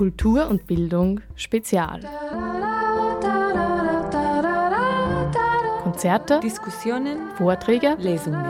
Kultur 0.00 0.48
und 0.48 0.66
Bildung 0.66 1.20
Spezial. 1.36 2.00
Konzerte, 5.82 6.40
Diskussionen, 6.42 7.18
Vorträge, 7.36 7.96
Lesungen. 7.98 8.42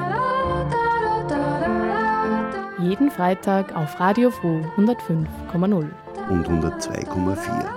Jeden 2.80 3.10
Freitag 3.10 3.74
auf 3.74 3.98
Radio 3.98 4.30
Froh 4.30 4.64
105,0 4.76 5.90
und 6.28 6.46
102,4. 6.46 7.68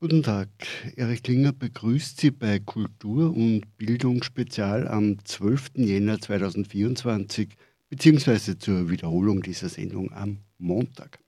Guten 0.00 0.24
Tag, 0.24 0.48
Erich 0.96 1.22
Klinger 1.22 1.52
begrüßt 1.52 2.20
Sie 2.20 2.32
bei 2.32 2.58
Kultur 2.58 3.36
und 3.36 3.76
Bildung 3.78 4.24
Spezial 4.24 4.88
am 4.88 5.24
12. 5.24 5.76
Jänner 5.76 6.20
2024 6.20 7.50
beziehungsweise 7.90 8.56
zur 8.56 8.88
Wiederholung 8.88 9.42
dieser 9.42 9.68
Sendung 9.68 10.12
am 10.12 10.38
Montag. 10.58 11.18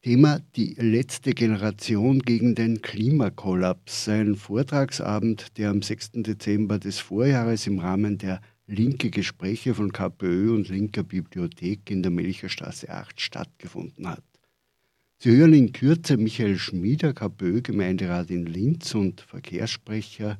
Thema 0.00 0.40
Die 0.56 0.74
letzte 0.78 1.32
Generation 1.32 2.20
gegen 2.20 2.54
den 2.54 2.82
Klimakollaps, 2.82 4.08
ein 4.08 4.34
Vortragsabend, 4.34 5.58
der 5.58 5.70
am 5.70 5.82
6. 5.82 6.12
Dezember 6.14 6.78
des 6.78 6.98
Vorjahres 6.98 7.66
im 7.66 7.78
Rahmen 7.78 8.18
der 8.18 8.40
Linke 8.66 9.10
Gespräche 9.10 9.74
von 9.74 9.92
KPÖ 9.92 10.54
und 10.54 10.68
Linker 10.68 11.04
Bibliothek 11.04 11.90
in 11.90 12.02
der 12.02 12.10
Melcherstraße 12.10 12.88
8 12.88 13.20
stattgefunden 13.20 14.08
hat. 14.08 14.24
Sie 15.18 15.36
hören 15.36 15.52
in 15.52 15.72
Kürze 15.72 16.16
Michael 16.16 16.58
Schmieder, 16.58 17.12
KPÖ-Gemeinderat 17.12 18.30
in 18.30 18.46
Linz 18.46 18.94
und 18.96 19.20
Verkehrssprecher, 19.20 20.38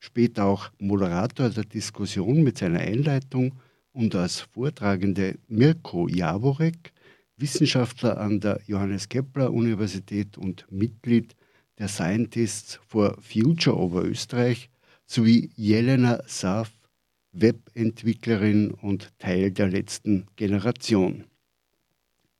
später 0.00 0.44
auch 0.44 0.70
Moderator 0.78 1.48
der 1.48 1.64
Diskussion 1.64 2.42
mit 2.42 2.58
seiner 2.58 2.80
Einleitung 2.80 3.54
und 3.98 4.14
als 4.14 4.42
Vortragende 4.42 5.40
Mirko 5.48 6.06
Jaworek, 6.06 6.92
Wissenschaftler 7.36 8.16
an 8.18 8.38
der 8.38 8.60
Johannes 8.64 9.08
Kepler 9.08 9.52
Universität 9.52 10.38
und 10.38 10.66
Mitglied 10.70 11.34
der 11.80 11.88
Scientists 11.88 12.78
for 12.86 13.16
Future 13.20 13.76
Oberösterreich, 13.76 14.70
sowie 15.04 15.50
Jelena 15.56 16.20
Saf, 16.26 16.70
Webentwicklerin 17.32 18.70
und 18.70 19.10
Teil 19.18 19.50
der 19.50 19.66
letzten 19.66 20.26
Generation. 20.36 21.24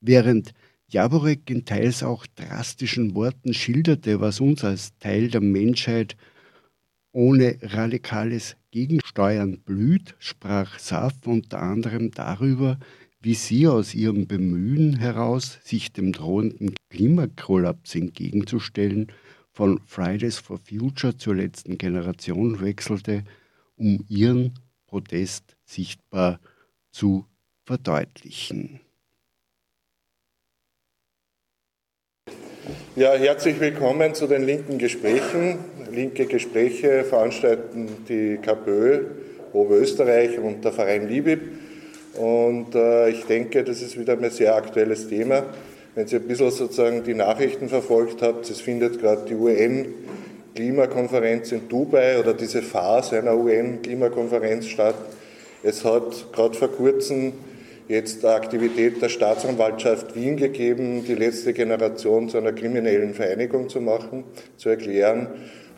Während 0.01 0.55
Jaworek 0.87 1.51
in 1.51 1.65
teils 1.65 2.05
auch 2.05 2.25
drastischen 2.37 3.17
Worten 3.17 3.53
schilderte, 3.53 4.21
was 4.21 4.39
uns 4.39 4.63
als 4.63 4.97
Teil 5.01 5.27
der 5.27 5.41
Menschheit 5.41 6.17
ohne 7.19 7.59
radikales 7.63 8.55
Gegensteuern 8.71 9.59
blüht, 9.59 10.15
sprach 10.21 10.79
Saf 10.79 11.15
unter 11.27 11.61
anderem 11.61 12.13
darüber, 12.13 12.79
wie 13.21 13.35
sie 13.35 13.67
aus 13.67 13.93
ihrem 13.93 14.29
Bemühen 14.29 14.97
heraus, 14.97 15.59
sich 15.65 15.93
dem 15.93 16.13
drohenden 16.13 16.77
Klimakollaps 16.91 17.97
entgegenzustellen, 17.97 19.09
von 19.51 19.81
Fridays 19.85 20.39
for 20.39 20.59
Future 20.59 21.17
zur 21.17 21.35
letzten 21.35 21.77
Generation 21.77 22.61
wechselte, 22.61 23.25
um 23.75 24.05
ihren 24.09 24.55
Protest 24.87 25.57
sichtbar 25.65 26.39
zu 26.93 27.27
verdeutlichen. 27.65 28.79
Ja, 32.95 33.15
herzlich 33.15 33.59
willkommen 33.59 34.15
zu 34.15 34.29
den 34.29 34.45
linken 34.45 34.79
Gesprächen. 34.79 35.59
Linke 35.93 36.27
Gespräche 36.27 37.05
veranstalten 37.05 37.89
die 38.09 38.39
KPÖ, 38.43 39.05
Oberösterreich 39.53 40.39
und 40.39 40.65
der 40.65 40.73
Verein 40.73 41.09
Libib. 41.09 41.41
Und 42.15 42.75
äh, 42.75 43.11
ich 43.11 43.25
denke, 43.25 43.63
das 43.65 43.83
ist 43.83 43.99
wieder 43.99 44.15
ein 44.15 44.31
sehr 44.31 44.57
aktuelles 44.57 45.09
Thema. 45.09 45.43
Wenn 45.95 46.07
Sie 46.07 46.17
ein 46.17 46.23
bisschen 46.23 46.51
sozusagen 46.51 47.05
die 47.05 47.13
Nachrichten 47.15 47.69
verfolgt 47.69 48.23
habt, 48.23 48.49
es 48.51 48.61
findet 48.61 49.01
gerade 49.01 49.27
die 49.29 49.35
UN-Klimakonferenz 49.35 51.53
in 51.53 51.69
Dubai 51.69 52.19
oder 52.19 52.35
diese 52.35 52.63
Phase 52.63 53.19
einer 53.19 53.37
UN-Klimakonferenz 53.37 54.67
statt. 54.67 54.97
Es 55.63 55.85
hat 55.85 56.33
gerade 56.33 56.55
vor 56.55 56.69
kurzem 56.69 57.35
jetzt 57.89 58.25
eine 58.25 58.35
Aktivität 58.35 59.03
der 59.03 59.09
Staatsanwaltschaft 59.09 60.15
Wien 60.15 60.37
gegeben, 60.37 61.05
die 61.05 61.15
letzte 61.15 61.53
Generation 61.53 62.29
zu 62.29 62.39
einer 62.39 62.53
kriminellen 62.53 63.15
Vereinigung 63.15 63.69
zu 63.69 63.81
machen, 63.81 64.25
zu 64.57 64.69
erklären. 64.69 65.27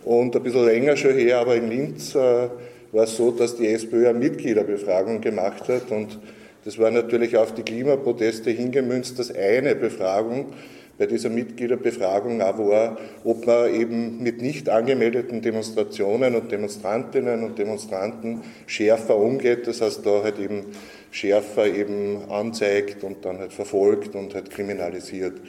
Und 0.05 0.35
ein 0.35 0.43
bisschen 0.43 0.65
länger 0.65 0.97
schon 0.97 1.15
her, 1.15 1.39
aber 1.39 1.57
in 1.57 1.69
Linz 1.69 2.15
äh, 2.15 2.49
war 2.93 3.05
es 3.05 3.17
so, 3.17 3.31
dass 3.31 3.57
die 3.57 3.69
SPÖ 3.69 4.09
eine 4.09 4.19
Mitgliederbefragung 4.19 5.21
gemacht 5.21 5.69
hat 5.69 5.91
und 5.91 6.19
das 6.65 6.79
war 6.79 6.91
natürlich 6.91 7.37
auf 7.37 7.55
die 7.55 7.63
Klimaproteste 7.63 8.51
hingemünzt, 8.51 9.19
dass 9.19 9.35
eine 9.35 9.75
Befragung 9.75 10.53
bei 10.99 11.07
dieser 11.07 11.31
Mitgliederbefragung 11.31 12.43
auch 12.43 12.59
war, 12.59 12.99
ob 13.25 13.47
man 13.47 13.75
eben 13.75 14.23
mit 14.23 14.43
nicht 14.43 14.69
angemeldeten 14.69 15.41
Demonstrationen 15.41 16.35
und 16.35 16.53
Demonstrantinnen 16.53 17.43
und 17.43 17.59
Demonstranten 17.59 18.43
schärfer 18.67 19.17
umgeht. 19.17 19.67
Das 19.67 19.81
heißt, 19.81 20.05
da 20.05 20.23
halt 20.23 20.39
eben 20.39 20.67
schärfer 21.11 21.67
eben 21.67 22.19
anzeigt 22.29 23.03
und 23.03 23.25
dann 23.25 23.39
halt 23.39 23.55
verfolgt 23.55 24.15
und 24.15 24.35
halt 24.35 24.51
kriminalisiert. 24.51 25.41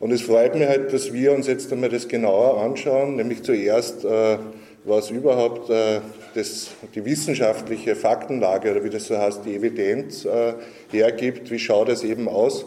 Und 0.00 0.12
es 0.12 0.22
freut 0.22 0.54
mich 0.54 0.68
halt, 0.68 0.92
dass 0.92 1.12
wir 1.12 1.32
uns 1.32 1.48
jetzt 1.48 1.72
einmal 1.72 1.90
das 1.90 2.06
genauer 2.06 2.62
anschauen, 2.62 3.16
nämlich 3.16 3.42
zuerst, 3.42 4.04
äh, 4.04 4.38
was 4.84 5.10
überhaupt 5.10 5.70
äh, 5.70 6.00
das, 6.34 6.68
die 6.94 7.04
wissenschaftliche 7.04 7.96
Faktenlage 7.96 8.70
oder 8.70 8.84
wie 8.84 8.90
das 8.90 9.06
so 9.06 9.18
heißt, 9.18 9.44
die 9.44 9.56
Evidenz 9.56 10.24
äh, 10.24 10.54
hergibt, 10.90 11.50
wie 11.50 11.58
schaut 11.58 11.88
es 11.88 12.04
eben 12.04 12.28
aus, 12.28 12.64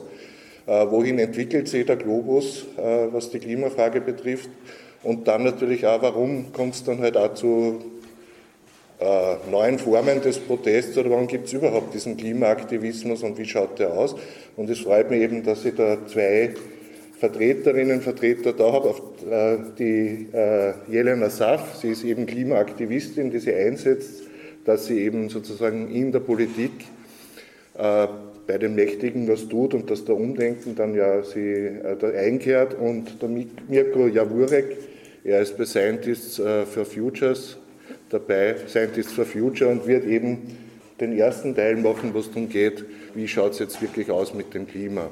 äh, 0.68 0.86
wohin 0.90 1.20
entwickelt 1.20 1.70
sich 1.70 1.86
der 1.86 1.96
Globus, 1.96 2.66
äh, 2.78 3.08
was 3.12 3.30
die 3.30 3.40
Klimafrage 3.40 4.02
betrifft? 4.02 4.50
Und 5.04 5.28
dann 5.28 5.44
natürlich 5.44 5.88
auch, 5.88 6.02
warum 6.02 6.52
kommt 6.52 6.76
es 6.76 6.84
dann 6.84 7.00
halt 7.00 7.16
auch 7.16 7.34
zu 7.34 7.82
äh, 9.00 9.36
neuen 9.50 9.80
Formen 9.80 10.22
des 10.22 10.38
Protests 10.38 10.98
oder 10.98 11.10
warum 11.10 11.28
gibt 11.28 11.48
es 11.48 11.54
überhaupt 11.54 11.94
diesen 11.94 12.18
Klimaaktivismus 12.18 13.24
und 13.24 13.38
wie 13.38 13.46
schaut 13.46 13.80
der 13.80 13.94
aus? 13.94 14.16
Und 14.58 14.70
es 14.70 14.82
freut 14.82 15.10
mich 15.10 15.22
eben, 15.22 15.44
dass 15.44 15.66
ich 15.66 15.74
da 15.76 15.98
zwei 16.06 16.54
Vertreterinnen 17.22 17.98
und 17.98 18.04
Vertreter 18.04 18.52
da 18.52 18.74
habe, 18.74 18.90
auf 18.90 19.02
äh, 19.30 19.58
die 19.78 20.28
äh, 20.34 20.74
Jelena 20.90 21.30
Saf, 21.30 21.76
sie 21.76 21.92
ist 21.92 22.04
eben 22.04 22.26
Klimaaktivistin, 22.26 23.30
die 23.30 23.38
sich 23.38 23.54
einsetzt, 23.54 24.24
dass 24.66 24.88
sie 24.88 25.02
eben 25.02 25.30
sozusagen 25.30 25.92
in 25.92 26.12
der 26.12 26.20
Politik 26.20 26.72
äh, 27.78 28.08
bei 28.48 28.58
den 28.58 28.74
Mächtigen 28.74 29.28
was 29.28 29.48
tut 29.48 29.76
und 29.76 29.92
dass 29.92 30.04
der 30.04 30.16
Umdenken 30.16 30.74
dann 30.76 30.96
ja 30.96 31.22
sie 31.22 31.70
da 32.00 32.10
einkehrt 32.10 32.74
und 32.74 33.22
der 33.22 33.30
Mirko 33.30 34.08
Jawurek, 34.08 34.78
er 35.24 35.42
ist 35.42 35.56
bei 35.60 35.66
Scientists 35.66 36.38
for 36.38 36.86
Futures 36.86 37.60
dabei, 38.10 38.56
Scientists 38.68 39.14
for 39.14 39.26
Future, 39.26 39.70
und 39.70 39.86
wird 39.86 40.06
eben 40.06 40.58
den 41.00 41.16
ersten 41.16 41.56
Teil 41.56 41.76
machen, 41.76 42.16
wo 42.16 42.20
es 42.20 42.30
darum 42.30 42.50
geht, 42.50 42.84
wie 43.14 43.28
schaut 43.28 43.52
es 43.54 43.60
jetzt 43.60 43.80
wirklich 43.80 44.10
aus 44.10 44.34
mit 44.34 44.56
dem 44.56 44.68
Klima. 44.68 45.08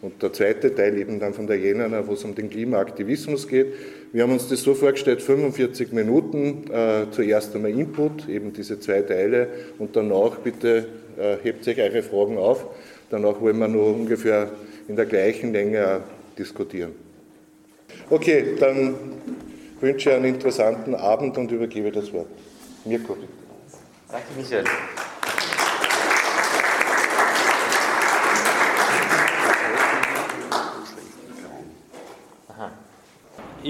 Und 0.00 0.22
der 0.22 0.32
zweite 0.32 0.74
Teil 0.74 0.96
eben 0.96 1.18
dann 1.18 1.34
von 1.34 1.46
der 1.48 1.58
Jena, 1.58 2.06
wo 2.06 2.12
es 2.12 2.24
um 2.24 2.34
den 2.34 2.50
Klimaaktivismus 2.50 3.48
geht. 3.48 3.72
Wir 4.12 4.22
haben 4.22 4.32
uns 4.32 4.48
das 4.48 4.62
so 4.62 4.74
vorgestellt, 4.74 5.20
45 5.20 5.92
Minuten, 5.92 6.70
äh, 6.70 7.06
zuerst 7.10 7.54
einmal 7.54 7.72
Input, 7.72 8.28
eben 8.28 8.52
diese 8.52 8.78
zwei 8.78 9.02
Teile, 9.02 9.48
und 9.78 9.96
danach 9.96 10.36
bitte 10.38 10.86
äh, 11.18 11.36
hebt 11.42 11.64
sich 11.64 11.80
eure 11.80 12.02
Fragen 12.02 12.38
auf. 12.38 12.64
Danach 13.10 13.40
wollen 13.40 13.58
wir 13.58 13.68
nur 13.68 13.94
ungefähr 13.94 14.50
in 14.86 14.94
der 14.94 15.06
gleichen 15.06 15.52
Länge 15.52 16.02
diskutieren. 16.38 16.92
Okay, 18.08 18.54
dann 18.60 18.94
wünsche 19.80 20.14
einen 20.14 20.26
interessanten 20.26 20.94
Abend 20.94 21.36
und 21.38 21.50
übergebe 21.50 21.90
das 21.90 22.12
Wort. 22.12 22.28
Mirko, 22.84 23.14
bitte. 23.14 23.28
Danke, 24.10 24.26
Michael. 24.36 24.64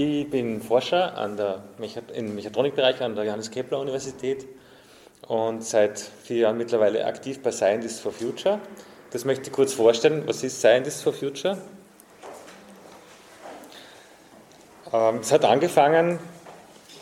Ich 0.01 0.31
bin 0.31 0.63
Forscher 0.63 1.19
an 1.19 1.37
der 1.37 1.65
im 2.15 2.37
Mechatronikbereich 2.37 3.03
an 3.03 3.17
der 3.17 3.25
Johannes 3.25 3.51
Kepler 3.51 3.81
Universität 3.81 4.47
und 5.27 5.65
seit 5.65 5.99
vier 5.99 6.37
Jahren 6.37 6.57
mittlerweile 6.57 7.05
aktiv 7.05 7.43
bei 7.43 7.51
Scientists 7.51 7.99
for 7.99 8.13
Future. 8.13 8.61
Das 9.11 9.25
möchte 9.25 9.47
ich 9.47 9.53
kurz 9.53 9.73
vorstellen. 9.73 10.23
Was 10.27 10.45
ist 10.45 10.61
Scientists 10.61 11.03
for 11.03 11.13
Future? 11.13 11.59
Ähm, 14.93 15.17
es 15.21 15.33
hat 15.33 15.45
angefangen 15.45 16.21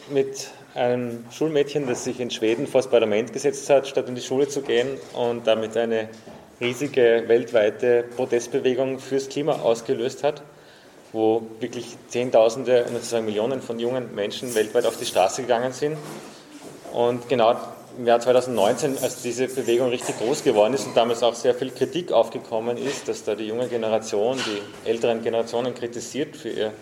mit 0.09 0.49
einem 0.73 1.27
Schulmädchen, 1.31 1.87
das 1.87 2.05
sich 2.05 2.19
in 2.19 2.31
Schweden 2.31 2.67
vor 2.67 2.81
das 2.81 2.89
Parlament 2.89 3.31
gesetzt 3.31 3.69
hat, 3.69 3.87
statt 3.87 4.09
in 4.09 4.15
die 4.15 4.23
Schule 4.23 4.49
zu 4.49 4.63
gehen 4.63 4.97
und 5.13 5.47
damit 5.47 5.77
eine 5.77 6.09
riesige 6.63 7.25
weltweite 7.27 8.07
Protestbewegung 8.17 9.01
fürs 9.01 9.29
Klima 9.29 9.57
ausgelöst 9.57 10.25
hat, 10.25 10.43
wo 11.13 11.43
wirklich 11.61 11.97
Zehntausende, 12.09 12.85
um 12.85 12.93
nicht 12.93 13.05
zu 13.05 13.11
sagen 13.11 13.25
Millionen 13.25 13.63
von 13.63 13.79
jungen 13.79 14.15
Menschen 14.15 14.55
weltweit 14.55 14.87
auf 14.87 14.97
die 14.97 15.07
Straße 15.07 15.43
gegangen 15.43 15.73
sind. 15.73 15.97
Und 16.93 17.29
genau 17.29 17.57
im 17.99 18.07
Jahr 18.07 18.21
2019, 18.21 18.99
als 18.99 19.23
diese 19.23 19.49
Bewegung 19.49 19.89
richtig 19.89 20.19
groß 20.19 20.45
geworden 20.45 20.75
ist 20.75 20.87
und 20.87 20.97
damals 20.97 21.23
auch 21.23 21.35
sehr 21.35 21.55
viel 21.55 21.71
Kritik 21.71 22.13
aufgekommen 22.13 22.77
ist, 22.77 23.09
dass 23.09 23.25
da 23.25 23.35
die 23.35 23.47
junge 23.47 23.69
Generation, 23.69 24.39
die 24.39 24.89
älteren 24.89 25.23
Generationen 25.23 25.75
kritisiert 25.75 26.37
für 26.37 26.51
ihr 26.51 26.73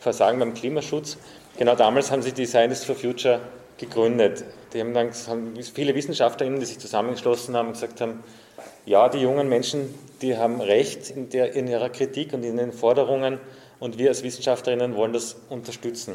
Versagen 0.00 0.38
beim 0.38 0.54
Klimaschutz. 0.54 1.16
Genau 1.56 1.76
damals 1.76 2.10
haben 2.10 2.22
sich 2.22 2.34
die 2.34 2.46
Scientists 2.46 2.84
for 2.84 2.96
Future 2.96 3.40
gegründet. 3.78 4.44
Die 4.72 4.80
haben 4.80 4.94
dann 4.94 5.10
haben 5.28 5.54
viele 5.62 5.94
WissenschaftlerInnen, 5.94 6.58
die 6.58 6.66
sich 6.66 6.78
zusammengeschlossen 6.78 7.56
haben, 7.56 7.72
gesagt 7.72 8.00
haben, 8.00 8.24
ja, 8.86 9.08
die 9.08 9.18
jungen 9.18 9.48
Menschen, 9.48 9.94
die 10.20 10.36
haben 10.36 10.60
recht 10.60 11.10
in, 11.10 11.30
der, 11.30 11.54
in 11.54 11.68
ihrer 11.68 11.88
Kritik 11.88 12.32
und 12.32 12.42
in 12.42 12.56
den 12.56 12.72
Forderungen 12.72 13.38
und 13.84 13.98
wir 13.98 14.08
als 14.08 14.22
Wissenschaftlerinnen 14.22 14.96
wollen 14.96 15.12
das 15.12 15.36
unterstützen. 15.50 16.14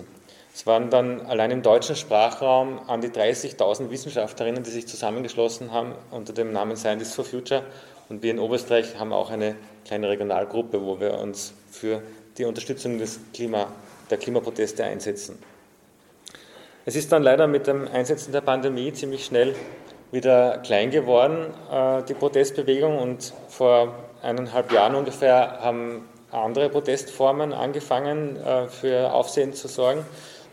Es 0.52 0.66
waren 0.66 0.90
dann 0.90 1.22
allein 1.28 1.52
im 1.52 1.62
deutschen 1.62 1.96
Sprachraum 1.96 2.80
an 2.88 3.00
die 3.00 3.10
30.000 3.10 3.92
Wissenschaftlerinnen, 3.92 4.64
die 4.64 4.72
sich 4.72 4.88
zusammengeschlossen 4.88 5.72
haben 5.72 5.94
unter 6.10 6.34
dem 6.34 6.52
Namen 6.52 6.76
Scientists 6.76 7.14
for 7.14 7.24
Future. 7.24 7.62
Und 8.10 8.24
wir 8.24 8.32
in 8.32 8.40
Oberösterreich 8.40 8.98
haben 8.98 9.14
auch 9.14 9.30
eine 9.30 9.56
kleine 9.86 10.10
Regionalgruppe, 10.10 10.84
wo 10.84 11.00
wir 11.00 11.20
uns 11.20 11.54
für 11.70 12.02
die 12.40 12.46
Unterstützung 12.46 12.98
des 12.98 13.20
Klima, 13.36 13.68
der 14.10 14.18
Klimaproteste 14.18 14.84
einsetzen. 14.84 15.38
Es 16.88 16.96
ist 16.96 17.12
dann 17.12 17.22
leider 17.22 17.46
mit 17.46 17.68
dem 17.68 17.88
Einsetzen 17.88 18.32
der 18.32 18.42
Pandemie 18.42 18.92
ziemlich 18.94 19.26
schnell 19.26 19.54
wieder 20.12 20.58
klein 20.58 20.90
geworden, 20.90 21.54
äh, 21.72 22.02
die 22.02 22.16
Protestbewegung. 22.16 22.98
Und 22.98 23.32
vor 23.48 23.94
eineinhalb 24.24 24.72
Jahren 24.72 24.96
ungefähr 24.96 25.60
haben 25.62 26.10
andere 26.32 26.70
Protestformen 26.70 27.54
angefangen, 27.54 28.38
äh, 28.38 28.68
für 28.68 29.14
Aufsehen 29.14 29.54
zu 29.54 29.68
sorgen. 29.68 30.06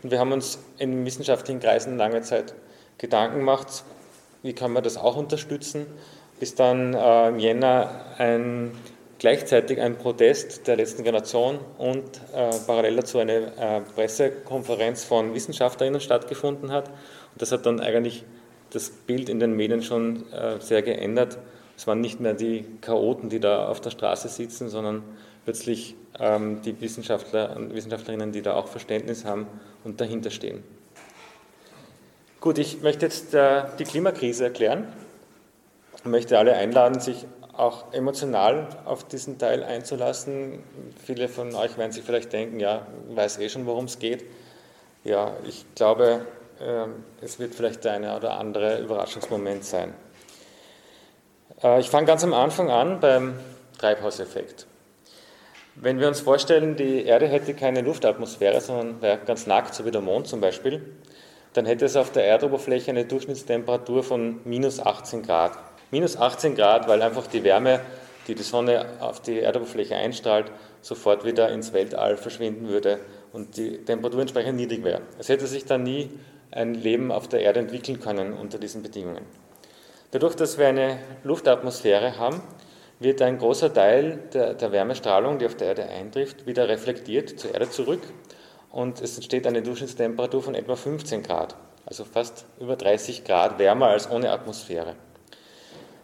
Und 0.03 0.11
wir 0.11 0.19
haben 0.19 0.31
uns 0.31 0.59
in 0.77 1.05
wissenschaftlichen 1.05 1.59
Kreisen 1.59 1.97
lange 1.97 2.21
Zeit 2.21 2.53
Gedanken 2.97 3.39
gemacht, 3.39 3.83
wie 4.43 4.53
kann 4.53 4.71
man 4.71 4.83
das 4.83 4.97
auch 4.97 5.17
unterstützen, 5.17 5.85
bis 6.39 6.55
dann 6.55 6.93
äh, 6.93 7.29
im 7.29 7.39
Jänner 7.39 7.89
ein, 8.17 8.71
gleichzeitig 9.19 9.79
ein 9.81 9.97
Protest 9.97 10.67
der 10.67 10.77
letzten 10.77 11.03
Generation 11.03 11.59
und 11.77 12.21
äh, 12.33 12.49
parallel 12.65 12.97
dazu 12.97 13.19
eine 13.19 13.83
Pressekonferenz 13.95 15.03
von 15.03 15.33
Wissenschaftlerinnen 15.33 16.01
stattgefunden 16.01 16.71
hat. 16.71 16.89
Und 16.89 17.41
das 17.41 17.51
hat 17.51 17.65
dann 17.65 17.79
eigentlich 17.79 18.25
das 18.71 18.89
Bild 18.89 19.29
in 19.29 19.39
den 19.39 19.53
Medien 19.53 19.81
schon 19.81 20.25
sehr 20.59 20.81
geändert. 20.81 21.37
Es 21.77 21.87
waren 21.87 22.01
nicht 22.01 22.19
mehr 22.19 22.33
die 22.33 22.65
Chaoten, 22.81 23.29
die 23.29 23.39
da 23.39 23.69
auf 23.69 23.79
der 23.79 23.91
Straße 23.91 24.27
sitzen, 24.27 24.67
sondern 24.67 25.03
plötzlich 25.47 25.95
ähm, 26.19 26.61
die 26.61 26.81
Wissenschaftler 26.81 27.55
und 27.55 27.73
Wissenschaftlerinnen, 27.73 28.33
die 28.33 28.41
da 28.41 28.55
auch 28.55 28.67
Verständnis 28.67 29.23
haben 29.23 29.47
und 29.85 30.01
dahinter 30.01 30.29
stehen. 30.29 30.61
Gut, 32.41 32.57
ich 32.57 32.81
möchte 32.81 33.05
jetzt 33.05 33.33
äh, 33.33 33.63
die 33.79 33.85
Klimakrise 33.85 34.43
erklären 34.43 34.91
und 36.03 36.11
möchte 36.11 36.37
alle 36.37 36.51
einladen, 36.51 36.99
sich 36.99 37.25
auch 37.53 37.93
emotional 37.93 38.67
auf 38.83 39.05
diesen 39.07 39.37
Teil 39.37 39.63
einzulassen. 39.63 40.63
Viele 41.05 41.29
von 41.29 41.55
euch 41.55 41.77
werden 41.77 41.93
sich 41.93 42.03
vielleicht 42.03 42.33
denken, 42.33 42.59
ja, 42.59 42.85
weiß 43.11 43.39
eh 43.39 43.47
schon, 43.47 43.65
worum 43.65 43.85
es 43.85 43.99
geht. 43.99 44.25
Ja, 45.05 45.31
ich 45.47 45.63
glaube, 45.75 46.25
äh, 46.59 46.87
es 47.23 47.39
wird 47.39 47.55
vielleicht 47.55 47.85
der 47.85 47.93
eine 47.93 48.17
oder 48.17 48.37
andere 48.37 48.81
Überraschungsmoment 48.81 49.63
sein. 49.63 49.93
Äh, 51.63 51.79
ich 51.79 51.89
fange 51.89 52.05
ganz 52.05 52.25
am 52.25 52.33
Anfang 52.33 52.69
an 52.69 52.99
beim 52.99 53.39
Treibhauseffekt. 53.77 54.66
Wenn 55.79 55.99
wir 55.99 56.07
uns 56.07 56.21
vorstellen, 56.21 56.75
die 56.75 57.05
Erde 57.05 57.27
hätte 57.27 57.53
keine 57.53 57.81
Luftatmosphäre, 57.81 58.61
sondern 58.61 58.99
wäre 58.99 59.19
ganz 59.19 59.45
nackt, 59.45 59.75
so 59.75 59.85
wie 59.85 59.91
der 59.91 60.01
Mond 60.01 60.27
zum 60.27 60.41
Beispiel, 60.41 60.81
dann 61.53 61.67
hätte 61.67 61.85
es 61.85 61.95
auf 61.95 62.11
der 62.11 62.25
Erdoberfläche 62.25 62.89
eine 62.89 63.05
Durchschnittstemperatur 63.05 64.03
von 64.03 64.39
minus 64.43 64.79
18 64.79 65.21
Grad. 65.21 65.51
Minus 65.91 66.17
18 66.17 66.55
Grad, 66.55 66.87
weil 66.87 67.03
einfach 67.03 67.27
die 67.27 67.43
Wärme, 67.43 67.81
die 68.27 68.33
die 68.33 68.41
Sonne 68.41 68.87
auf 69.01 69.21
die 69.21 69.39
Erdoberfläche 69.39 69.95
einstrahlt, 69.95 70.51
sofort 70.81 71.25
wieder 71.25 71.49
ins 71.49 71.73
Weltall 71.73 72.17
verschwinden 72.17 72.69
würde 72.69 72.99
und 73.31 73.55
die 73.57 73.77
Temperatur 73.85 74.21
entsprechend 74.21 74.55
niedrig 74.55 74.83
wäre. 74.83 75.01
Es 75.19 75.29
hätte 75.29 75.45
sich 75.45 75.65
dann 75.65 75.83
nie 75.83 76.09
ein 76.49 76.73
Leben 76.73 77.11
auf 77.11 77.27
der 77.27 77.41
Erde 77.41 77.59
entwickeln 77.59 77.99
können 77.99 78.33
unter 78.33 78.57
diesen 78.57 78.81
Bedingungen. 78.81 79.25
Dadurch, 80.09 80.35
dass 80.35 80.57
wir 80.57 80.67
eine 80.67 80.97
Luftatmosphäre 81.23 82.17
haben, 82.17 82.41
wird 82.99 83.21
ein 83.21 83.37
großer 83.37 83.73
Teil 83.73 84.19
der, 84.33 84.53
der, 84.53 84.71
Wärmestrahlung, 84.71 85.39
die 85.39 85.45
auf 85.45 85.55
der 85.55 85.67
Erde 85.67 85.83
eintrifft, 85.87 86.47
wieder 86.47 86.67
reflektiert 86.67 87.39
zur 87.39 87.53
Erde 87.53 87.69
zurück 87.69 88.01
und 88.71 89.01
es 89.01 89.15
entsteht 89.15 89.45
eine 89.45 89.61
Durchschnittstemperatur 89.61 90.41
von 90.41 90.55
etwa 90.55 90.75
15 90.75 91.23
Grad, 91.23 91.55
also 91.85 92.05
fast 92.05 92.45
über 92.59 92.75
30 92.75 93.23
Grad 93.23 93.59
wärmer 93.59 93.87
als 93.87 94.09
ohne 94.09 94.31
Atmosphäre. 94.31 94.95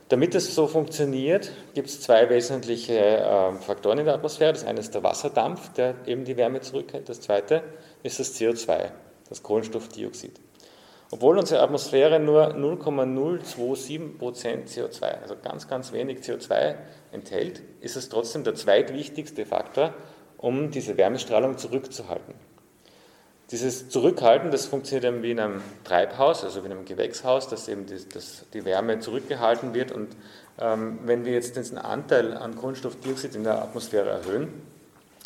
Damit 0.10 0.36
es 0.36 0.54
so 0.54 0.68
funktioniert, 0.68 1.52
gibt 1.74 1.88
es 1.88 2.02
zwei 2.02 2.30
wesentliche 2.30 2.94
äh, 2.94 3.54
Faktoren 3.54 3.98
in 3.98 4.06
der 4.06 4.14
Atmosphäre. 4.14 4.54
Das 4.54 4.64
eine 4.64 4.80
ist 4.80 4.94
der 4.94 5.02
Wasserdampf, 5.02 5.74
der 5.74 5.96
eben 6.06 6.24
die 6.24 6.38
Wärme 6.38 6.62
zurückhält. 6.62 7.10
Das 7.10 7.22
zweite 7.22 7.64
ist 8.04 8.20
das 8.20 8.36
CO2, 8.36 8.92
das 9.30 9.42
Kohlenstoffdioxid. 9.42 10.40
Obwohl 11.14 11.38
unsere 11.38 11.62
Atmosphäre 11.62 12.20
nur 12.20 12.56
0,027% 12.56 14.18
CO2, 14.18 15.22
also 15.22 15.36
ganz, 15.44 15.68
ganz 15.68 15.94
wenig 15.94 16.22
CO2 16.22 16.74
enthält, 17.12 17.62
ist 17.82 17.96
es 17.96 18.10
trotzdem 18.10 18.44
der 18.44 18.56
zweitwichtigste 18.56 19.46
Faktor, 19.46 19.94
um 20.40 20.72
diese 20.72 20.98
Wärmestrahlung 20.98 21.60
zurückzuhalten. 21.60 22.34
Dieses 23.52 23.90
Zurückhalten, 23.90 24.50
das 24.50 24.66
funktioniert 24.66 25.06
eben 25.06 25.22
wie 25.22 25.30
in 25.30 25.40
einem 25.40 25.62
Treibhaus, 25.84 26.44
also 26.44 26.64
wie 26.64 26.66
in 26.66 26.72
einem 26.72 26.86
Gewächshaus, 26.86 27.48
dass 27.48 27.68
eben 27.68 27.86
die, 27.86 28.10
dass 28.10 28.46
die 28.52 28.66
Wärme 28.66 28.98
zurückgehalten 28.98 29.76
wird. 29.76 29.92
Und 29.92 30.16
ähm, 30.60 30.98
wenn 31.04 31.26
wir 31.26 31.34
jetzt 31.34 31.56
diesen 31.56 31.78
Anteil 31.78 32.36
an 32.36 32.56
Kohlenstoffdioxid 32.56 33.36
in 33.36 33.44
der 33.44 33.62
Atmosphäre 33.62 34.10
erhöhen, 34.10 34.52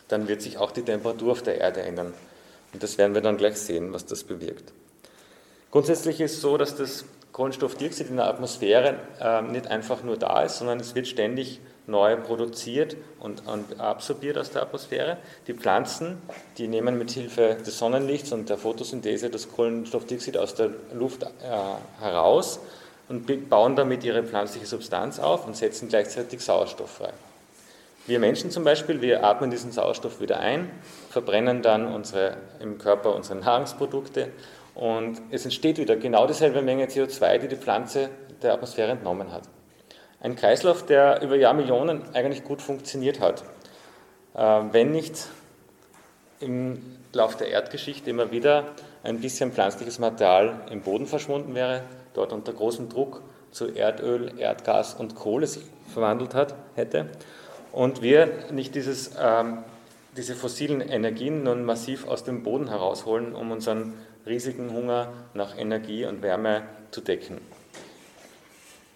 dann 0.10 0.28
wird 0.28 0.42
sich 0.42 0.58
auch 0.58 0.72
die 0.72 0.84
Temperatur 0.84 1.32
auf 1.32 1.44
der 1.44 1.62
Erde 1.62 1.82
ändern. 1.84 2.14
Und 2.74 2.84
das 2.84 2.98
werden 2.98 3.14
wir 3.14 3.22
dann 3.22 3.38
gleich 3.38 3.56
sehen, 3.56 3.94
was 3.94 4.06
das 4.06 4.26
bewirkt. 4.26 4.74
Grundsätzlich 5.78 6.20
ist 6.22 6.34
es 6.34 6.42
so, 6.42 6.58
dass 6.58 6.76
das 6.76 7.06
Kohlenstoffdioxid 7.34 8.10
in 8.10 8.16
der 8.16 8.26
Atmosphäre 8.26 8.96
äh, 9.22 9.44
nicht 9.44 9.68
einfach 9.68 10.02
nur 10.02 10.18
da 10.18 10.42
ist, 10.42 10.58
sondern 10.58 10.80
es 10.80 10.96
wird 10.96 11.06
ständig 11.06 11.60
neu 11.86 12.16
produziert 12.16 12.98
und, 13.20 13.46
und, 13.46 13.80
absorbiert 13.80 14.40
aus 14.40 14.50
der 14.50 14.64
Atmosphäre. 14.64 15.18
Die 15.46 15.54
Pflanzen, 15.54 16.20
die 16.58 16.68
nehmen 16.68 16.98
mit 16.98 17.12
Hilfe 17.12 17.58
des 17.64 17.78
Sonnenlichts 17.78 18.32
und 18.32 18.50
der 18.50 18.58
Photosynthese 18.58 19.30
das 19.30 19.52
Kohlenstoffdioxid 19.52 20.36
aus 20.40 20.56
der 20.56 20.72
Luft 20.96 21.22
äh, 21.22 21.28
heraus 22.02 22.60
und 23.08 23.48
bauen 23.48 23.76
damit 23.76 24.04
ihre 24.04 24.24
pflanzliche 24.24 24.66
Substanz 24.66 25.20
auf 25.20 25.46
und 25.46 25.56
setzen 25.56 25.90
gleichzeitig 25.90 26.44
Sauerstoff 26.44 26.90
frei. 26.90 27.14
Wir 28.08 28.20
Menschen 28.20 28.50
zum 28.50 28.64
Beispiel, 28.64 29.02
wir 29.02 29.24
atmen 29.24 29.52
diesen 29.52 29.72
Sauerstoff 29.72 30.22
wieder 30.22 30.40
ein, 30.40 30.72
verbrennen 31.12 31.62
dann 31.62 31.94
unsere, 31.94 32.38
im 32.62 32.80
Körper 32.80 33.14
unsere 33.14 33.38
Nahrungsprodukte 33.38 34.30
und 34.78 35.20
es 35.32 35.44
entsteht 35.44 35.80
wieder 35.80 35.96
genau 35.96 36.28
dieselbe 36.28 36.62
Menge 36.62 36.86
CO2, 36.86 37.40
die 37.40 37.48
die 37.48 37.56
Pflanze 37.56 38.10
der 38.44 38.54
Atmosphäre 38.54 38.92
entnommen 38.92 39.32
hat. 39.32 39.42
Ein 40.22 40.36
Kreislauf, 40.36 40.86
der 40.86 41.22
über 41.24 41.36
Jahrmillionen 41.36 42.04
eigentlich 42.14 42.44
gut 42.44 42.62
funktioniert 42.62 43.20
hat. 43.20 43.44
Äh, 44.36 44.62
wenn 44.72 44.92
nicht 44.92 45.30
im 46.40 46.80
Lauf 47.12 47.36
der 47.38 47.50
Erdgeschichte 47.50 48.12
immer 48.12 48.32
wieder 48.32 48.66
ein 49.04 49.20
bisschen 49.20 49.52
pflanzliches 49.52 49.98
Material 49.98 50.62
im 50.70 50.82
Boden 50.82 51.08
verschwunden 51.08 51.56
wäre, 51.56 51.82
dort 52.14 52.32
unter 52.32 52.54
großem 52.54 52.88
Druck 52.88 53.24
zu 53.50 53.74
Erdöl, 53.74 54.34
Erdgas 54.38 54.94
und 54.94 55.16
Kohle 55.16 55.48
sich 55.48 55.64
verwandelt 55.92 56.36
hat, 56.36 56.54
hätte 56.76 57.08
und 57.72 58.04
wir 58.04 58.30
nicht 58.52 58.76
dieses, 58.76 59.16
ähm, 59.20 59.60
diese 60.16 60.36
fossilen 60.36 60.82
Energien 60.82 61.42
nun 61.44 61.64
massiv 61.64 62.08
aus 62.08 62.24
dem 62.24 62.44
Boden 62.44 62.70
herausholen, 62.70 63.34
um 63.34 63.52
unseren 63.52 63.94
riesigen 64.28 64.74
Hunger 64.74 65.14
nach 65.34 65.58
Energie 65.58 66.06
und 66.06 66.22
Wärme 66.22 66.64
zu 66.92 67.02
decken. 67.02 67.40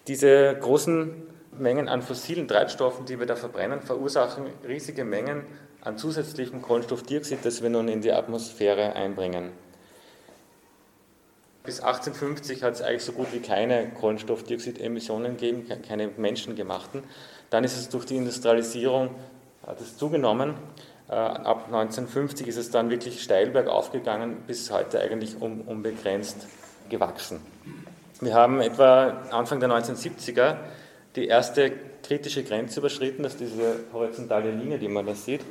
Diese 0.06 0.56
großen 0.60 1.12
Mengen 1.58 1.88
an 1.88 2.02
fossilen 2.02 2.48
Treibstoffen, 2.48 3.06
die 3.06 3.18
wir 3.18 3.26
da 3.26 3.36
verbrennen, 3.36 3.82
verursachen 3.82 4.46
riesige 4.66 5.04
Mengen 5.04 5.44
an 5.82 5.98
zusätzlichem 5.98 6.62
Kohlenstoffdioxid, 6.62 7.44
das 7.44 7.62
wir 7.62 7.70
nun 7.70 7.88
in 7.88 8.00
die 8.00 8.12
Atmosphäre 8.12 8.94
einbringen. 8.94 9.50
Bis 11.64 11.80
1850 11.80 12.62
hat 12.62 12.74
es 12.74 12.82
eigentlich 12.82 13.04
so 13.04 13.12
gut 13.12 13.32
wie 13.32 13.38
keine 13.38 13.90
Kohlenstoffdioxidemissionen 13.90 15.36
gegeben, 15.36 15.68
keine 15.86 16.08
menschengemachten. 16.08 17.04
Dann 17.50 17.62
ist 17.62 17.76
es 17.76 17.88
durch 17.88 18.04
die 18.04 18.16
Industrialisierung 18.16 19.10
hat 19.66 19.80
es 19.80 19.96
zugenommen 19.96 20.54
ab 21.08 21.64
1950 21.66 22.48
ist 22.48 22.56
es 22.56 22.70
dann 22.70 22.90
wirklich 22.90 23.22
steil 23.22 23.50
bergauf 23.50 23.92
gegangen, 23.92 24.42
bis 24.46 24.70
heute 24.70 25.00
eigentlich 25.00 25.40
unbegrenzt 25.40 26.46
gewachsen. 26.88 27.40
Wir 28.20 28.34
haben 28.34 28.60
etwa 28.60 29.24
Anfang 29.30 29.60
der 29.60 29.68
1970er 29.68 30.56
die 31.16 31.26
erste 31.26 31.72
kritische 32.02 32.42
Grenze 32.44 32.80
überschritten, 32.80 33.22
das 33.22 33.34
ist 33.34 33.40
diese 33.40 33.80
horizontale 33.92 34.50
Linie, 34.50 34.78
die 34.78 34.88
man 34.88 35.06
da 35.06 35.14
sieht, 35.14 35.42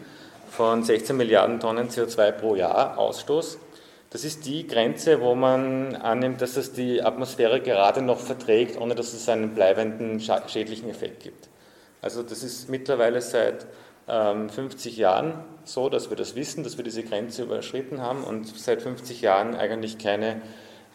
von 0.50 0.84
16 0.84 1.15
Milliarden 1.15 1.60
Tonnen 1.60 1.89
CO2 1.89 2.31
pro 2.31 2.55
Jahr 2.55 2.98
Ausstoß. 2.98 3.58
Das 4.10 4.25
ist 4.25 4.46
die 4.46 4.67
Grenze, 4.67 5.22
wo 5.22 5.36
man 5.36 5.96
annimmt, 5.96 6.41
dass 6.41 6.58
es 6.58 6.74
die 6.74 7.01
Atmosphäre 7.01 7.62
gerade 7.62 8.01
noch 8.01 8.20
verträgt, 8.20 8.79
ohne 8.79 8.93
dass 8.93 9.13
es 9.13 9.29
einen 9.29 9.55
bleibenden 9.55 10.20
schädlichen 10.20 10.89
Effekt 10.89 11.24
gibt. 11.24 11.48
Also 12.01 12.22
das 12.22 12.43
ist 12.43 12.67
mittlerweile 12.70 13.22
seit 13.22 13.65
50 14.11 14.93
ähm, 14.93 14.99
Jahren 14.99 15.33
so, 15.63 15.87
dass 15.87 16.09
wir 16.09 16.17
das 16.17 16.35
wissen, 16.35 16.63
dass 16.63 16.77
wir 16.77 16.83
diese 16.83 17.03
Grenze 17.03 17.43
überschritten 17.43 18.01
haben 18.01 18.23
und 18.23 18.45
seit 18.47 18.81
50 18.81 19.21
Jahren 19.21 19.55
eigentlich 19.55 19.97
keine 19.97 20.41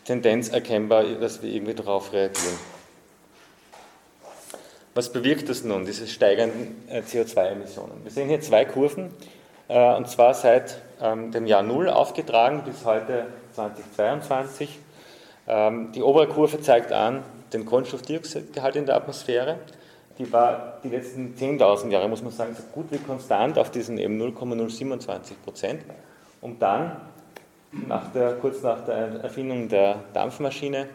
Tendenz 0.05 0.51
erkennbar, 0.51 1.05
dass 1.05 1.43
wir 1.43 1.51
irgendwie 1.51 1.75
darauf 1.75 2.13
reagieren. 2.13 2.59
Was 4.95 5.13
bewirkt 5.13 5.49
das 5.49 5.65
nun, 5.65 5.87
diese 5.87 6.07
steigenden 6.07 6.89
äh, 6.89 7.01
CO2-Emissionen? 7.01 8.05
Wir 8.05 8.11
sehen 8.11 8.29
hier 8.29 8.41
zwei 8.41 8.65
Kurven, 8.65 9.11
äh, 9.69 9.95
und 9.95 10.09
zwar 10.09 10.35
seit 10.35 10.79
ähm, 11.01 11.33
dem 11.33 11.47
Jahr 11.47 11.63
Null 11.63 11.89
aufgetragen 11.89 12.65
bis 12.65 12.85
heute 12.85 13.27
2022. 13.55 14.79
Ähm, 15.49 15.93
die 15.93 16.03
obere 16.03 16.29
Kurve 16.29 16.61
zeigt 16.61 16.93
an 16.93 17.23
den 17.53 17.65
Kohlenstoffdioxidgehalt 17.65 18.77
in 18.77 18.87
der 18.87 18.97
Atmosphäre. 18.97 19.59
Die 20.19 20.33
war 20.33 20.79
die 20.83 20.89
letzten 20.89 21.35
10.000 21.35 21.91
Jahre, 21.91 22.09
muss 22.09 22.23
man 22.23 22.33
sagen, 22.33 22.55
so 22.55 22.63
gut 22.73 22.87
wie 22.91 22.99
konstant 22.99 23.59
auf 23.59 23.71
diesen 23.71 23.99
eben 23.99 24.17
0,027 24.17 25.43
Prozent, 25.43 25.83
um 26.41 26.59
dann 26.59 26.97
nach 27.71 28.13
der, 28.13 28.35
kurz 28.35 28.63
nach 28.63 28.85
der 28.85 29.21
Erfindung 29.23 29.69
der 29.69 30.01
Dampfmaschine 30.15 30.89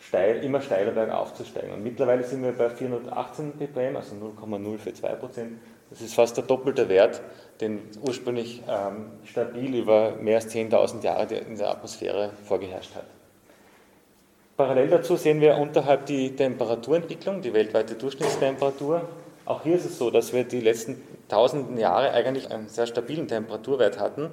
steil, 0.00 0.42
immer 0.42 0.60
steiler 0.60 0.90
bergauf 0.90 1.34
zu 1.34 1.44
steigen. 1.44 1.72
Und 1.72 1.84
mittlerweile 1.84 2.24
sind 2.24 2.42
wir 2.42 2.52
bei 2.52 2.68
418 2.68 3.52
ppm, 3.52 3.96
also 3.96 4.16
0,042 4.16 5.20
Prozent. 5.20 5.58
Das 5.90 6.00
ist 6.00 6.14
fast 6.14 6.36
der 6.36 6.44
doppelte 6.44 6.88
Wert, 6.88 7.20
den 7.60 7.80
ursprünglich 8.00 8.62
ähm, 8.68 9.10
stabil 9.24 9.76
über 9.76 10.16
mehr 10.20 10.36
als 10.36 10.52
10.000 10.52 11.02
Jahre 11.02 11.34
in 11.34 11.56
der 11.56 11.70
Atmosphäre 11.70 12.30
vorgeherrscht 12.44 12.94
hat. 12.94 13.04
Parallel 14.56 14.88
dazu 14.88 15.16
sehen 15.16 15.40
wir 15.40 15.56
unterhalb 15.56 16.04
die 16.06 16.36
Temperaturentwicklung, 16.36 17.40
die 17.40 17.54
weltweite 17.54 17.94
Durchschnittstemperatur. 17.94 19.08
Auch 19.46 19.62
hier 19.62 19.76
ist 19.76 19.86
es 19.86 19.98
so, 19.98 20.10
dass 20.10 20.32
wir 20.34 20.44
die 20.44 20.60
letzten 20.60 21.00
tausenden 21.28 21.78
Jahre 21.78 22.12
eigentlich 22.12 22.50
einen 22.50 22.68
sehr 22.68 22.86
stabilen 22.86 23.26
Temperaturwert 23.28 23.98
hatten. 23.98 24.30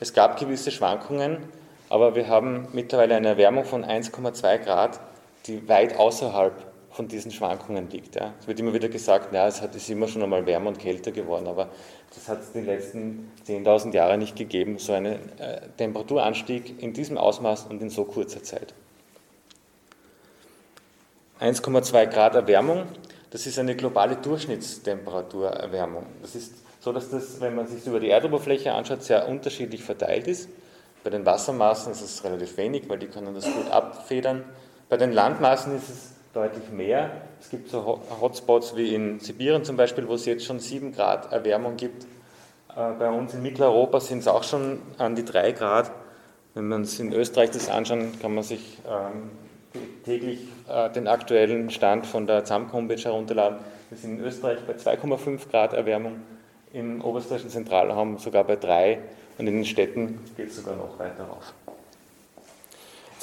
Es 0.00 0.14
gab 0.14 0.38
gewisse 0.38 0.70
Schwankungen, 0.70 1.44
aber 1.90 2.14
wir 2.14 2.28
haben 2.28 2.68
mittlerweile 2.72 3.16
eine 3.16 3.28
Erwärmung 3.28 3.64
von 3.64 3.84
1,2 3.84 4.58
Grad, 4.58 5.00
die 5.46 5.68
weit 5.68 5.98
außerhalb 5.98 6.54
von 6.90 7.06
diesen 7.06 7.30
Schwankungen 7.30 7.90
liegt. 7.90 8.16
Ja. 8.16 8.32
Es 8.40 8.48
wird 8.48 8.58
immer 8.60 8.72
wieder 8.72 8.88
gesagt, 8.88 9.34
ja, 9.34 9.46
es 9.46 9.60
hat, 9.60 9.74
ist 9.74 9.90
immer 9.90 10.08
schon 10.08 10.22
einmal 10.22 10.46
wärmer 10.46 10.68
und 10.68 10.78
kälter 10.78 11.12
geworden, 11.12 11.46
aber 11.46 11.68
das 12.14 12.26
hat 12.28 12.40
es 12.40 12.52
die 12.52 12.62
letzten 12.62 13.30
10.000 13.46 13.92
Jahre 13.92 14.16
nicht 14.16 14.34
gegeben, 14.34 14.78
so 14.78 14.94
einen 14.94 15.18
äh, 15.38 15.60
Temperaturanstieg 15.76 16.82
in 16.82 16.94
diesem 16.94 17.18
Ausmaß 17.18 17.66
und 17.66 17.82
in 17.82 17.90
so 17.90 18.04
kurzer 18.04 18.42
Zeit. 18.42 18.72
1,2 21.40 22.06
Grad 22.06 22.34
Erwärmung, 22.34 22.84
das 23.30 23.46
ist 23.46 23.58
eine 23.58 23.76
globale 23.76 24.16
Durchschnittstemperaturerwärmung. 24.16 26.06
Das 26.22 26.34
ist 26.34 26.54
so, 26.80 26.92
dass 26.92 27.10
das, 27.10 27.40
wenn 27.40 27.54
man 27.54 27.66
sich 27.66 27.86
über 27.86 28.00
die 28.00 28.10
Erdoberfläche 28.10 28.72
anschaut, 28.72 29.02
sehr 29.02 29.28
unterschiedlich 29.28 29.84
verteilt 29.84 30.26
ist. 30.26 30.48
Bei 31.04 31.10
den 31.10 31.24
Wassermassen 31.24 31.92
ist 31.92 32.00
es 32.00 32.24
relativ 32.24 32.56
wenig, 32.56 32.88
weil 32.88 32.98
die 32.98 33.06
können 33.06 33.34
das 33.34 33.44
gut 33.44 33.70
abfedern. 33.70 34.44
Bei 34.88 34.96
den 34.96 35.12
Landmassen 35.12 35.76
ist 35.76 35.88
es 35.88 36.12
deutlich 36.32 36.70
mehr. 36.70 37.10
Es 37.40 37.50
gibt 37.50 37.70
so 37.70 38.00
Hotspots 38.20 38.76
wie 38.76 38.94
in 38.94 39.20
Sibirien 39.20 39.64
zum 39.64 39.76
Beispiel, 39.76 40.08
wo 40.08 40.14
es 40.14 40.24
jetzt 40.24 40.44
schon 40.44 40.58
7 40.58 40.92
Grad 40.92 41.32
Erwärmung 41.32 41.76
gibt. 41.76 42.04
Äh, 42.74 42.92
bei 42.98 43.10
uns 43.10 43.34
in 43.34 43.42
Mitteleuropa 43.42 44.00
sind 44.00 44.20
es 44.20 44.28
auch 44.28 44.42
schon 44.42 44.80
an 44.98 45.14
die 45.14 45.24
3 45.24 45.52
Grad. 45.52 45.90
Wenn 46.54 46.68
man 46.68 46.82
es 46.82 46.98
in 46.98 47.12
Österreich 47.12 47.50
das 47.50 47.68
anschauen, 47.68 48.18
kann 48.20 48.34
man 48.34 48.42
sich 48.42 48.78
ähm, 48.88 49.30
täglich 50.04 50.40
äh, 50.68 50.90
den 50.90 51.08
aktuellen 51.08 51.70
Stand 51.70 52.06
von 52.06 52.26
der 52.26 52.44
ZAM-Homepage 52.44 53.02
herunterladen. 53.02 53.58
Wir 53.90 53.98
sind 53.98 54.18
in 54.18 54.24
Österreich 54.24 54.58
bei 54.66 54.74
2,5 54.74 55.50
Grad 55.50 55.72
Erwärmung, 55.72 56.16
im 56.72 57.02
oberösterreichischen 57.02 57.50
Zentralraum 57.50 58.18
sogar 58.18 58.44
bei 58.44 58.56
3 58.56 58.98
und 59.38 59.46
in 59.46 59.54
den 59.54 59.64
Städten 59.64 60.20
geht 60.36 60.48
es 60.48 60.56
sogar 60.56 60.76
noch 60.76 60.98
weiter 60.98 61.24
rauf 61.24 61.54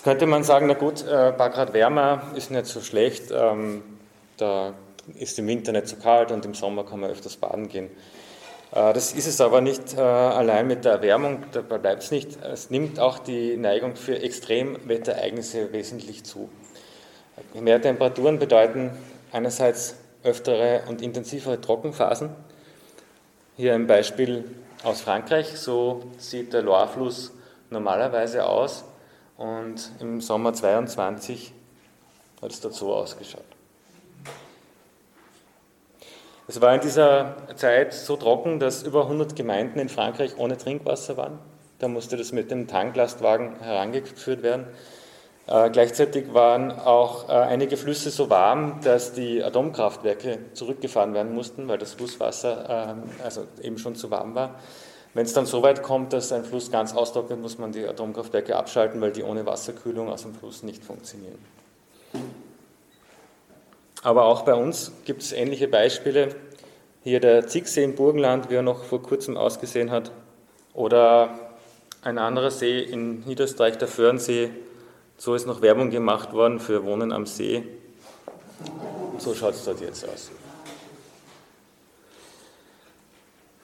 könnte 0.06 0.28
man 0.28 0.44
sagen, 0.44 0.68
na 0.68 0.76
gut, 0.76 1.04
ein 1.04 1.10
äh, 1.10 1.32
paar 1.34 1.50
Grad 1.50 1.74
wärmer 1.74 2.22
ist 2.36 2.52
nicht 2.52 2.68
so 2.68 2.80
schlecht, 2.80 3.32
ähm, 3.32 3.82
da 4.38 4.76
ist 5.16 5.40
im 5.40 5.48
Winter 5.48 5.72
nicht 5.72 5.88
so 5.88 5.96
kalt 5.96 6.32
und 6.32 6.46
im 6.46 6.54
Sommer 6.54 6.86
kann 6.86 7.00
man 7.00 7.10
öfters 7.10 7.38
baden 7.38 7.70
gehen. 7.70 7.90
Äh, 8.72 8.94
das 8.94 9.14
ist 9.14 9.28
es 9.28 9.42
aber 9.42 9.62
nicht 9.62 9.96
äh, 9.96 10.02
allein 10.02 10.68
mit 10.68 10.86
der 10.86 10.94
Erwärmung, 10.94 11.44
dabei 11.52 11.78
bleibt 11.78 12.04
es 12.04 12.12
nicht. 12.12 12.38
Es 12.44 12.70
nimmt 12.70 13.00
auch 13.00 13.20
die 13.20 13.58
Neigung 13.58 13.96
für 13.96 14.22
Extremwetterereignisse 14.22 15.72
wesentlich 15.72 16.24
zu. 16.24 16.50
Mehr 17.54 17.82
Temperaturen 17.82 18.40
bedeuten 18.40 18.92
einerseits 19.32 19.96
öftere 20.24 20.84
und 20.88 21.02
intensivere 21.02 21.60
Trockenphasen. 21.60 22.30
Hier 23.58 23.74
ein 23.74 23.88
Beispiel 23.88 24.46
aus 24.84 25.02
Frankreich. 25.02 25.58
So 25.58 26.04
sieht 26.18 26.54
der 26.54 26.62
Loire-Fluss 26.62 27.34
normalerweise 27.70 28.46
aus. 28.46 28.86
Und 29.38 29.92
im 30.00 30.22
Sommer 30.22 30.54
22 30.54 31.54
hat 32.42 32.52
es 32.52 32.62
dort 32.62 32.74
so 32.74 32.94
ausgeschaut. 32.94 33.55
Es 36.48 36.62
war 36.62 36.76
in 36.76 36.82
dieser 36.82 37.38
Zeit 37.56 37.94
so 37.94 38.18
trocken, 38.18 38.60
dass 38.60 38.84
über 38.84 39.04
100 39.04 39.36
Gemeinden 39.36 39.80
in 39.80 39.90
Frankreich 39.90 40.38
ohne 40.38 40.58
Trinkwasser 40.58 41.18
waren. 41.18 41.40
Da 41.80 41.88
musste 41.88 42.18
das 42.18 42.32
mit 42.32 42.52
dem 42.52 42.68
Tanklastwagen 42.68 43.60
herangeführt 43.60 44.44
werden. 44.44 44.68
Äh, 45.48 45.72
gleichzeitig 45.72 46.34
waren 46.34 46.72
auch 46.72 47.30
äh, 47.30 47.34
einige 47.34 47.78
Flüsse 47.78 48.12
so 48.12 48.30
warm, 48.30 48.80
dass 48.84 49.14
die 49.14 49.44
Atomkraftwerke 49.44 50.40
zurückgefahren 50.54 51.14
werden 51.16 51.34
mussten, 51.34 51.68
weil 51.68 51.80
das 51.80 51.94
Flusswasser 51.94 52.96
äh, 52.96 53.24
also 53.24 53.46
eben 53.62 53.80
schon 53.80 53.96
zu 53.96 54.12
warm 54.12 54.36
war. 54.36 54.56
Wenn 55.16 55.26
es 55.26 55.34
dann 55.34 55.46
so 55.46 55.64
weit 55.64 55.82
kommt, 55.82 56.14
dass 56.14 56.32
ein 56.32 56.44
Fluss 56.44 56.72
ganz 56.72 56.94
austrocknet, 56.94 57.42
muss 57.42 57.58
man 57.58 57.72
die 57.72 57.88
Atomkraftwerke 57.88 58.56
abschalten, 58.56 59.02
weil 59.02 59.12
die 59.12 59.24
ohne 59.24 59.46
Wasserkühlung 59.46 60.10
aus 60.10 60.24
dem 60.24 60.36
Fluss 60.36 60.62
nicht 60.62 60.84
funktionieren. 60.84 61.40
Aber 64.06 64.26
auch 64.26 64.44
bei 64.44 64.54
uns 64.54 64.92
gibt 65.06 65.24
es 65.24 65.32
ähnliche 65.32 65.68
Beispiele. 65.68 66.36
Hier 67.02 67.20
der 67.20 67.48
Zicksee 67.48 67.84
im 67.84 67.96
Burgenland, 67.96 68.52
wie 68.52 68.54
er 68.54 68.62
noch 68.62 68.84
vor 68.84 69.02
kurzem 69.02 69.36
ausgesehen 69.36 69.90
hat. 69.90 70.12
Oder 70.76 71.40
ein 72.04 72.20
anderer 72.20 72.52
See 72.52 72.82
in 72.82 73.22
Niederösterreich, 73.22 73.80
der 73.80 73.88
Föhrensee. 73.88 74.52
So 75.18 75.34
ist 75.34 75.48
noch 75.48 75.64
Werbung 75.64 75.90
gemacht 75.90 76.34
worden 76.34 76.60
für 76.60 76.86
Wohnen 76.86 77.12
am 77.12 77.26
See. 77.26 77.64
So 79.18 79.34
schaut 79.34 79.56
es 79.56 79.66
dort 79.66 79.82
jetzt 79.82 80.08
aus. 80.08 80.30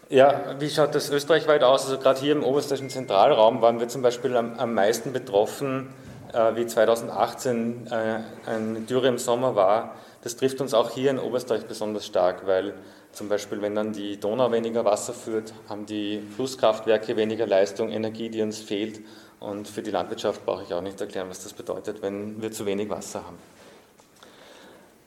Ja, 0.09 0.55
wie 0.57 0.71
schaut 0.71 0.95
das 0.95 1.11
österreichweit 1.11 1.61
aus? 1.61 1.85
Also 1.85 1.99
gerade 1.99 2.19
hier 2.19 2.31
im 2.31 2.43
oberösterreichischen 2.43 2.89
Zentralraum 2.89 3.61
waren 3.61 3.79
wir 3.79 3.89
zum 3.89 4.01
Beispiel 4.01 4.35
am, 4.35 4.57
am 4.57 4.73
meisten 4.73 5.13
betroffen, 5.13 5.93
äh, 6.33 6.55
wie 6.55 6.65
2018 6.65 7.91
äh, 7.91 8.49
eine 8.49 8.79
Dürre 8.79 9.07
im 9.07 9.19
Sommer 9.19 9.55
war. 9.55 9.97
Das 10.21 10.35
trifft 10.35 10.61
uns 10.61 10.73
auch 10.73 10.91
hier 10.91 11.09
in 11.09 11.19
Oberösterreich 11.19 11.65
besonders 11.65 12.05
stark, 12.05 12.45
weil 12.45 12.75
zum 13.11 13.27
Beispiel, 13.27 13.61
wenn 13.61 13.73
dann 13.75 13.91
die 13.91 14.19
Donau 14.19 14.51
weniger 14.51 14.85
Wasser 14.85 15.13
führt, 15.13 15.53
haben 15.67 15.85
die 15.85 16.21
Flusskraftwerke 16.35 17.15
weniger 17.17 17.47
Leistung, 17.47 17.89
Energie, 17.89 18.29
die 18.29 18.41
uns 18.41 18.59
fehlt. 18.59 19.01
Und 19.39 19.67
für 19.67 19.81
die 19.81 19.89
Landwirtschaft 19.89 20.45
brauche 20.45 20.63
ich 20.63 20.73
auch 20.73 20.81
nicht 20.81 21.01
erklären, 21.01 21.27
was 21.29 21.43
das 21.43 21.53
bedeutet, 21.53 22.03
wenn 22.03 22.41
wir 22.41 22.51
zu 22.51 22.65
wenig 22.67 22.89
Wasser 22.89 23.25
haben. 23.25 23.37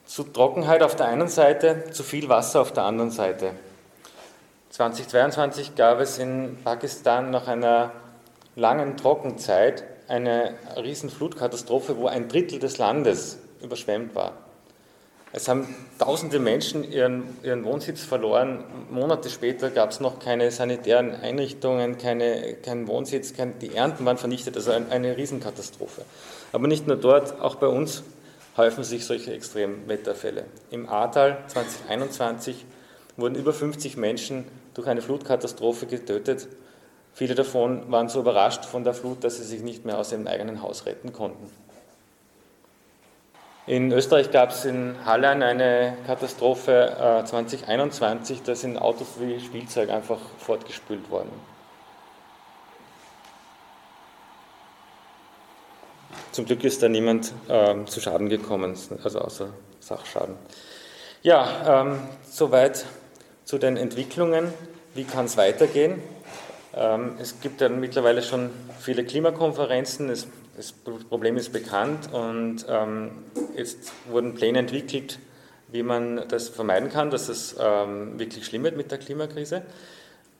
Zu 0.04 0.24
Trockenheit 0.24 0.82
auf 0.82 0.96
der 0.96 1.06
einen 1.06 1.28
Seite, 1.28 1.84
zu 1.92 2.02
viel 2.02 2.28
Wasser 2.28 2.60
auf 2.60 2.72
der 2.72 2.82
anderen 2.82 3.10
Seite. 3.10 3.52
2022 4.70 5.76
gab 5.76 6.00
es 6.00 6.18
in 6.18 6.58
Pakistan 6.64 7.30
nach 7.30 7.46
einer 7.46 7.92
langen 8.56 8.96
Trockenzeit 8.96 9.84
eine 10.08 10.54
riesen 10.76 11.08
Flutkatastrophe, 11.08 11.96
wo 11.96 12.08
ein 12.08 12.28
Drittel 12.28 12.58
des 12.58 12.78
Landes 12.78 13.38
überschwemmt 13.62 14.14
war. 14.14 14.43
Es 15.36 15.48
haben 15.48 15.66
tausende 15.98 16.38
Menschen 16.38 16.88
ihren, 16.88 17.24
ihren 17.42 17.64
Wohnsitz 17.64 18.04
verloren. 18.04 18.62
Monate 18.88 19.28
später 19.30 19.68
gab 19.70 19.90
es 19.90 19.98
noch 19.98 20.20
keine 20.20 20.52
sanitären 20.52 21.10
Einrichtungen, 21.10 21.98
keine, 21.98 22.54
keinen 22.54 22.86
Wohnsitz, 22.86 23.34
kein, 23.34 23.58
die 23.58 23.74
Ernten 23.74 24.06
waren 24.06 24.16
vernichtet, 24.16 24.56
also 24.56 24.70
ein, 24.70 24.92
eine 24.92 25.16
Riesenkatastrophe. 25.16 26.02
Aber 26.52 26.68
nicht 26.68 26.86
nur 26.86 26.96
dort, 26.96 27.40
auch 27.40 27.56
bei 27.56 27.66
uns 27.66 28.04
häufen 28.56 28.84
sich 28.84 29.06
solche 29.06 29.32
Extremwetterfälle. 29.32 30.44
Im 30.70 30.88
Ahrtal 30.88 31.42
2021 31.48 32.64
wurden 33.16 33.34
über 33.34 33.52
50 33.52 33.96
Menschen 33.96 34.44
durch 34.74 34.86
eine 34.86 35.02
Flutkatastrophe 35.02 35.86
getötet. 35.86 36.46
Viele 37.12 37.34
davon 37.34 37.90
waren 37.90 38.08
so 38.08 38.20
überrascht 38.20 38.64
von 38.64 38.84
der 38.84 38.94
Flut, 38.94 39.24
dass 39.24 39.38
sie 39.38 39.44
sich 39.44 39.62
nicht 39.62 39.84
mehr 39.84 39.98
aus 39.98 40.12
ihrem 40.12 40.28
eigenen 40.28 40.62
Haus 40.62 40.86
retten 40.86 41.12
konnten. 41.12 41.50
In 43.66 43.92
Österreich 43.92 44.30
gab 44.30 44.50
es 44.50 44.66
in 44.66 44.94
Hallein 45.06 45.42
eine 45.42 45.96
Katastrophe 46.06 47.22
äh, 47.22 47.24
2021, 47.24 48.42
da 48.42 48.54
sind 48.54 48.76
Autos 48.76 49.06
wie 49.18 49.40
Spielzeug 49.40 49.88
einfach 49.88 50.18
fortgespült 50.38 51.10
worden. 51.10 51.30
Zum 56.32 56.44
Glück 56.44 56.62
ist 56.64 56.82
da 56.82 56.88
niemand 56.88 57.32
ähm, 57.48 57.86
zu 57.86 58.00
Schaden 58.00 58.28
gekommen, 58.28 58.76
also 59.02 59.20
außer 59.20 59.48
Sachschaden. 59.80 60.34
Ja, 61.22 61.82
ähm, 61.82 62.00
soweit 62.28 62.84
zu 63.44 63.56
den 63.56 63.78
Entwicklungen. 63.78 64.52
Wie 64.94 65.04
kann 65.04 65.24
es 65.24 65.38
weitergehen? 65.38 66.02
Ähm, 66.74 67.16
es 67.18 67.40
gibt 67.40 67.62
ja 67.62 67.70
mittlerweile 67.70 68.22
schon 68.22 68.50
viele 68.80 69.04
Klimakonferenzen, 69.04 70.10
es, 70.10 70.26
das 70.56 70.72
Problem 70.72 71.36
ist 71.36 71.52
bekannt 71.52 72.12
und 72.12 72.64
ähm, 72.68 73.10
jetzt 73.56 73.92
wurden 74.08 74.34
Pläne 74.34 74.60
entwickelt, 74.60 75.18
wie 75.68 75.82
man 75.82 76.28
das 76.28 76.48
vermeiden 76.48 76.90
kann, 76.90 77.10
dass 77.10 77.28
es 77.28 77.56
ähm, 77.60 78.18
wirklich 78.18 78.46
schlimm 78.46 78.62
wird 78.64 78.76
mit 78.76 78.90
der 78.90 78.98
Klimakrise. 78.98 79.62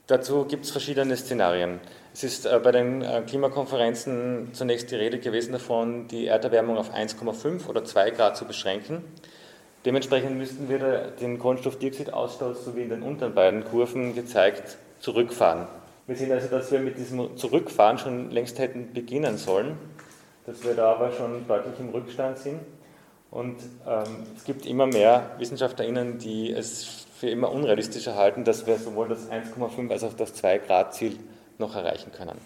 Dazu 0.06 0.44
gibt 0.44 0.66
es 0.66 0.71
verschiedene 0.71 1.16
Szenarien. 1.16 1.80
Es 2.12 2.23
ist 2.23 2.47
äh, 2.47 2.61
bei 2.62 2.73
den 2.73 3.02
äh, 3.02 3.23
Klimakonferenzen 3.26 4.50
zunächst 4.52 4.90
die 4.90 4.97
Rede 4.97 5.18
gewesen 5.18 5.52
davon, 5.52 6.09
die 6.09 6.26
Erderwärmung 6.26 6.76
auf 6.76 6.94
1,5 6.94 7.66
oder 7.66 7.85
2 7.85 8.11
Grad 8.11 8.37
zu 8.37 8.44
beschränken. 8.44 9.02
Dementsprechend 9.85 10.37
müssten 10.38 10.68
wir 10.68 11.12
den 11.21 11.38
Kohlenstoffdioxidausstoß, 11.38 12.64
so 12.64 12.76
wie 12.76 12.83
in 12.83 12.90
den 12.90 13.02
unteren 13.02 13.35
beiden 13.35 13.64
Kurven 13.64 14.14
gezeigt, 14.14 14.76
zurückfahren. 15.00 15.66
Wir 16.06 16.16
sehen 16.16 16.33
also, 16.33 16.49
dass 16.49 16.71
wir 16.71 16.80
mit 16.80 16.99
diesem 16.99 17.37
Zurückfahren 17.37 17.97
schon 17.97 18.30
längst 18.30 18.59
hätten 18.59 18.92
beginnen 18.92 19.38
sollen, 19.38 19.78
dass 20.46 20.64
wir 20.64 20.74
da 20.74 20.92
aber 20.92 21.12
schon 21.12 21.46
deutlich 21.46 21.78
im 21.78 21.90
Rückstand 21.90 22.38
sind. 22.38 22.60
Und 23.30 23.56
ähm, 23.86 24.26
es 24.36 24.44
gibt 24.44 24.66
immer 24.66 24.86
mehr 24.86 25.30
WissenschaftlerInnen, 25.38 26.18
die 26.18 26.52
es 26.52 27.06
für 27.18 27.28
immer 27.28 27.50
unrealistischer 27.50 28.14
halten, 28.14 28.44
dass 28.44 28.66
wir 28.66 28.78
sowohl 28.78 29.08
das 29.08 29.30
1,5 29.30 29.90
als 29.90 30.04
auch 30.04 30.14
das 30.14 30.34
2-Grad-Ziel 30.42 31.18
noch 31.58 31.74
erreichen 31.74 32.12
können. 32.12 32.38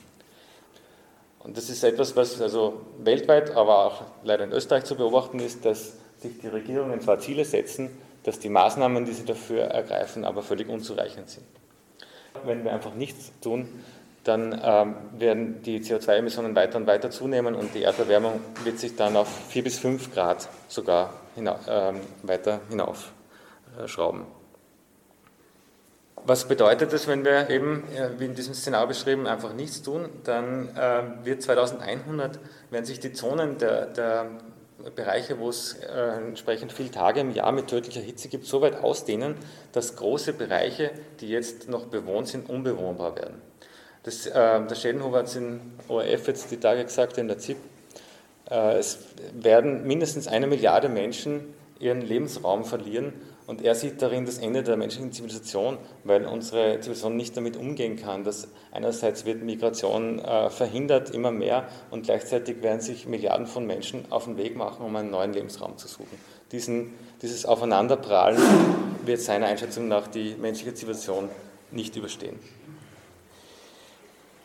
Und 1.40 1.57
das 1.57 1.71
ist 1.71 1.83
etwas, 1.85 2.17
was 2.17 2.40
also 2.40 2.81
weltweit, 2.99 3.50
aber 3.57 3.87
auch 3.87 4.02
leider 4.23 4.45
in 4.45 4.52
Österreich 4.52 4.85
zu 4.85 4.97
beobachten 4.97 5.40
ist, 5.40 5.64
dass 5.64 5.95
sich 6.19 6.38
die 6.40 6.49
Regierungen 6.49 7.00
zwar 7.00 7.19
Ziele 7.19 7.45
setzen, 7.45 7.90
dass 8.25 8.38
die 8.38 8.49
Maßnahmen, 8.49 9.05
die 9.05 9.12
sie 9.12 9.25
dafür 9.25 9.62
ergreifen, 9.62 10.25
aber 10.25 10.43
völlig 10.43 10.69
unzureichend 10.69 11.31
sind. 11.31 11.47
Wenn 12.45 12.64
wir 12.64 12.73
einfach 12.73 12.95
nichts 12.95 13.33
tun, 13.40 13.69
dann 14.25 14.61
ähm, 14.63 14.95
werden 15.19 15.63
die 15.63 15.81
CO2-Emissionen 15.81 16.55
weiter 16.55 16.77
und 16.77 16.87
weiter 16.87 17.11
zunehmen 17.11 17.55
und 17.55 17.75
die 17.75 17.83
Erderwärmung 17.83 18.41
wird 18.65 18.79
sich 18.79 18.97
dann 18.97 19.17
auf 19.17 19.29
4 19.49 19.65
bis 19.65 19.79
5 19.79 20.13
Grad 20.13 20.49
sogar 20.69 21.15
hina 21.35 21.59
ähm, 21.69 22.01
weiter 22.23 22.61
hinaufschrauben. 22.69 24.27
Was 26.25 26.47
bedeutet 26.47 26.93
das, 26.93 27.07
wenn 27.07 27.25
wir 27.25 27.49
eben, 27.49 27.85
wie 28.19 28.27
in 28.27 28.35
diesem 28.35 28.53
Szenario 28.53 28.89
beschrieben, 28.89 29.27
einfach 29.27 29.55
nichts 29.55 29.83
tun? 29.83 30.09
Dann 30.25 30.69
äh, 30.77 31.25
wird 31.25 31.43
2100, 31.43 32.39
werden 32.71 32.85
sich 32.85 33.01
die 33.01 33.13
Zonen 33.13 33.57
der, 33.57 33.87
der 33.87 34.27
Bereiche, 34.95 35.39
wo 35.39 35.49
es 35.49 35.75
äh, 35.75 36.19
entsprechend 36.27 36.73
viele 36.73 36.91
Tage 36.91 37.21
im 37.21 37.31
Jahr 37.33 37.53
mit 37.53 37.69
tödlicher 37.69 38.01
Hitze 38.01 38.29
gibt, 38.29 38.45
so 38.45 38.61
weit 38.61 38.83
ausdehnen, 38.83 39.35
dass 39.73 39.97
große 39.97 40.33
Bereiche, 40.33 40.91
die 41.21 41.29
jetzt 41.29 41.69
noch 41.69 41.87
bewohnt 41.87 42.29
sind, 42.29 42.49
unbewohnbar 42.49 43.17
werden. 43.17 43.41
Das, 44.02 44.26
äh, 44.26 44.33
der 44.33 44.75
Schädenhofer 44.75 45.19
hat 45.19 45.26
es 45.26 45.37
in 45.37 45.61
ORF 45.88 46.28
jetzt 46.28 46.50
die 46.50 46.59
Tage 46.59 46.85
gesagt, 46.85 47.19
in 47.19 47.28
der 47.28 47.38
ZIP, 47.38 47.59
äh, 48.50 48.78
es 48.78 48.99
werden 49.33 49.87
mindestens 49.87 50.28
eine 50.28 50.47
Milliarde 50.47 50.88
Menschen 50.88 51.55
ihren 51.81 52.02
Lebensraum 52.02 52.64
verlieren 52.64 53.12
und 53.49 53.62
er 53.62 53.75
sieht 53.75 54.02
darin 54.02 54.26
das 54.26 54.38
Ende 54.38 54.62
der 54.62 54.76
menschlichen 54.76 55.11
Zivilisation, 55.11 55.78
weil 56.05 56.26
unsere 56.26 56.81
Zivilisation 56.81 57.17
nicht 57.17 57.35
damit 57.35 57.57
umgehen 57.57 57.97
kann, 57.97 58.23
dass 58.23 58.49
einerseits 58.73 59.25
wird 59.25 59.43
Migration 59.43 60.19
äh, 60.19 60.50
verhindert 60.50 61.11
immer 61.11 61.31
mehr 61.31 61.67
und 61.90 62.02
gleichzeitig 62.05 62.62
werden 62.62 62.81
sich 62.83 63.07
Milliarden 63.07 63.47
von 63.47 63.67
Menschen 63.67 64.05
auf 64.11 64.25
den 64.25 64.37
Weg 64.37 64.55
machen, 64.55 64.85
um 64.85 64.95
einen 64.97 65.11
neuen 65.11 65.33
Lebensraum 65.33 65.78
zu 65.78 65.88
suchen. 65.88 66.19
Diesen, 66.52 66.95
dieses 67.23 67.47
Aufeinanderprallen 67.47 68.38
wird 69.07 69.21
seiner 69.21 69.47
Einschätzung 69.47 69.88
nach 69.88 70.09
die 70.09 70.35
menschliche 70.38 70.75
Zivilisation 70.75 71.31
nicht 71.71 71.97
überstehen. 71.97 72.38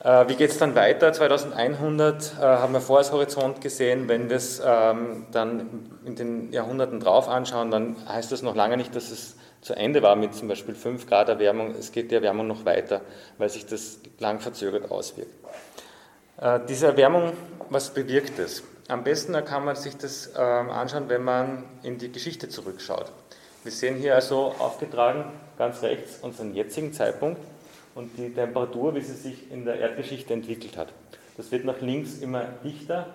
Äh, 0.04 0.28
wie 0.28 0.36
geht 0.36 0.52
es 0.52 0.58
dann 0.58 0.76
weiter? 0.76 1.14
2100 1.14 2.34
äh, 2.38 2.42
haben 2.42 2.74
wir 2.74 2.82
vor 2.82 2.98
als 2.98 3.12
Horizont 3.12 3.62
gesehen. 3.62 4.10
Wenn 4.10 4.30
wir 4.30 4.36
es 4.36 4.62
ähm, 4.64 5.26
dann 5.32 5.90
in 6.04 6.16
den 6.16 6.52
Jahrhunderten 6.52 7.00
drauf 7.00 7.30
anschauen, 7.30 7.72
dann 7.72 7.96
heißt 8.08 8.32
das 8.32 8.42
noch 8.42 8.56
lange 8.56 8.76
nicht, 8.76 8.96
dass 8.96 9.12
es 9.12 9.38
zu 9.62 9.74
Ende 9.76 10.04
war 10.04 10.18
mit 10.18 10.36
zum 10.36 10.50
Beispiel 10.50 10.76
5 10.76 11.08
Grad 11.08 11.30
Erwärmung. 11.30 11.74
Es 11.80 11.94
geht 11.94 12.12
die 12.12 12.16
Erwärmung 12.16 12.48
noch 12.48 12.66
weiter, 12.66 13.00
weil 13.38 13.48
sich 13.48 13.66
das 13.66 14.00
lang 14.20 14.42
verzögert 14.42 14.92
auswirkt. 14.92 15.32
Äh, 16.42 16.60
diese 16.68 16.88
Erwärmung, 16.88 17.32
was 17.70 17.94
bewirkt 17.94 18.40
es? 18.40 18.62
Am 18.90 19.06
besten 19.06 19.34
kann 19.46 19.64
man 19.64 19.78
sich 19.78 19.96
das 19.96 20.32
ähm, 20.38 20.70
anschauen, 20.70 21.08
wenn 21.08 21.24
man 21.24 21.64
in 21.82 21.98
die 21.98 22.12
Geschichte 22.12 22.50
zurückschaut. 22.50 23.10
Wir 23.64 23.72
sehen 23.72 23.96
hier 23.96 24.16
also 24.16 24.54
aufgetragen 24.60 25.32
ganz 25.58 25.82
rechts 25.82 26.20
unseren 26.22 26.54
jetzigen 26.54 26.92
Zeitpunkt 26.92 27.40
und 27.96 28.18
die 28.18 28.34
Temperatur, 28.34 28.96
wie 28.96 29.02
sie 29.02 29.14
sich 29.14 29.52
in 29.52 29.66
der 29.66 29.80
Erdgeschichte 29.80 30.34
entwickelt 30.34 30.78
hat. 30.78 30.94
Das 31.38 31.52
wird 31.52 31.66
nach 31.66 31.82
links 31.82 32.20
immer 32.20 32.46
dichter. 32.64 33.08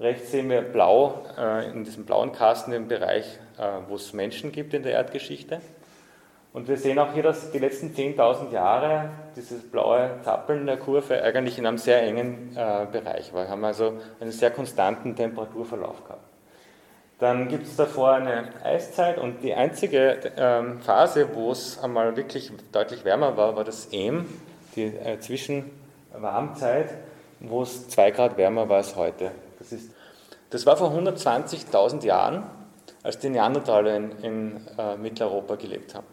Rechts 0.00 0.32
sehen 0.32 0.50
wir 0.50 0.62
blau, 0.62 1.24
äh, 1.38 1.70
in 1.70 1.84
diesem 1.84 2.04
blauen 2.04 2.32
Kasten 2.32 2.72
im 2.72 2.88
Bereich, 2.88 3.38
äh, 3.58 3.62
wo 3.88 3.94
es 3.94 4.12
Menschen 4.12 4.50
gibt 4.50 4.74
in 4.74 4.82
der 4.82 4.92
Erdgeschichte. 4.92 5.60
Und 6.52 6.68
wir 6.68 6.76
sehen 6.76 6.98
auch 6.98 7.12
hier, 7.12 7.22
dass 7.22 7.50
die 7.50 7.58
letzten 7.58 7.94
10.000 7.94 8.52
Jahre 8.52 9.10
dieses 9.36 9.68
blaue 9.68 10.20
Zappeln 10.22 10.66
der 10.66 10.76
Kurve 10.76 11.22
eigentlich 11.22 11.58
in 11.58 11.66
einem 11.66 11.78
sehr 11.78 12.02
engen 12.02 12.56
äh, 12.56 12.86
Bereich 12.90 13.32
war. 13.32 13.44
Wir 13.44 13.50
haben 13.50 13.64
also 13.64 13.98
einen 14.20 14.30
sehr 14.30 14.50
konstanten 14.50 15.16
Temperaturverlauf 15.16 16.04
gehabt. 16.04 16.33
Dann 17.24 17.48
gibt 17.48 17.66
es 17.66 17.76
davor 17.76 18.16
eine 18.16 18.50
Eiszeit 18.62 19.16
und 19.16 19.42
die 19.42 19.54
einzige 19.54 20.18
ähm, 20.36 20.82
Phase, 20.82 21.26
wo 21.32 21.52
es 21.52 21.82
einmal 21.82 22.18
wirklich 22.18 22.52
deutlich 22.70 23.02
wärmer 23.06 23.34
war, 23.34 23.56
war 23.56 23.64
das 23.64 23.88
EM, 23.92 24.26
die 24.76 24.82
äh, 24.82 25.18
Zwischenwarmzeit, 25.18 26.90
wo 27.40 27.62
es 27.62 27.88
zwei 27.88 28.10
Grad 28.10 28.36
wärmer 28.36 28.68
war 28.68 28.76
als 28.76 28.94
heute. 28.94 29.30
Das, 29.58 29.72
ist, 29.72 29.90
das 30.50 30.66
war 30.66 30.76
vor 30.76 30.90
120.000 30.90 32.04
Jahren, 32.04 32.42
als 33.02 33.18
die 33.20 33.30
Neandertaler 33.30 33.96
in, 33.96 34.10
in 34.20 34.60
äh, 34.76 34.98
Mitteleuropa 34.98 35.54
gelebt 35.54 35.94
haben. 35.94 36.06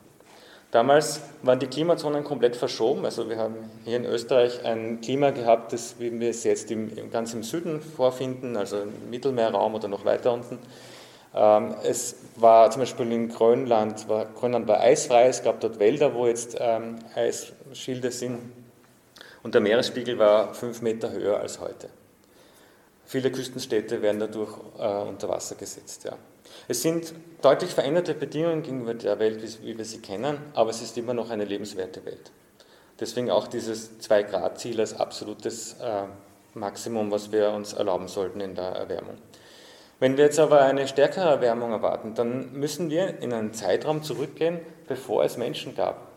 Damals 0.71 1.19
waren 1.43 1.59
die 1.59 1.67
Klimazonen 1.67 2.23
komplett 2.23 2.55
verschoben. 2.55 3.03
Also 3.03 3.27
wir 3.27 3.35
haben 3.35 3.69
hier 3.83 3.97
in 3.97 4.05
Österreich 4.05 4.63
ein 4.63 5.01
Klima 5.01 5.31
gehabt, 5.31 5.73
das, 5.73 5.95
wie 5.99 6.17
wir 6.17 6.29
es 6.29 6.45
jetzt 6.45 6.71
im, 6.71 7.11
ganz 7.11 7.33
im 7.33 7.43
Süden 7.43 7.81
vorfinden, 7.81 8.55
also 8.55 8.83
im 8.83 9.09
Mittelmeerraum 9.09 9.75
oder 9.75 9.89
noch 9.89 10.05
weiter 10.05 10.31
unten. 10.31 10.57
Ähm, 11.33 11.75
es 11.83 12.15
war 12.35 12.69
zum 12.71 12.81
Beispiel 12.81 13.11
in 13.11 13.29
Grönland, 13.29 14.09
war, 14.09 14.25
Grönland 14.25 14.67
war 14.67 14.81
eisfrei, 14.81 15.27
es 15.27 15.43
gab 15.43 15.61
dort 15.61 15.79
Wälder, 15.79 16.13
wo 16.13 16.27
jetzt 16.27 16.57
ähm, 16.59 16.99
Eisschilde 17.15 18.11
sind 18.11 18.39
und 19.43 19.53
der 19.53 19.61
Meeresspiegel 19.61 20.19
war 20.19 20.53
fünf 20.53 20.81
Meter 20.81 21.11
höher 21.11 21.39
als 21.39 21.59
heute. 21.59 21.89
Viele 23.05 23.31
Küstenstädte 23.31 24.01
werden 24.01 24.19
dadurch 24.19 24.57
äh, 24.77 25.09
unter 25.09 25.27
Wasser 25.29 25.55
gesetzt. 25.55 26.03
Ja. 26.05 26.17
Es 26.67 26.81
sind 26.81 27.13
deutlich 27.41 27.71
veränderte 27.71 28.13
Bedingungen 28.13 28.63
gegenüber 28.63 28.93
der 28.93 29.19
Welt, 29.19 29.41
wie, 29.41 29.67
wie 29.67 29.77
wir 29.77 29.85
sie 29.85 29.99
kennen, 29.99 30.37
aber 30.53 30.69
es 30.69 30.81
ist 30.81 30.97
immer 30.97 31.13
noch 31.13 31.29
eine 31.29 31.45
lebenswerte 31.45 32.05
Welt. 32.05 32.31
Deswegen 32.99 33.31
auch 33.31 33.47
dieses 33.47 33.99
2-Grad-Ziel 33.99 34.79
als 34.79 34.93
absolutes 34.93 35.75
äh, 35.81 36.03
Maximum, 36.53 37.09
was 37.11 37.31
wir 37.31 37.49
uns 37.51 37.73
erlauben 37.73 38.07
sollten 38.07 38.41
in 38.41 38.55
der 38.55 38.65
Erwärmung. 38.65 39.17
Wenn 40.01 40.17
wir 40.17 40.25
jetzt 40.25 40.39
aber 40.39 40.61
eine 40.61 40.87
stärkere 40.87 41.29
Erwärmung 41.29 41.73
erwarten, 41.73 42.15
dann 42.15 42.53
müssen 42.53 42.89
wir 42.89 43.21
in 43.21 43.31
einen 43.31 43.53
Zeitraum 43.53 44.01
zurückgehen, 44.01 44.59
bevor 44.87 45.23
es 45.23 45.37
Menschen 45.37 45.75
gab. 45.75 46.07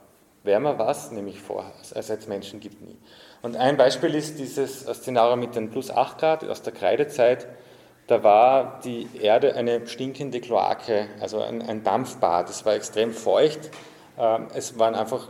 Wärmer 0.43 0.79
war 0.79 0.89
es 0.89 1.11
nämlich 1.11 1.39
vorher, 1.43 1.71
als 1.95 2.09
es 2.09 2.27
Menschen 2.27 2.61
gibt 2.61 2.81
nie. 2.81 2.97
Und 3.43 3.59
ein 3.59 3.77
Beispiel 3.77 4.15
ist 4.15 4.39
dieses 4.39 4.87
Szenario 4.87 5.37
mit 5.37 5.55
den 5.55 5.71
plus 5.71 5.91
8 5.91 6.17
Grad 6.17 6.49
aus 6.49 6.63
der 6.63 6.73
Kreidezeit. 6.73 7.47
Da 8.07 8.23
war 8.23 8.81
die 8.83 9.07
Erde 9.21 9.55
eine 9.55 9.87
stinkende 9.87 10.41
Kloake, 10.41 11.09
also 11.21 11.43
ein, 11.43 11.61
ein 11.61 11.85
Dampfbad. 11.85 12.49
Es 12.49 12.65
war 12.65 12.73
extrem 12.73 13.13
feucht. 13.13 13.71
Ähm, 14.19 14.47
es 14.55 14.79
waren 14.79 14.95
einfach 14.95 15.29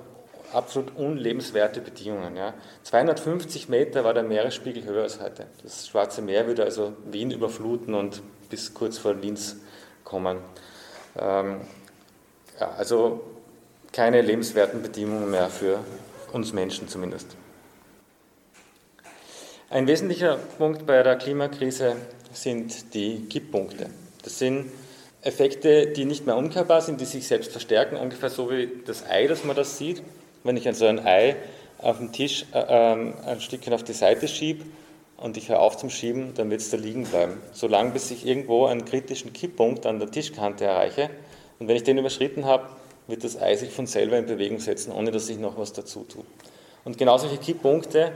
absolut 0.52 0.96
unlebenswerte 0.96 1.80
Bedingungen. 1.80 2.37
Ja. 2.37 2.54
250 2.85 3.68
Meter 3.68 4.04
war 4.04 4.14
der 4.14 4.22
Meeresspiegel 4.22 4.85
höher 4.85 5.02
als 5.02 5.20
heute. 5.20 5.46
Das 5.62 5.88
Schwarze 5.88 6.22
Meer 6.22 6.46
würde 6.46 6.64
also 6.64 6.92
Wien 7.11 7.30
überfluten 7.30 7.94
und 7.94 8.22
bis 8.50 8.74
kurz 8.74 8.98
vor 8.98 9.14
Linz 9.14 9.57
kommen. 10.04 10.38
Ähm, 11.18 11.61
ja, 12.61 12.70
also 12.76 13.22
keine 13.92 14.20
lebenswerten 14.22 14.83
Bedingungen 14.83 15.30
mehr 15.30 15.48
für 15.48 15.78
uns 16.33 16.52
Menschen 16.52 16.88
zumindest. 16.88 17.37
Ein 19.70 19.87
wesentlicher 19.87 20.38
Punkt 20.59 20.87
bei 20.87 21.02
der 21.02 21.16
Klimakrise 21.16 21.96
sind 22.33 22.94
die 22.94 23.26
Kipppunkte. 23.28 23.90
Das 24.22 24.38
sind 24.38 24.70
Effekte, 25.22 25.87
die 25.87 26.04
nicht 26.04 26.26
mehr 26.26 26.37
umkehrbar 26.37 26.83
sind, 26.83 27.00
die 27.00 27.07
sich 27.07 27.26
selbst 27.26 27.50
verstärken, 27.50 27.96
ungefähr 27.96 28.30
so 28.30 28.50
wie 28.50 28.68
das 28.85 29.09
Ei, 29.09 29.26
das 29.26 29.44
man 29.44 29.57
das 29.57 29.78
sieht. 29.78 30.02
Wenn 30.44 30.57
ich 30.57 30.66
also 30.68 30.87
ein 30.87 31.04
Ei 31.04 31.37
auf 31.78 31.98
dem 31.98 32.12
Tisch 32.12 32.46
äh, 32.52 32.64
ähm, 32.68 33.14
ein 33.26 33.40
Stückchen 33.40 33.72
auf 33.72 33.83
die 33.83 33.94
Seite 33.94 34.28
schiebe, 34.28 34.64
und 35.16 35.37
ich 35.37 35.48
höre 35.48 35.61
auf 35.61 35.76
zum 35.76 35.90
Schieben, 35.90 36.35
dann 36.35 36.50
wird 36.50 36.61
es 36.61 36.70
da 36.70 36.76
liegen 36.76 37.04
bleiben. 37.04 37.40
Solange 37.52 37.92
bis 37.92 38.11
ich 38.11 38.26
irgendwo 38.26 38.66
einen 38.66 38.85
kritischen 38.85 39.33
Kipppunkt 39.33 39.87
an 39.87 39.98
der 39.98 40.11
Tischkante 40.11 40.64
erreiche. 40.64 41.09
Und 41.59 41.68
wenn 41.68 41.76
ich 41.76 41.85
den 41.85 41.96
überschritten 41.96 42.44
habe, 42.44 42.68
wird 43.07 43.24
das 43.24 43.40
Ei 43.40 43.54
sich 43.57 43.70
von 43.70 43.87
selber 43.87 44.18
in 44.18 44.26
Bewegung 44.26 44.59
setzen, 44.59 44.92
ohne 44.92 45.11
dass 45.11 45.28
ich 45.28 45.38
noch 45.38 45.57
was 45.57 45.72
dazu 45.72 46.04
tue. 46.04 46.24
Und 46.85 46.98
genau 46.98 47.16
solche 47.16 47.38
Kipppunkte 47.38 48.12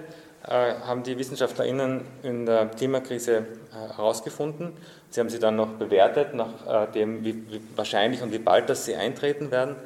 äh, 0.47 0.49
haben 0.51 1.03
die 1.03 1.17
WissenschaftlerInnen 1.19 2.03
in 2.23 2.47
der 2.47 2.67
Klimakrise 2.67 3.37
äh, 3.37 3.97
herausgefunden. 3.97 4.73
Sie 5.11 5.21
haben 5.21 5.31
sie 5.31 5.39
dann 5.39 5.57
noch 5.57 5.75
bewertet, 5.75 6.35
nach 6.35 6.89
äh, 6.89 6.93
dem, 6.93 7.25
wie, 7.25 7.35
wie 7.51 7.61
wahrscheinlich 7.77 8.23
und 8.23 8.33
wie 8.33 8.39
bald 8.39 8.69
das 8.69 8.85
sie 8.85 8.97
eintreten 8.97 9.51
werden. 9.51 9.77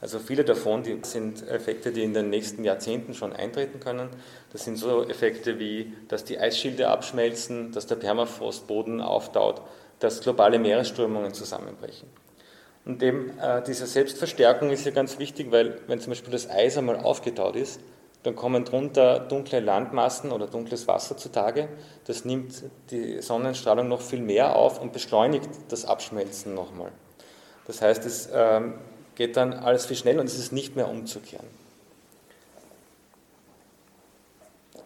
Also 0.00 0.18
viele 0.20 0.44
davon 0.44 0.82
die 0.82 0.98
sind 1.02 1.46
Effekte, 1.48 1.90
die 1.90 2.04
in 2.04 2.14
den 2.14 2.30
nächsten 2.30 2.62
Jahrzehnten 2.64 3.14
schon 3.14 3.32
eintreten 3.32 3.80
können. 3.80 4.10
Das 4.52 4.64
sind 4.64 4.76
so 4.76 5.02
Effekte 5.08 5.58
wie, 5.58 5.92
dass 6.06 6.24
die 6.24 6.38
Eisschilde 6.38 6.88
abschmelzen, 6.88 7.72
dass 7.72 7.86
der 7.86 7.96
Permafrostboden 7.96 9.00
auftaut, 9.00 9.60
dass 9.98 10.20
globale 10.20 10.58
Meeresströmungen 10.58 11.34
zusammenbrechen. 11.34 12.08
Und 12.84 13.02
eben 13.02 13.36
äh, 13.38 13.62
diese 13.66 13.86
Selbstverstärkung 13.86 14.70
ist 14.70 14.86
ja 14.86 14.92
ganz 14.92 15.18
wichtig, 15.18 15.50
weil 15.50 15.80
wenn 15.88 16.00
zum 16.00 16.12
Beispiel 16.12 16.32
das 16.32 16.48
Eis 16.48 16.78
einmal 16.78 16.96
aufgetaut 16.96 17.56
ist, 17.56 17.80
dann 18.22 18.34
kommen 18.34 18.64
drunter 18.64 19.20
dunkle 19.20 19.60
Landmassen 19.60 20.32
oder 20.32 20.46
dunkles 20.46 20.88
Wasser 20.88 21.16
zutage. 21.16 21.68
Das 22.06 22.24
nimmt 22.24 22.64
die 22.90 23.20
Sonnenstrahlung 23.20 23.88
noch 23.88 24.00
viel 24.00 24.20
mehr 24.20 24.56
auf 24.56 24.80
und 24.80 24.92
beschleunigt 24.92 25.48
das 25.68 25.84
Abschmelzen 25.84 26.54
nochmal. 26.54 26.90
Das 27.66 27.82
heißt, 27.82 28.04
es 28.06 28.28
ähm, 28.32 28.74
geht 29.18 29.36
dann 29.36 29.52
alles 29.52 29.84
viel 29.84 29.96
schneller 29.96 30.20
und 30.20 30.26
es 30.26 30.38
ist 30.38 30.52
nicht 30.52 30.76
mehr 30.76 30.88
umzukehren. 30.88 31.46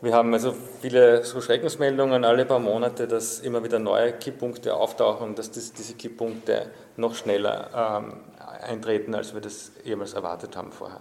Wir 0.01 0.15
haben 0.15 0.33
also 0.33 0.57
viele 0.81 1.23
so 1.23 1.41
Schreckensmeldungen 1.43 2.25
alle 2.25 2.47
paar 2.47 2.59
Monate, 2.59 3.07
dass 3.07 3.41
immer 3.41 3.63
wieder 3.63 3.79
neue 3.79 4.15
Kipppunkte 4.15 4.75
auftauchen 4.75 5.29
und 5.29 5.39
dass 5.39 5.53
das, 5.53 5.75
diese 5.75 5.95
Kipppunkte 5.95 6.71
noch 6.97 7.15
schneller 7.15 8.01
ähm, 8.01 8.15
eintreten, 8.63 9.15
als 9.15 9.35
wir 9.35 9.43
das 9.43 9.73
jemals 9.85 10.15
erwartet 10.15 10.57
haben 10.57 10.73
vorher. 10.73 11.01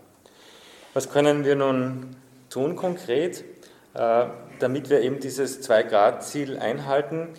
Was 0.93 1.09
können 1.09 1.45
wir 1.45 1.55
nun 1.55 2.17
tun 2.49 2.75
konkret, 2.75 3.45
äh, 3.93 4.25
damit 4.59 4.89
wir 4.89 5.01
eben 5.01 5.21
dieses 5.21 5.67
2-Grad-Ziel 5.67 6.59
einhalten? 6.59 7.29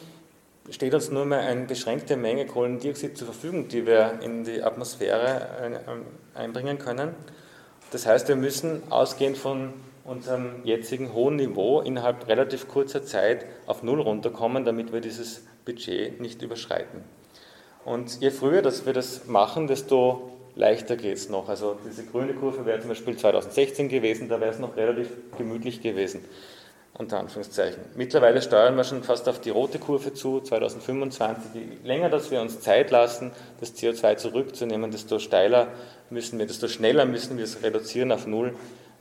Steht 0.72 0.94
uns 0.94 1.10
nur 1.10 1.26
mehr 1.26 1.40
eine 1.40 1.66
beschränkte 1.66 2.16
Menge 2.16 2.46
Kohlendioxid 2.46 3.16
zur 3.16 3.26
Verfügung, 3.26 3.68
die 3.68 3.86
wir 3.86 4.20
in 4.22 4.44
die 4.44 4.62
Atmosphäre 4.62 5.80
einbringen 6.34 6.78
können. 6.78 7.14
Das 7.90 8.06
heißt, 8.06 8.28
wir 8.28 8.36
müssen 8.36 8.82
ausgehend 8.90 9.36
von 9.36 9.74
unserem 10.04 10.64
jetzigen 10.64 11.12
hohen 11.12 11.36
Niveau 11.36 11.80
innerhalb 11.80 12.26
relativ 12.26 12.68
kurzer 12.68 13.04
Zeit 13.04 13.44
auf 13.66 13.82
Null 13.82 14.00
runterkommen, 14.00 14.64
damit 14.64 14.92
wir 14.92 15.00
dieses 15.00 15.44
Budget 15.64 16.20
nicht 16.20 16.42
überschreiten. 16.42 17.04
Und 17.84 18.20
je 18.20 18.30
früher 18.30 18.62
dass 18.62 18.86
wir 18.86 18.92
das 18.92 19.26
machen, 19.26 19.66
desto 19.66 20.32
leichter 20.54 20.96
geht 20.96 21.16
es 21.16 21.28
noch. 21.28 21.48
Also 21.48 21.76
diese 21.86 22.04
grüne 22.04 22.34
Kurve 22.34 22.64
wäre 22.64 22.80
zum 22.80 22.88
Beispiel 22.88 23.16
2016 23.16 23.88
gewesen, 23.88 24.28
da 24.28 24.40
wäre 24.40 24.50
es 24.50 24.58
noch 24.58 24.76
relativ 24.76 25.08
gemütlich 25.36 25.82
gewesen 25.82 26.24
unter 27.02 27.18
Anführungszeichen. 27.18 27.82
Mittlerweile 27.94 28.40
steuern 28.40 28.76
wir 28.76 28.84
schon 28.84 29.02
fast 29.02 29.28
auf 29.28 29.40
die 29.40 29.50
rote 29.50 29.78
Kurve 29.78 30.14
zu, 30.14 30.40
2025. 30.40 31.54
Je 31.54 31.62
länger, 31.84 32.08
dass 32.08 32.30
wir 32.30 32.40
uns 32.40 32.60
Zeit 32.60 32.90
lassen, 32.90 33.32
das 33.60 33.74
CO2 33.74 34.16
zurückzunehmen, 34.16 34.90
desto 34.90 35.18
steiler 35.18 35.68
müssen 36.10 36.38
wir, 36.38 36.46
desto 36.46 36.68
schneller 36.68 37.04
müssen 37.04 37.36
wir 37.36 37.44
es 37.44 37.62
reduzieren 37.62 38.12
auf 38.12 38.26
Null, 38.26 38.54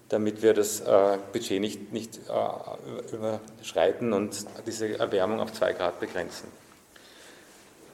damit 0.09 0.41
wir 0.41 0.53
das 0.53 0.81
äh, 0.81 1.17
Budget 1.31 1.61
nicht, 1.61 1.93
nicht 1.93 2.19
äh, 2.27 3.15
überschreiten 3.15 4.13
und 4.13 4.45
diese 4.65 4.99
Erwärmung 4.99 5.39
auf 5.39 5.53
2 5.53 5.73
Grad 5.73 5.99
begrenzen. 5.99 6.49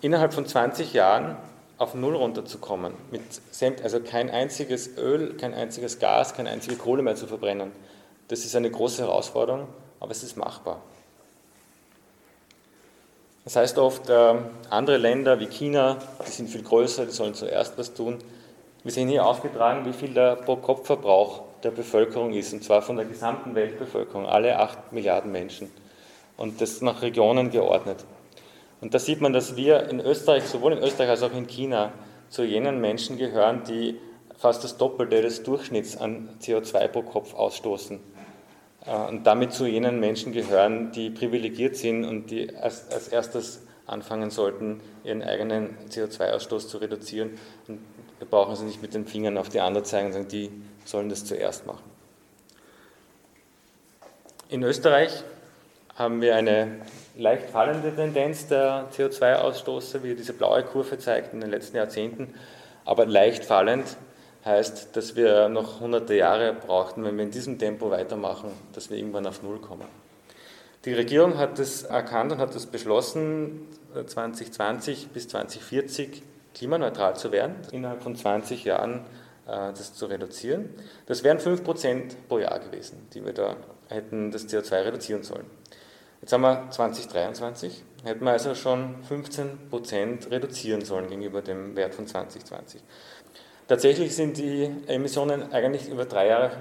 Innerhalb 0.02 0.34
von 0.34 0.46
20 0.46 0.93
Jahren 0.93 1.38
auf 1.78 1.93
Null 1.93 2.15
runterzukommen, 2.15 2.93
mit, 3.12 3.22
also 3.84 4.00
kein 4.00 4.32
einziges 4.32 4.98
Öl, 4.98 5.36
kein 5.38 5.54
einziges 5.54 6.00
Gas, 6.00 6.34
keine 6.34 6.50
einzige 6.50 6.76
Kohle 6.76 7.04
mehr 7.04 7.15
zu 7.15 7.28
verbrennen, 7.28 7.72
das 8.28 8.46
ist 8.46 8.56
eine 8.56 8.70
große 8.70 9.04
Herausforderung 9.04 9.67
aber 10.00 10.12
es 10.12 10.24
ist 10.24 10.38
machbar. 10.38 10.82
Das 13.44 13.56
heißt 13.56 13.78
oft, 13.78 14.10
äh, 14.10 14.36
andere 14.70 14.98
Länder 14.98 15.40
wie 15.40 15.48
China, 15.48 15.98
die 16.26 16.32
sind 16.32 16.50
viel 16.50 16.64
größer, 16.64 17.06
die 17.06 17.12
sollen 17.12 17.34
zuerst 17.34 17.78
was 17.78 17.94
tun. 17.94 18.18
Wir 18.84 18.92
sehen 18.92 19.08
hier 19.08 19.26
aufgetragen, 19.26 19.86
wie 19.86 19.94
viel 19.94 20.14
der 20.14 20.36
Pro-Kopf-Verbrauch 20.36 21.44
der 21.64 21.72
Bevölkerung 21.72 22.34
ist, 22.34 22.54
und 22.54 22.64
zwar 22.64 22.82
von 22.82 22.98
der 22.98 23.06
gesamten 23.06 23.56
Weltbevölkerung, 23.56 24.26
alle 24.26 24.60
8 24.60 24.92
Milliarden 24.92 25.32
Menschen. 25.32 25.72
Und 26.36 26.62
das 26.62 26.82
nach 26.82 27.02
Regionen 27.02 27.50
geordnet. 27.50 28.06
Und 28.82 28.94
da 28.94 29.00
sieht 29.00 29.22
man, 29.22 29.34
dass 29.34 29.56
wir 29.56 29.90
in 29.90 30.00
Österreich, 30.00 30.44
sowohl 30.44 30.74
in 30.74 30.80
Österreich 30.80 31.10
als 31.10 31.24
auch 31.24 31.34
in 31.34 31.48
China, 31.48 31.94
zu 32.30 32.44
jenen 32.44 32.82
Menschen 32.82 33.18
gehören, 33.18 33.64
die 33.64 33.98
fast 34.38 34.64
das 34.64 34.78
Doppelte 34.78 35.22
des 35.22 35.44
Durchschnitts 35.44 35.98
an 35.98 36.30
CO2 36.42 36.88
pro 36.90 37.02
Kopf 37.02 37.34
ausstoßen. 37.34 38.00
Äh, 38.88 38.95
und 39.10 39.26
damit 39.28 39.54
zu 39.54 39.65
jenen 39.65 40.00
Menschen 40.00 40.32
gehören, 40.32 40.91
die 40.91 41.10
privilegiert 41.10 41.76
sind 41.76 42.06
und 42.06 42.32
die 42.32 42.56
als, 42.56 42.89
als 42.91 43.10
erstes 43.10 43.62
anfangen 43.86 44.32
sollten, 44.32 44.82
ihren 45.04 45.23
eigenen 45.23 45.78
CO2-Ausstoß 45.89 46.67
zu 46.67 46.78
reduzieren. 46.78 47.38
Und 47.67 47.80
wir 48.19 48.28
brauchen 48.28 48.50
also 48.50 48.63
nicht 48.63 48.82
mit 48.82 48.93
den 48.93 49.06
Fingern 49.06 49.38
auf 49.38 49.50
die 49.50 49.60
anderen 49.60 49.86
zeigen 49.86 50.08
und 50.08 50.13
sagen, 50.13 50.28
die 50.28 50.52
sollen 50.86 51.10
das 51.10 51.26
zuerst 51.26 51.65
machen. 51.65 51.84
In 54.50 54.63
Österreich 54.63 55.23
haben 55.95 56.21
wir 56.21 56.36
eine 56.36 56.82
leicht 57.17 57.50
fallende 57.50 57.93
Tendenz 57.93 58.47
der 58.47 58.88
CO2-Ausstoße, 58.95 60.04
wie 60.04 60.15
diese 60.15 60.34
blaue 60.34 60.63
Kurve 60.63 60.97
zeigt 61.00 61.34
in 61.34 61.41
den 61.41 61.50
letzten 61.50 61.78
Jahrzehnten, 61.78 62.34
aber 62.86 63.06
leicht 63.06 63.43
fallend 63.43 63.97
heißt, 64.48 64.96
dass 64.96 65.16
wir 65.16 65.50
noch 65.50 65.80
hunderte 65.80 66.16
Jahre 66.16 66.54
brauchten, 66.54 67.04
wenn 67.04 67.18
wir 67.18 67.26
in 67.26 67.32
diesem 67.32 67.60
Tempo 67.60 67.92
weitermachen, 67.92 68.50
dass 68.74 68.90
wir 68.90 68.98
irgendwann 68.98 69.28
auf 69.28 69.44
Null 69.44 69.60
kommen. 69.60 69.88
Die 70.86 70.94
Regierung 70.94 71.38
hat 71.38 71.60
das 71.60 71.84
erkannt 71.84 72.32
und 72.32 72.40
hat 72.40 72.56
das 72.56 72.66
beschlossen, 72.66 73.68
2020 73.94 75.10
bis 75.10 75.28
2040 75.28 76.24
klimaneutral 76.54 77.16
zu 77.16 77.32
werden, 77.32 77.56
innerhalb 77.72 78.02
von 78.02 78.16
20 78.16 78.64
Jahren 78.64 79.02
äh, 79.48 79.74
das 79.74 79.94
zu 79.94 80.06
reduzieren. 80.06 80.70
Das 81.06 81.24
wären 81.24 81.40
5% 81.40 82.16
pro 82.28 82.40
Jahr 82.40 82.60
gewesen, 82.60 83.08
die 83.14 83.26
wir 83.26 83.34
da 83.34 83.56
hätten 83.90 84.32
das 84.32 84.48
CO2 84.48 84.86
reduzieren 84.86 85.24
sollen. 85.24 85.46
Jetzt 86.22 86.34
haben 86.34 86.42
wir 86.42 86.70
2023, 86.72 87.84
hätten 88.04 88.26
wir 88.26 88.32
also 88.32 88.56
schon 88.56 88.96
15% 89.08 90.32
reduzieren 90.32 90.84
sollen 90.84 91.10
gegenüber 91.10 91.42
dem 91.42 91.76
Wert 91.76 91.94
von 91.94 92.08
2020. 92.08 92.82
Tatsächlich 93.67 94.15
sind 94.15 94.38
die 94.38 94.69
Emissionen 94.88 95.51
eigentlich 95.51 95.89
über 95.89 96.06
drei 96.06 96.27
Jahre 96.27 96.51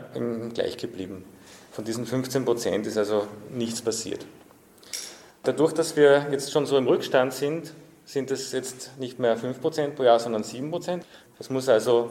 gleich 0.52 0.76
geblieben. 0.76 1.24
Von 1.70 1.84
diesen 1.84 2.04
15 2.04 2.44
Prozent 2.44 2.86
ist 2.86 2.98
also 2.98 3.28
nichts 3.50 3.80
passiert. 3.80 4.26
Dadurch, 5.44 5.72
dass 5.72 5.94
wir 5.94 6.26
jetzt 6.32 6.50
schon 6.50 6.66
so 6.66 6.76
im 6.76 6.88
Rückstand 6.88 7.32
sind, 7.32 7.72
sind 8.04 8.32
es 8.32 8.50
jetzt 8.50 8.98
nicht 8.98 9.20
mehr 9.20 9.36
5 9.36 9.60
Prozent 9.60 9.94
pro 9.94 10.02
Jahr, 10.02 10.18
sondern 10.18 10.42
7 10.42 10.68
Prozent. 10.70 11.06
Das 11.38 11.48
muss 11.48 11.68
also 11.68 12.10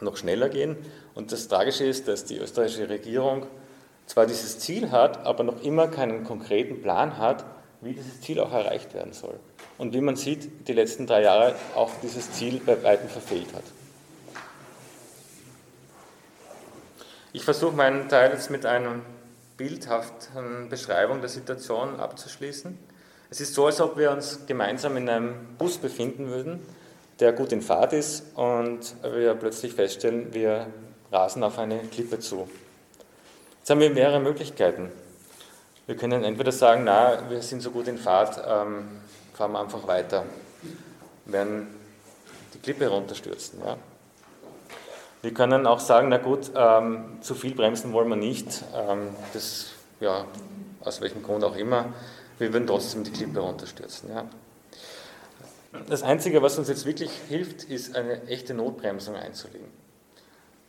noch 0.00 0.16
schneller 0.16 0.48
gehen. 0.48 0.76
Und 1.14 1.32
das 1.32 1.48
Tragische 1.48 1.84
ist, 1.84 2.06
dass 2.06 2.24
die 2.24 2.38
österreichische 2.38 2.88
Regierung 2.88 3.46
zwar 4.06 4.26
dieses 4.26 4.60
Ziel 4.60 4.92
hat, 4.92 5.26
aber 5.26 5.42
noch 5.42 5.62
immer 5.62 5.88
keinen 5.88 6.22
konkreten 6.22 6.80
Plan 6.80 7.18
hat, 7.18 7.44
wie 7.80 7.94
dieses 7.94 8.20
Ziel 8.20 8.38
auch 8.38 8.52
erreicht 8.52 8.94
werden 8.94 9.12
soll. 9.12 9.34
Und 9.78 9.94
wie 9.94 10.00
man 10.00 10.14
sieht, 10.14 10.68
die 10.68 10.74
letzten 10.74 11.08
drei 11.08 11.22
Jahre 11.22 11.56
auch 11.74 11.90
dieses 12.02 12.30
Ziel 12.30 12.60
bei 12.64 12.80
weitem 12.84 13.08
verfehlt 13.08 13.48
hat. 13.54 13.64
Ich 17.34 17.44
versuche 17.44 17.74
meinen 17.74 18.10
Teil 18.10 18.30
jetzt 18.32 18.50
mit 18.50 18.66
einer 18.66 18.96
bildhaften 19.56 20.68
Beschreibung 20.68 21.20
der 21.20 21.30
Situation 21.30 21.98
abzuschließen. 21.98 22.78
Es 23.30 23.40
ist 23.40 23.54
so, 23.54 23.64
als 23.64 23.80
ob 23.80 23.96
wir 23.96 24.10
uns 24.10 24.40
gemeinsam 24.46 24.98
in 24.98 25.08
einem 25.08 25.56
Bus 25.56 25.78
befinden 25.78 26.28
würden, 26.28 26.60
der 27.20 27.32
gut 27.32 27.52
in 27.52 27.62
Fahrt 27.62 27.94
ist 27.94 28.24
und 28.36 28.80
wir 29.02 29.34
plötzlich 29.34 29.72
feststellen, 29.72 30.34
wir 30.34 30.66
rasen 31.10 31.42
auf 31.42 31.58
eine 31.58 31.78
Klippe 31.84 32.18
zu. 32.18 32.50
Jetzt 33.60 33.70
haben 33.70 33.80
wir 33.80 33.88
mehrere 33.88 34.20
Möglichkeiten. 34.20 34.90
Wir 35.86 35.96
können 35.96 36.24
entweder 36.24 36.52
sagen, 36.52 36.82
na, 36.84 37.30
wir 37.30 37.40
sind 37.40 37.62
so 37.62 37.70
gut 37.70 37.88
in 37.88 37.96
Fahrt, 37.96 38.42
ähm, 38.46 39.00
fahren 39.32 39.52
wir 39.52 39.60
einfach 39.60 39.86
weiter, 39.86 40.26
werden 41.24 41.68
die 42.52 42.58
Klippe 42.58 42.88
runterstürzen. 42.88 43.60
Ja. 43.64 43.78
Wir 45.22 45.32
können 45.32 45.68
auch 45.68 45.78
sagen, 45.78 46.08
na 46.08 46.18
gut, 46.18 46.50
ähm, 46.56 47.18
zu 47.20 47.36
viel 47.36 47.54
bremsen 47.54 47.92
wollen 47.92 48.08
wir 48.08 48.16
nicht. 48.16 48.64
Ähm, 48.74 49.10
das, 49.32 49.70
ja, 50.00 50.26
aus 50.80 51.00
welchem 51.00 51.22
Grund 51.22 51.44
auch 51.44 51.54
immer. 51.54 51.94
Wir 52.40 52.52
würden 52.52 52.66
trotzdem 52.66 53.04
die 53.04 53.12
Klippe 53.12 53.38
runterstürzen. 53.38 54.10
Ja. 54.10 54.24
Das 55.88 56.02
Einzige, 56.02 56.42
was 56.42 56.58
uns 56.58 56.68
jetzt 56.68 56.86
wirklich 56.86 57.12
hilft, 57.28 57.62
ist 57.62 57.94
eine 57.94 58.26
echte 58.26 58.52
Notbremsung 58.52 59.14
einzulegen. 59.14 59.68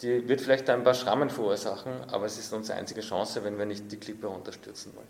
Die 0.02 0.30
wird 0.30 0.40
vielleicht 0.40 0.70
ein 0.70 0.84
paar 0.84 0.94
Schrammen 0.94 1.32
verursachen, 1.32 1.92
aber 2.12 2.28
es 2.28 2.38
ist 2.38 2.54
unsere 2.54 2.78
einzige 2.78 3.02
Chance, 3.02 3.44
wenn 3.44 3.58
wir 3.58 3.66
nicht 3.66 3.92
die 3.92 3.98
Klippe 3.98 4.28
runterstürzen 4.28 4.96
wollen. 4.96 5.08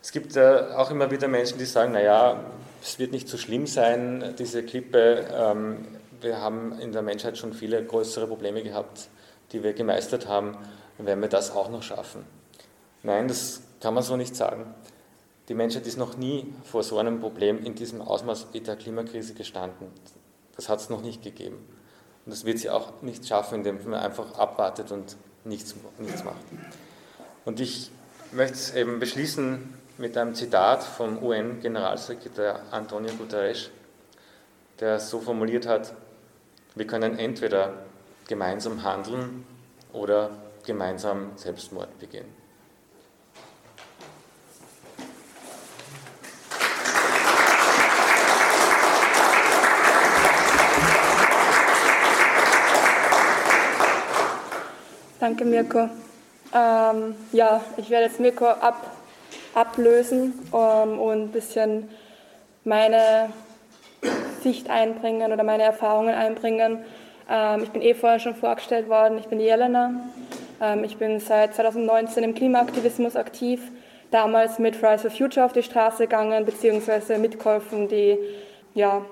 Es 0.00 0.12
gibt 0.12 0.36
äh, 0.36 0.68
auch 0.76 0.92
immer 0.92 1.10
wieder 1.10 1.26
Menschen, 1.26 1.58
die 1.58 1.64
sagen, 1.64 1.90
naja, 1.92 2.44
es 2.80 3.00
wird 3.00 3.10
nicht 3.10 3.28
so 3.28 3.38
schlimm 3.38 3.66
sein, 3.66 4.36
diese 4.38 4.62
Klippe. 4.62 5.26
Ähm, 5.34 5.84
wir 6.26 6.40
haben 6.40 6.78
in 6.80 6.92
der 6.92 7.02
Menschheit 7.02 7.38
schon 7.38 7.52
viele 7.52 7.84
größere 7.84 8.26
Probleme 8.26 8.62
gehabt, 8.62 9.08
die 9.52 9.62
wir 9.62 9.72
gemeistert 9.72 10.26
haben. 10.26 10.58
Werden 10.98 11.20
wir 11.20 11.28
das 11.28 11.52
auch 11.52 11.70
noch 11.70 11.82
schaffen? 11.82 12.26
Nein, 13.02 13.28
das 13.28 13.62
kann 13.80 13.94
man 13.94 14.02
so 14.02 14.16
nicht 14.16 14.34
sagen. 14.34 14.74
Die 15.48 15.54
Menschheit 15.54 15.86
ist 15.86 15.96
noch 15.96 16.16
nie 16.16 16.52
vor 16.64 16.82
so 16.82 16.98
einem 16.98 17.20
Problem 17.20 17.64
in 17.64 17.76
diesem 17.76 18.02
Ausmaß 18.02 18.48
wie 18.52 18.60
der 18.60 18.74
Klimakrise 18.74 19.34
gestanden. 19.34 19.92
Das 20.56 20.68
hat 20.68 20.80
es 20.80 20.90
noch 20.90 21.02
nicht 21.02 21.22
gegeben. 21.22 21.58
Und 22.24 22.32
das 22.32 22.44
wird 22.44 22.58
sie 22.58 22.70
auch 22.70 23.02
nicht 23.02 23.26
schaffen, 23.28 23.58
indem 23.58 23.78
man 23.84 24.00
einfach 24.00 24.36
abwartet 24.36 24.90
und 24.90 25.16
nichts, 25.44 25.76
nichts 25.98 26.24
macht. 26.24 26.36
Und 27.44 27.60
ich 27.60 27.92
möchte 28.32 28.54
es 28.54 28.74
eben 28.74 28.98
beschließen 28.98 29.74
mit 29.98 30.16
einem 30.16 30.34
Zitat 30.34 30.82
vom 30.82 31.22
UN-Generalsekretär 31.22 32.62
Antonio 32.72 33.12
Guterres, 33.14 33.70
der 34.80 34.98
so 34.98 35.20
formuliert 35.20 35.66
hat, 35.66 35.94
wir 36.76 36.86
können 36.86 37.18
entweder 37.18 37.72
gemeinsam 38.28 38.84
handeln 38.84 39.44
oder 39.92 40.30
gemeinsam 40.64 41.32
Selbstmord 41.36 41.98
begehen. 41.98 42.26
Danke, 55.18 55.46
Mirko. 55.46 55.88
Ähm, 56.52 57.14
ja, 57.32 57.64
ich 57.78 57.88
werde 57.88 58.06
jetzt 58.06 58.20
Mirko 58.20 58.46
ab, 58.46 58.92
ablösen 59.54 60.34
ähm, 60.52 60.98
und 60.98 61.22
ein 61.22 61.32
bisschen 61.32 61.88
meine 62.64 63.30
Sicht 64.42 64.70
einbringen 64.70 65.32
oder 65.32 65.42
meine 65.44 65.62
Erfahrungen 65.62 66.14
einbringen. 66.14 66.78
Ähm, 67.30 67.62
ich 67.62 67.70
bin 67.70 67.82
eh 67.82 67.94
vorher 67.94 68.18
schon 68.18 68.34
vorgestellt 68.34 68.88
worden. 68.88 69.18
Ich 69.18 69.26
bin 69.26 69.40
Jelena. 69.40 69.92
Ähm, 70.60 70.84
ich 70.84 70.96
bin 70.96 71.20
seit 71.20 71.54
2019 71.54 72.24
im 72.24 72.34
Klimaaktivismus 72.34 73.16
aktiv. 73.16 73.60
Damals 74.10 74.58
mit 74.58 74.76
Fridays 74.76 75.02
for 75.02 75.10
Future 75.10 75.44
auf 75.44 75.52
die 75.52 75.62
Straße 75.62 76.04
gegangen, 76.04 76.44
beziehungsweise 76.44 77.18
mitgeholfen, 77.18 77.88
die, 77.88 78.18
ja, 78.74 79.04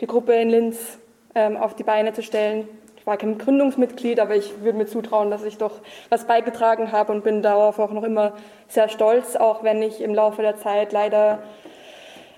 die 0.00 0.06
Gruppe 0.06 0.34
in 0.34 0.50
Linz 0.50 0.98
ähm, 1.34 1.56
auf 1.56 1.74
die 1.74 1.84
Beine 1.84 2.12
zu 2.12 2.22
stellen, 2.22 2.68
ich 3.02 3.06
war 3.08 3.16
kein 3.16 3.36
Gründungsmitglied, 3.36 4.20
aber 4.20 4.36
ich 4.36 4.62
würde 4.62 4.78
mir 4.78 4.86
zutrauen, 4.86 5.28
dass 5.32 5.42
ich 5.42 5.58
doch 5.58 5.72
was 6.08 6.24
beigetragen 6.24 6.92
habe 6.92 7.10
und 7.10 7.24
bin 7.24 7.42
darauf 7.42 7.80
auch 7.80 7.90
noch 7.90 8.04
immer 8.04 8.34
sehr 8.68 8.88
stolz, 8.88 9.34
auch 9.34 9.64
wenn 9.64 9.82
ich 9.82 10.00
im 10.00 10.14
Laufe 10.14 10.40
der 10.40 10.56
Zeit 10.56 10.92
leider 10.92 11.40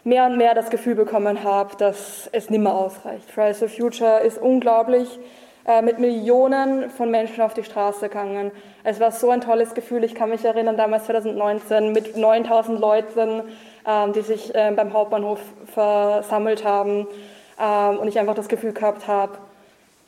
mehr 0.05 0.27
und 0.27 0.37
mehr 0.37 0.55
das 0.55 0.71
Gefühl 0.71 0.95
bekommen 0.95 1.43
habe, 1.43 1.77
dass 1.77 2.29
es 2.33 2.51
nimmer 2.51 2.75
ausreicht. 2.75 3.31
Fridays 3.31 3.59
for 3.59 3.69
Future 3.69 4.21
ist 4.21 4.39
unglaublich 4.39 5.19
äh, 5.67 5.81
mit 5.81 5.99
Millionen 5.99 6.91
von 6.91 7.11
Menschen 7.11 7.43
auf 7.43 7.55
die 7.55 7.65
Straße 7.65 8.09
gegangen. 8.09 8.53
Es 8.85 9.01
war 9.01 9.11
so 9.11 9.31
ein 9.31 9.41
tolles 9.41 9.73
Gefühl. 9.73 10.05
Ich 10.05 10.15
kann 10.15 10.29
mich 10.29 10.45
erinnern, 10.45 10.77
damals 10.77 11.07
2019 11.07 11.93
mit 11.93 12.19
9000 12.19 12.79
Leuten, 12.79 13.43
äh, 13.87 14.13
die 14.13 14.21
sich 14.21 14.55
äh, 14.55 14.73
beim 14.77 14.93
Hauptbahnhof 14.93 15.41
versammelt 15.73 16.65
haben 16.65 17.07
ähm, 17.59 17.99
und 17.99 18.09
ich 18.09 18.19
einfach 18.19 18.35
das 18.35 18.49
Gefühl 18.49 18.75
gehabt 18.75 19.09
habe, 19.09 19.39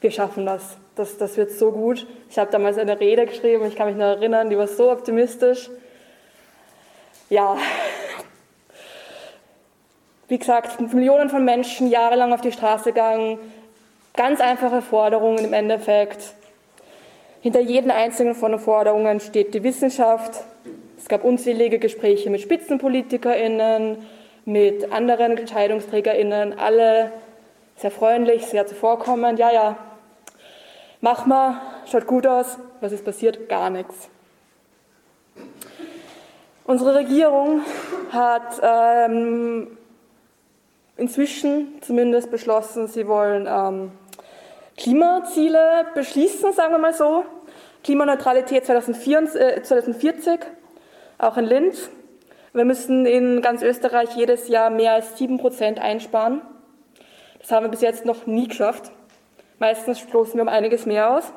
wir 0.02 0.10
schaffen 0.10 0.44
das. 0.44 0.76
Das, 0.94 1.16
das 1.16 1.36
wird 1.36 1.50
so 1.50 1.72
gut. 1.72 2.06
Ich 2.30 2.38
habe 2.38 2.50
damals 2.50 2.76
eine 2.76 3.00
Rede 3.00 3.26
geschrieben, 3.26 3.66
ich 3.66 3.76
kann 3.76 3.86
mich 3.88 3.96
noch 3.96 4.04
erinnern, 4.04 4.50
die 4.50 4.58
war 4.58 4.66
so 4.66 4.90
optimistisch. 4.90 5.70
Ja, 7.28 7.56
wie 10.28 10.38
gesagt, 10.38 10.80
Millionen 10.92 11.30
von 11.30 11.44
Menschen 11.44 11.88
jahrelang 11.88 12.32
auf 12.32 12.40
die 12.40 12.52
Straße 12.52 12.92
gegangen, 12.92 13.38
ganz 14.14 14.40
einfache 14.40 14.82
Forderungen 14.82 15.44
im 15.44 15.52
Endeffekt. 15.52 16.34
Hinter 17.40 17.60
jedem 17.60 17.90
einzelnen 17.90 18.34
von 18.34 18.52
den 18.52 18.60
Forderungen 18.60 19.20
steht 19.20 19.54
die 19.54 19.62
Wissenschaft. 19.62 20.42
Es 20.98 21.06
gab 21.06 21.22
unzählige 21.22 21.78
Gespräche 21.78 22.28
mit 22.30 22.40
SpitzenpolitikerInnen, 22.40 23.98
mit 24.44 24.92
anderen 24.92 25.38
EntscheidungsträgerInnen, 25.38 26.58
alle 26.58 27.12
sehr 27.76 27.90
freundlich, 27.90 28.46
sehr 28.46 28.66
zuvorkommend. 28.66 29.38
Ja, 29.38 29.52
ja, 29.52 29.76
mach 31.00 31.26
mal, 31.26 31.60
schaut 31.90 32.06
gut 32.06 32.26
aus. 32.26 32.58
Was 32.80 32.92
ist 32.92 33.04
passiert? 33.04 33.48
Gar 33.48 33.70
nichts. 33.70 34.08
Unsere 36.64 36.96
Regierung 36.96 37.60
hat 38.10 38.60
ähm, 38.60 39.75
inzwischen 40.96 41.80
zumindest 41.82 42.30
beschlossen, 42.30 42.88
sie 42.88 43.06
wollen 43.06 43.46
ähm, 43.48 43.92
Klimaziele 44.76 45.86
beschließen, 45.94 46.52
sagen 46.52 46.72
wir 46.72 46.78
mal 46.78 46.94
so. 46.94 47.24
Klimaneutralität 47.84 48.66
2040, 48.66 49.40
äh, 49.40 49.62
2040, 49.62 50.40
auch 51.18 51.36
in 51.36 51.44
Linz. 51.44 51.90
Wir 52.52 52.64
müssen 52.64 53.06
in 53.06 53.42
ganz 53.42 53.62
Österreich 53.62 54.16
jedes 54.16 54.48
Jahr 54.48 54.70
mehr 54.70 54.94
als 54.94 55.16
7% 55.16 55.78
einsparen. 55.78 56.40
Das 57.38 57.52
haben 57.52 57.64
wir 57.64 57.70
bis 57.70 57.82
jetzt 57.82 58.04
noch 58.04 58.26
nie 58.26 58.48
geschafft. 58.48 58.90
Meistens 59.58 60.00
stoßen 60.00 60.34
wir 60.34 60.42
um 60.42 60.48
einiges 60.48 60.84
mehr 60.84 61.10
aus. 61.16 61.32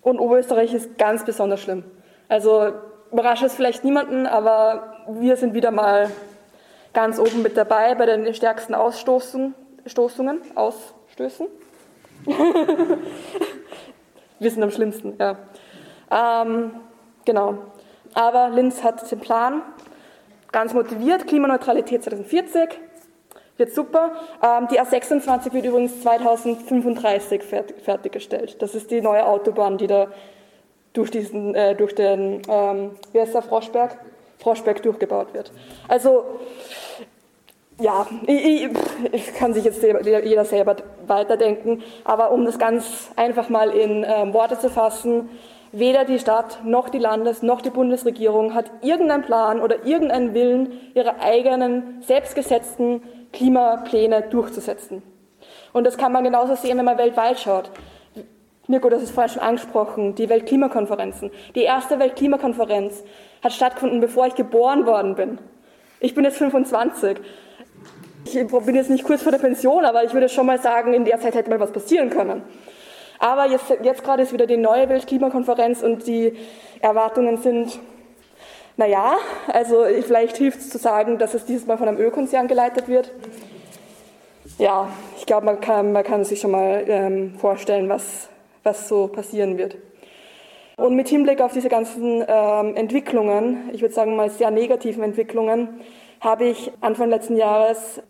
Und 0.00 0.18
Oberösterreich 0.18 0.72
ist 0.74 0.98
ganz 0.98 1.24
besonders 1.24 1.60
schlimm. 1.60 1.84
Also 2.28 2.72
überrascht 3.12 3.42
es 3.42 3.54
vielleicht 3.54 3.84
niemanden, 3.84 4.26
aber 4.26 5.04
wir 5.08 5.36
sind 5.36 5.54
wieder 5.54 5.70
mal 5.70 6.10
ganz 6.92 7.18
oben 7.18 7.42
mit 7.42 7.56
dabei 7.56 7.94
bei 7.94 8.06
den 8.06 8.34
stärksten 8.34 8.74
Ausstoßungen, 8.74 9.54
Stoßungen, 9.86 10.40
Ausstößen. 10.54 11.46
wir 14.38 14.50
sind 14.50 14.62
am 14.62 14.70
schlimmsten, 14.70 15.14
ja. 15.18 15.36
Ähm, 16.10 16.72
genau. 17.24 17.58
Aber 18.14 18.50
Linz 18.50 18.82
hat 18.82 19.10
den 19.10 19.20
Plan, 19.20 19.62
ganz 20.52 20.74
motiviert, 20.74 21.26
Klimaneutralität 21.26 22.04
2040 22.04 22.78
wird 23.56 23.74
super. 23.74 24.12
Ähm, 24.42 24.68
die 24.68 24.80
A26 24.80 25.52
wird 25.52 25.64
übrigens 25.64 26.02
2035 26.02 27.42
fertiggestellt. 27.42 28.60
Das 28.60 28.74
ist 28.74 28.90
die 28.90 29.00
neue 29.00 29.24
Autobahn, 29.26 29.78
die 29.78 29.86
da 29.86 30.08
durch, 30.92 31.10
diesen, 31.10 31.54
äh, 31.54 31.74
durch 31.74 31.94
den, 31.94 32.42
ähm, 32.48 32.90
wie 33.12 33.20
heißt 33.20 33.34
der, 33.34 33.42
Froschberg? 33.42 33.98
Froschberg 34.42 34.82
durchgebaut 34.82 35.32
wird. 35.32 35.52
Also, 35.88 36.24
ja, 37.80 38.06
ich, 38.26 38.68
ich, 39.12 39.34
kann 39.34 39.54
sich 39.54 39.64
jetzt 39.64 39.82
jeder 39.82 40.44
selber 40.44 40.76
weiterdenken, 41.06 41.82
aber 42.04 42.30
um 42.30 42.44
das 42.44 42.58
ganz 42.58 43.10
einfach 43.16 43.48
mal 43.48 43.70
in 43.70 44.04
ähm, 44.06 44.34
Worte 44.34 44.58
zu 44.58 44.68
fassen, 44.70 45.28
weder 45.72 46.04
die 46.04 46.18
Stadt 46.18 46.60
noch 46.64 46.90
die 46.90 46.98
Landes- 46.98 47.42
noch 47.42 47.62
die 47.62 47.70
Bundesregierung 47.70 48.54
hat 48.54 48.70
irgendeinen 48.82 49.22
Plan 49.22 49.60
oder 49.60 49.86
irgendeinen 49.86 50.34
Willen, 50.34 50.72
ihre 50.94 51.20
eigenen 51.20 52.02
selbstgesetzten 52.02 53.02
Klimapläne 53.32 54.22
durchzusetzen. 54.22 55.02
Und 55.72 55.84
das 55.84 55.96
kann 55.96 56.12
man 56.12 56.24
genauso 56.24 56.54
sehen, 56.54 56.76
wenn 56.78 56.84
man 56.84 56.98
weltweit 56.98 57.40
schaut. 57.40 57.70
Mirko, 58.68 58.88
das 58.88 59.02
ist 59.02 59.10
vorhin 59.10 59.32
schon 59.32 59.42
angesprochen, 59.42 60.14
die 60.14 60.28
Weltklimakonferenzen. 60.28 61.30
Die 61.54 61.62
erste 61.62 61.98
Weltklimakonferenz 61.98 63.02
hat 63.42 63.52
stattgefunden, 63.52 64.00
bevor 64.00 64.26
ich 64.26 64.34
geboren 64.34 64.86
worden 64.86 65.14
bin. 65.16 65.38
Ich 66.00 66.14
bin 66.14 66.24
jetzt 66.24 66.38
25. 66.38 67.18
Ich 68.24 68.46
bin 68.46 68.74
jetzt 68.74 68.90
nicht 68.90 69.04
kurz 69.04 69.22
vor 69.22 69.32
der 69.32 69.38
Pension, 69.38 69.84
aber 69.84 70.04
ich 70.04 70.14
würde 70.14 70.28
schon 70.28 70.46
mal 70.46 70.60
sagen, 70.60 70.94
in 70.94 71.04
der 71.04 71.20
Zeit 71.20 71.34
hätte 71.34 71.50
mal 71.50 71.58
was 71.58 71.72
passieren 71.72 72.08
können. 72.08 72.42
Aber 73.18 73.46
jetzt, 73.46 73.68
jetzt 73.82 74.04
gerade 74.04 74.22
ist 74.22 74.32
wieder 74.32 74.46
die 74.46 74.56
neue 74.56 74.88
Weltklimakonferenz 74.88 75.82
und 75.82 76.06
die 76.06 76.36
Erwartungen 76.80 77.38
sind 77.38 77.80
naja, 78.76 79.16
also 79.48 79.84
vielleicht 80.02 80.38
hilft 80.38 80.60
es 80.60 80.70
zu 80.70 80.78
sagen, 80.78 81.18
dass 81.18 81.34
es 81.34 81.44
dieses 81.44 81.66
Mal 81.66 81.76
von 81.76 81.88
einem 81.88 81.98
Ölkonzern 81.98 82.48
geleitet 82.48 82.88
wird. 82.88 83.12
Ja, 84.58 84.88
ich 85.18 85.26
glaube, 85.26 85.46
man 85.46 85.60
kann, 85.60 85.92
man 85.92 86.04
kann 86.04 86.24
sich 86.24 86.40
schon 86.40 86.52
mal 86.52 86.84
ähm, 86.86 87.34
vorstellen, 87.38 87.88
was, 87.88 88.28
was 88.62 88.88
so 88.88 89.08
passieren 89.08 89.58
wird. 89.58 89.76
Und 90.76 90.96
mit 90.96 91.08
Hinblick 91.08 91.40
auf 91.40 91.52
diese 91.52 91.68
ganzen 91.68 92.24
ähm, 92.26 92.76
Entwicklungen, 92.76 93.70
ich 93.72 93.82
würde 93.82 93.94
sagen 93.94 94.16
mal 94.16 94.30
sehr 94.30 94.50
negativen 94.50 95.02
Entwicklungen, 95.02 95.80
habe 96.20 96.44
ich 96.44 96.72
Anfang 96.80 97.10
letzten 97.10 97.36
Jahres 97.36 98.00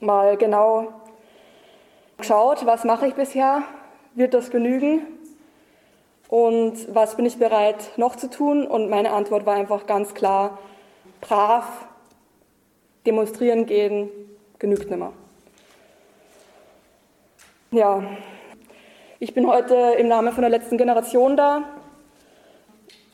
mal 0.00 0.36
genau 0.36 0.92
geschaut, 2.18 2.66
was 2.66 2.84
mache 2.84 3.06
ich 3.06 3.14
bisher, 3.14 3.62
wird 4.14 4.34
das 4.34 4.50
genügen 4.50 5.06
und 6.28 6.94
was 6.94 7.16
bin 7.16 7.26
ich 7.26 7.38
bereit 7.38 7.92
noch 7.96 8.16
zu 8.16 8.28
tun? 8.28 8.66
Und 8.66 8.90
meine 8.90 9.12
Antwort 9.12 9.46
war 9.46 9.54
einfach 9.54 9.86
ganz 9.86 10.14
klar, 10.14 10.58
brav 11.20 11.64
demonstrieren 13.06 13.66
gehen 13.66 14.10
genügt 14.58 14.88
nicht 14.88 14.98
mehr. 14.98 15.12
Ja, 17.70 18.02
ich 19.24 19.32
bin 19.32 19.46
heute 19.46 19.74
im 19.98 20.08
Namen 20.08 20.34
von 20.34 20.42
der 20.42 20.50
letzten 20.50 20.76
Generation 20.76 21.34
da. 21.34 21.62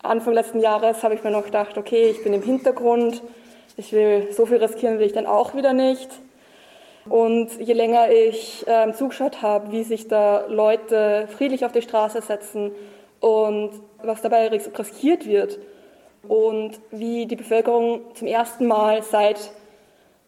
Anfang 0.03 0.35
letzten 0.35 0.59
Jahres 0.59 1.05
habe 1.05 1.15
ich 1.15 1.23
mir 1.23 1.31
noch 1.31 1.45
gedacht, 1.45 1.79
okay, 1.79 2.11
ich 2.11 2.25
bin 2.25 2.33
im 2.33 2.43
Hintergrund, 2.43 3.23
ich 3.77 3.93
will, 3.93 4.27
so 4.33 4.45
viel 4.45 4.57
riskieren 4.57 4.99
will 4.99 5.07
ich 5.07 5.13
dann 5.13 5.27
auch 5.27 5.55
wieder 5.55 5.73
nicht. 5.73 6.11
Und 7.09 7.61
je 7.61 7.75
länger 7.75 8.11
ich 8.11 8.65
ähm, 8.67 8.93
zugeschaut 8.93 9.41
habe, 9.41 9.71
wie 9.71 9.85
sich 9.85 10.09
da 10.09 10.47
Leute 10.49 11.29
friedlich 11.29 11.65
auf 11.65 11.71
die 11.71 11.81
Straße 11.81 12.23
setzen 12.23 12.73
und 13.21 13.71
was 14.03 14.21
dabei 14.21 14.49
riskiert 14.49 15.29
wird 15.29 15.61
und 16.27 16.73
wie 16.91 17.27
die 17.27 17.37
Bevölkerung 17.37 18.01
zum 18.15 18.27
ersten 18.27 18.67
Mal 18.67 19.05
seit 19.05 19.53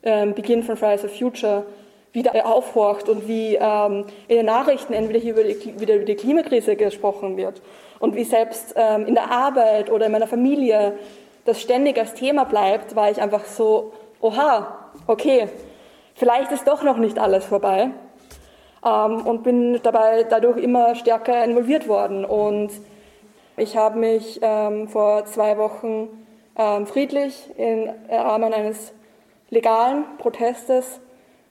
ähm, 0.05 0.35
Beginn 0.35 0.63
von 0.63 0.77
Fridays 0.77 1.01
for 1.01 1.11
Future 1.11 1.67
wieder 2.13 2.47
aufhorcht 2.47 3.09
und 3.09 3.27
wie 3.27 3.57
ähm, 3.57 4.05
in 4.29 4.37
den 4.37 4.47
Nachrichten 4.47 4.93
entweder 4.93 5.19
hier 5.19 5.33
über 5.33 5.45
die, 5.45 5.81
wieder 5.81 5.97
über 5.97 6.05
die 6.05 6.15
Klimakrise 6.15 6.77
gesprochen 6.77 7.37
wird 7.37 7.63
und 8.01 8.15
wie 8.15 8.25
selbst 8.25 8.75
ähm, 8.77 9.07
in 9.07 9.15
der 9.15 9.31
Arbeit 9.31 9.91
oder 9.91 10.07
in 10.07 10.13
meiner 10.13 10.27
Familie 10.27 10.99
das 11.45 11.61
ständig 11.61 11.99
als 11.99 12.15
Thema 12.15 12.45
bleibt, 12.45 12.95
war 12.95 13.11
ich 13.11 13.21
einfach 13.21 13.45
so, 13.47 13.93
oha, 14.21 14.91
okay, 15.07 15.49
vielleicht 16.15 16.53
ist 16.53 16.69
doch 16.69 16.83
noch 16.83 16.99
nicht 16.99 17.19
alles 17.19 17.45
vorbei 17.45 17.91
ähm, 18.85 19.27
und 19.27 19.43
bin 19.43 19.81
dabei 19.83 20.25
dadurch 20.25 20.59
immer 20.59 20.95
stärker 20.95 21.45
involviert 21.45 21.89
worden. 21.89 22.25
Und 22.25 22.71
ich 23.57 23.77
habe 23.77 23.99
mich 23.99 24.39
ähm, 24.43 24.89
vor 24.89 25.25
zwei 25.27 25.57
Wochen 25.59 26.09
ähm, 26.57 26.87
friedlich 26.87 27.49
im 27.57 27.91
Rahmen 28.09 28.53
eines 28.53 28.93
legalen 29.51 30.05
Protestes 30.19 31.01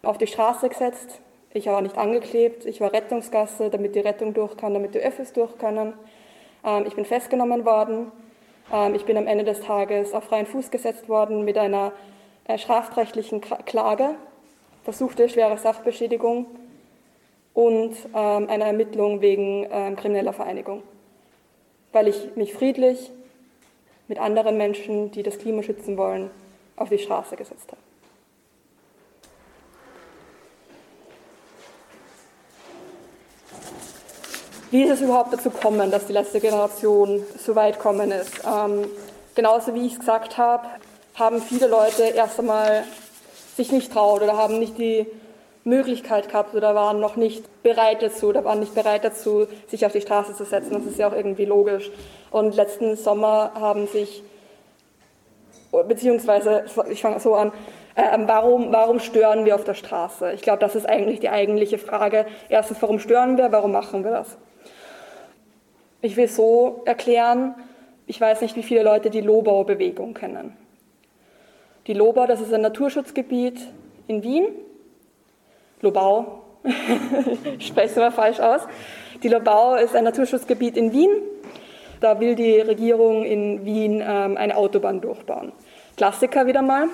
auf 0.04 0.18
die 0.18 0.28
Straße 0.28 0.70
gesetzt. 0.70 1.22
Ich 1.54 1.66
war 1.68 1.82
nicht 1.82 1.98
angeklebt, 1.98 2.66
ich 2.66 2.80
war 2.80 2.94
Rettungsgasse, 2.94 3.70
damit 3.70 3.96
die 3.96 4.00
Rettung 4.00 4.34
durch 4.34 4.56
kann, 4.58 4.74
damit 4.74 4.96
die 4.96 5.00
Öffis 5.00 5.34
durch 5.34 5.58
können. 5.58 5.94
Ähm, 6.64 6.86
ich 6.88 6.96
bin 6.96 7.06
festgenommen 7.06 7.66
worden. 7.66 8.12
Ähm, 8.72 8.96
ich 8.96 9.06
bin 9.06 9.18
am 9.18 9.28
Ende 9.28 9.44
des 9.44 9.60
Tages 9.62 10.14
auf 10.14 10.24
freien 10.26 10.46
Fuß 10.46 10.72
gesetzt 10.72 11.10
worden 11.10 11.44
mit 11.44 11.58
einer 11.58 11.92
äh, 12.46 12.58
strafrechtlichen 12.58 13.42
Klage, 13.42 14.16
versuchte 14.84 15.28
schwere 15.30 15.58
Sachbeschädigung 15.58 16.46
und 17.54 17.96
ähm, 18.16 18.50
einer 18.50 18.66
Ermittlung 18.66 19.22
wegen 19.22 19.68
krimineller 19.98 20.34
Vereinigung, 20.34 20.84
weil 21.92 22.08
ich 22.08 22.36
mich 22.36 22.54
friedlich 22.54 23.12
mit 24.08 24.20
anderen 24.20 24.58
Menschen, 24.58 25.12
die 25.12 25.24
das 25.24 25.38
Klima 25.38 25.64
schützen 25.64 25.98
wollen, 25.98 26.32
auf 26.78 26.90
die 26.90 26.98
Straße 26.98 27.36
gesetzt 27.36 27.72
habe. 27.72 27.91
Wie 34.72 34.84
ist 34.84 34.92
es 34.92 35.02
überhaupt 35.02 35.34
dazu 35.34 35.50
gekommen, 35.50 35.92
dass 35.92 36.08
die 36.08 36.14
letzte 36.14 36.40
Generation 36.40 37.22
so 37.38 37.56
weit 37.58 37.76
gekommen 37.76 38.10
ist? 38.10 38.42
Ähm, 38.48 38.86
genauso 39.36 39.76
wie 39.76 39.86
ich 39.86 39.94
es 39.94 40.00
gesagt 40.00 40.38
habe, 40.38 40.66
haben 41.16 41.42
viele 41.42 41.68
Leute 41.68 42.04
erst 42.04 42.40
einmal 42.40 42.86
sich 43.58 43.74
nicht 43.74 43.92
traut 43.92 44.22
oder 44.22 44.38
haben 44.38 44.60
nicht 44.60 44.78
die 44.78 45.06
Möglichkeit 45.66 46.30
gehabt 46.30 46.56
oder 46.56 46.74
waren 46.74 47.02
noch 47.02 47.18
nicht 47.18 47.44
bereit 47.64 48.02
dazu 48.02 48.28
oder 48.28 48.46
waren 48.46 48.62
nicht 48.62 48.74
bereit 48.74 49.04
dazu, 49.04 49.46
sich 49.68 49.86
auf 49.86 49.92
die 49.92 50.00
Straße 50.00 50.36
zu 50.36 50.46
setzen. 50.46 50.72
Das 50.72 50.86
ist 50.86 50.98
ja 50.98 51.10
auch 51.10 51.14
irgendwie 51.14 51.44
logisch. 51.44 51.92
Und 52.32 52.56
letzten 52.56 52.96
Sommer 52.96 53.52
haben 53.56 53.88
sich, 53.88 54.24
beziehungsweise, 55.86 56.64
ich 56.90 57.02
fange 57.02 57.20
so 57.20 57.36
an, 57.36 57.52
äh, 57.96 58.18
warum, 58.20 58.72
warum 58.72 59.02
stören 59.02 59.44
wir 59.44 59.56
auf 59.56 59.66
der 59.66 59.74
Straße? 59.74 60.32
Ich 60.32 60.42
glaube, 60.42 60.60
das 60.60 60.76
ist 60.76 60.88
eigentlich 60.88 61.20
die 61.20 61.28
eigentliche 61.28 61.78
Frage. 61.78 62.26
Erstens, 62.48 62.82
warum 62.82 63.00
stören 63.00 63.38
wir? 63.38 63.52
Warum 63.52 63.74
machen 63.74 64.06
wir 64.06 64.12
das? 64.12 64.38
Ich 66.02 66.18
will 66.18 66.28
so 66.28 66.82
erklären, 66.86 67.56
ich 68.08 68.20
weiß 68.20 68.42
nicht, 68.42 68.56
wie 68.56 68.64
viele 68.64 68.84
Leute 68.84 69.10
die 69.10 69.22
Lobau-Bewegung 69.22 70.14
kennen. 70.14 70.58
Die 71.88 71.94
Lobau, 71.94 72.28
das 72.28 72.42
ist 72.42 72.54
ein 72.54 72.62
Naturschutzgebiet 72.62 73.60
in 74.08 74.24
Wien. 74.24 74.46
Lobau, 75.82 76.42
ich 77.60 77.68
spreche 77.68 77.88
es 77.88 77.98
immer 77.98 78.12
falsch 78.12 78.40
aus. 78.40 78.62
Die 79.24 79.28
Lobau 79.28 79.76
ist 79.76 79.96
ein 79.96 80.04
Naturschutzgebiet 80.04 80.78
in 80.78 80.92
Wien. 80.92 81.10
Da 82.00 82.20
will 82.20 82.36
die 82.36 82.60
Regierung 82.60 83.24
in 83.24 83.66
Wien 83.66 84.04
ähm, 84.04 84.38
eine 84.38 84.58
Autobahn 84.58 85.02
durchbauen. 85.02 85.52
Klassiker 85.98 86.48
wieder 86.48 86.64
mal. 86.64 86.88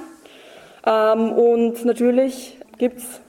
Ähm, 0.86 1.32
und 1.32 1.86
natürlich 1.86 2.58
gibt 2.78 2.98
es 2.98 3.22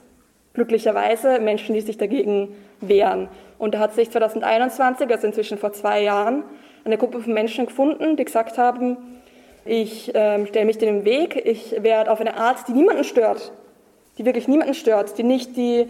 glücklicherweise 0.53 1.39
Menschen, 1.39 1.73
die 1.73 1.81
sich 1.81 1.97
dagegen 1.97 2.55
wehren. 2.81 3.29
Und 3.59 3.75
da 3.75 3.79
hat 3.79 3.93
sich 3.93 4.09
2021, 4.09 5.11
also 5.11 5.27
inzwischen 5.27 5.59
vor 5.59 5.73
zwei 5.73 6.01
Jahren, 6.01 6.43
eine 6.85 6.97
Gruppe 6.97 7.19
von 7.19 7.33
Menschen 7.33 7.67
gefunden, 7.67 8.15
die 8.15 8.25
gesagt 8.25 8.57
haben, 8.57 8.97
ich 9.65 10.15
äh, 10.15 10.47
stelle 10.47 10.65
mich 10.65 10.77
dem 10.77 11.05
Weg, 11.05 11.35
ich 11.45 11.75
werde 11.83 12.11
auf 12.11 12.21
eine 12.21 12.37
Art, 12.37 12.67
die 12.67 12.71
niemanden 12.71 13.03
stört, 13.03 13.51
die 14.17 14.25
wirklich 14.25 14.47
niemanden 14.47 14.73
stört, 14.73 15.17
die 15.17 15.23
nicht 15.23 15.57
die, 15.57 15.87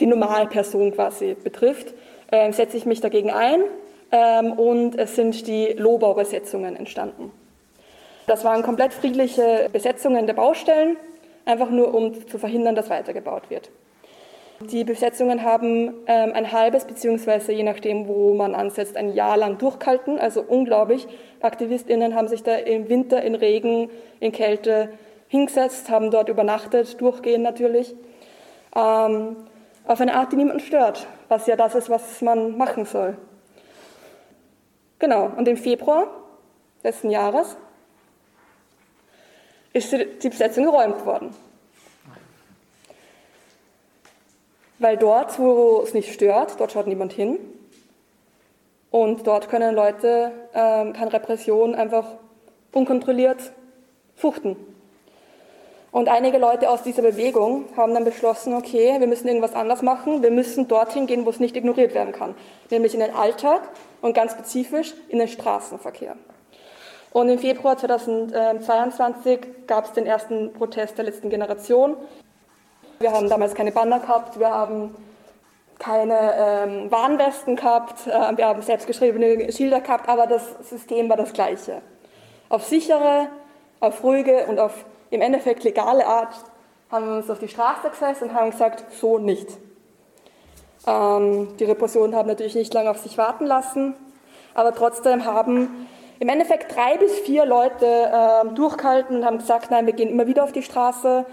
die 0.00 0.06
Normalperson 0.06 0.92
quasi 0.92 1.34
betrifft, 1.34 1.92
äh, 2.30 2.50
setze 2.52 2.76
ich 2.76 2.86
mich 2.86 3.00
dagegen 3.00 3.30
ein 3.30 3.60
ähm, 4.12 4.52
und 4.52 4.96
es 4.96 5.16
sind 5.16 5.46
die 5.48 5.74
Lobau-Besetzungen 5.76 6.76
entstanden. 6.76 7.32
Das 8.26 8.44
waren 8.44 8.62
komplett 8.62 8.94
friedliche 8.94 9.68
Besetzungen 9.72 10.26
der 10.26 10.34
Baustellen, 10.34 10.96
einfach 11.44 11.70
nur 11.70 11.92
um 11.92 12.26
zu 12.26 12.38
verhindern, 12.38 12.74
dass 12.74 12.88
weitergebaut 12.88 13.50
wird. 13.50 13.70
Die 14.70 14.84
Besetzungen 14.84 15.42
haben 15.42 15.94
ähm, 16.06 16.32
ein 16.34 16.52
halbes, 16.52 16.84
beziehungsweise 16.84 17.52
je 17.52 17.62
nachdem, 17.62 18.08
wo 18.08 18.34
man 18.34 18.54
ansetzt, 18.54 18.96
ein 18.96 19.12
Jahr 19.12 19.36
lang 19.36 19.58
durchgehalten. 19.58 20.18
Also 20.18 20.42
unglaublich. 20.42 21.06
AktivistInnen 21.40 22.14
haben 22.14 22.28
sich 22.28 22.42
da 22.42 22.54
im 22.56 22.88
Winter, 22.88 23.22
in 23.22 23.34
Regen, 23.34 23.90
in 24.20 24.32
Kälte 24.32 24.90
hingesetzt, 25.28 25.90
haben 25.90 26.10
dort 26.10 26.28
übernachtet, 26.28 27.00
durchgehend 27.00 27.44
natürlich. 27.44 27.94
Ähm, 28.74 29.36
auf 29.86 30.00
eine 30.00 30.14
Art, 30.14 30.32
die 30.32 30.36
niemanden 30.36 30.60
stört, 30.60 31.06
was 31.28 31.46
ja 31.46 31.56
das 31.56 31.74
ist, 31.74 31.90
was 31.90 32.22
man 32.22 32.56
machen 32.56 32.86
soll. 32.86 33.18
Genau, 34.98 35.30
und 35.36 35.46
im 35.46 35.56
Februar 35.56 36.06
letzten 36.82 37.10
Jahres 37.10 37.56
ist 39.74 39.92
die 39.92 40.28
Besetzung 40.28 40.64
geräumt 40.64 41.04
worden. 41.04 41.34
Weil 44.84 44.98
dort, 44.98 45.38
wo 45.38 45.80
es 45.82 45.94
nicht 45.94 46.12
stört, 46.12 46.60
dort 46.60 46.72
schaut 46.72 46.86
niemand 46.86 47.14
hin. 47.14 47.38
Und 48.90 49.26
dort 49.26 49.48
können 49.48 49.74
Leute, 49.74 50.30
ähm, 50.52 50.92
kann 50.92 51.08
Repression 51.08 51.74
einfach 51.74 52.04
unkontrolliert 52.70 53.38
fuchten. 54.14 54.56
Und 55.90 56.10
einige 56.10 56.36
Leute 56.36 56.68
aus 56.68 56.82
dieser 56.82 57.00
Bewegung 57.00 57.64
haben 57.78 57.94
dann 57.94 58.04
beschlossen, 58.04 58.52
okay, 58.52 58.96
wir 58.98 59.06
müssen 59.06 59.26
irgendwas 59.26 59.54
anders 59.54 59.80
machen, 59.80 60.22
wir 60.22 60.30
müssen 60.30 60.68
dorthin 60.68 61.06
gehen, 61.06 61.24
wo 61.24 61.30
es 61.30 61.40
nicht 61.40 61.56
ignoriert 61.56 61.94
werden 61.94 62.12
kann, 62.12 62.34
nämlich 62.68 62.92
in 62.92 63.00
den 63.00 63.14
Alltag 63.14 63.62
und 64.02 64.12
ganz 64.12 64.32
spezifisch 64.32 64.92
in 65.08 65.18
den 65.18 65.28
Straßenverkehr. 65.28 66.14
Und 67.10 67.30
im 67.30 67.38
Februar 67.38 67.78
2022 67.78 69.66
gab 69.66 69.86
es 69.86 69.92
den 69.92 70.04
ersten 70.04 70.52
Protest 70.52 70.98
der 70.98 71.06
letzten 71.06 71.30
Generation. 71.30 71.96
Wir 73.04 73.12
haben 73.12 73.28
damals 73.28 73.54
keine 73.54 73.70
Banner 73.70 74.00
gehabt, 74.00 74.38
wir 74.38 74.48
haben 74.48 74.94
keine 75.78 76.32
ähm, 76.38 76.90
Warnwesten 76.90 77.54
gehabt, 77.54 78.06
äh, 78.06 78.34
wir 78.34 78.46
haben 78.46 78.62
selbstgeschriebene 78.62 79.52
Schilder 79.52 79.82
gehabt, 79.82 80.08
aber 80.08 80.26
das 80.26 80.42
System 80.62 81.10
war 81.10 81.18
das 81.18 81.34
gleiche. 81.34 81.82
Auf 82.48 82.64
sichere, 82.64 83.28
auf 83.78 84.02
ruhige 84.02 84.46
und 84.46 84.58
auf 84.58 84.86
im 85.10 85.20
Endeffekt 85.20 85.64
legale 85.64 86.06
Art 86.06 86.34
haben 86.90 87.06
wir 87.06 87.16
uns 87.16 87.28
auf 87.28 87.40
die 87.40 87.48
Straße 87.48 87.90
gesetzt 87.90 88.22
und 88.22 88.32
haben 88.32 88.52
gesagt, 88.52 88.86
so 88.94 89.18
nicht. 89.18 89.48
Ähm, 90.86 91.58
die 91.58 91.64
Repressionen 91.64 92.16
haben 92.16 92.28
natürlich 92.28 92.54
nicht 92.54 92.72
lange 92.72 92.90
auf 92.90 93.00
sich 93.00 93.18
warten 93.18 93.44
lassen, 93.44 93.94
aber 94.54 94.74
trotzdem 94.74 95.26
haben 95.26 95.88
im 96.20 96.28
Endeffekt 96.30 96.74
drei 96.74 96.96
bis 96.96 97.18
vier 97.18 97.44
Leute 97.44 97.84
äh, 97.84 98.48
durchgehalten 98.54 99.16
und 99.18 99.26
haben 99.26 99.36
gesagt, 99.36 99.70
nein, 99.70 99.84
wir 99.84 99.92
gehen 99.92 100.08
immer 100.08 100.26
wieder 100.26 100.42
auf 100.42 100.52
die 100.52 100.62
Straße, 100.62 101.26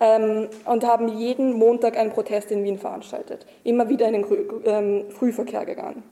ähm, 0.00 0.48
und 0.64 0.84
haben 0.84 1.08
jeden 1.08 1.54
Montag 1.54 1.96
einen 1.96 2.10
Protest 2.10 2.50
in 2.50 2.64
Wien 2.64 2.78
veranstaltet. 2.78 3.46
Immer 3.64 3.88
wieder 3.88 4.08
in 4.08 4.14
den 4.14 4.26
ähm, 4.64 5.04
Frühverkehr 5.10 5.64
gegangen. 5.64 6.02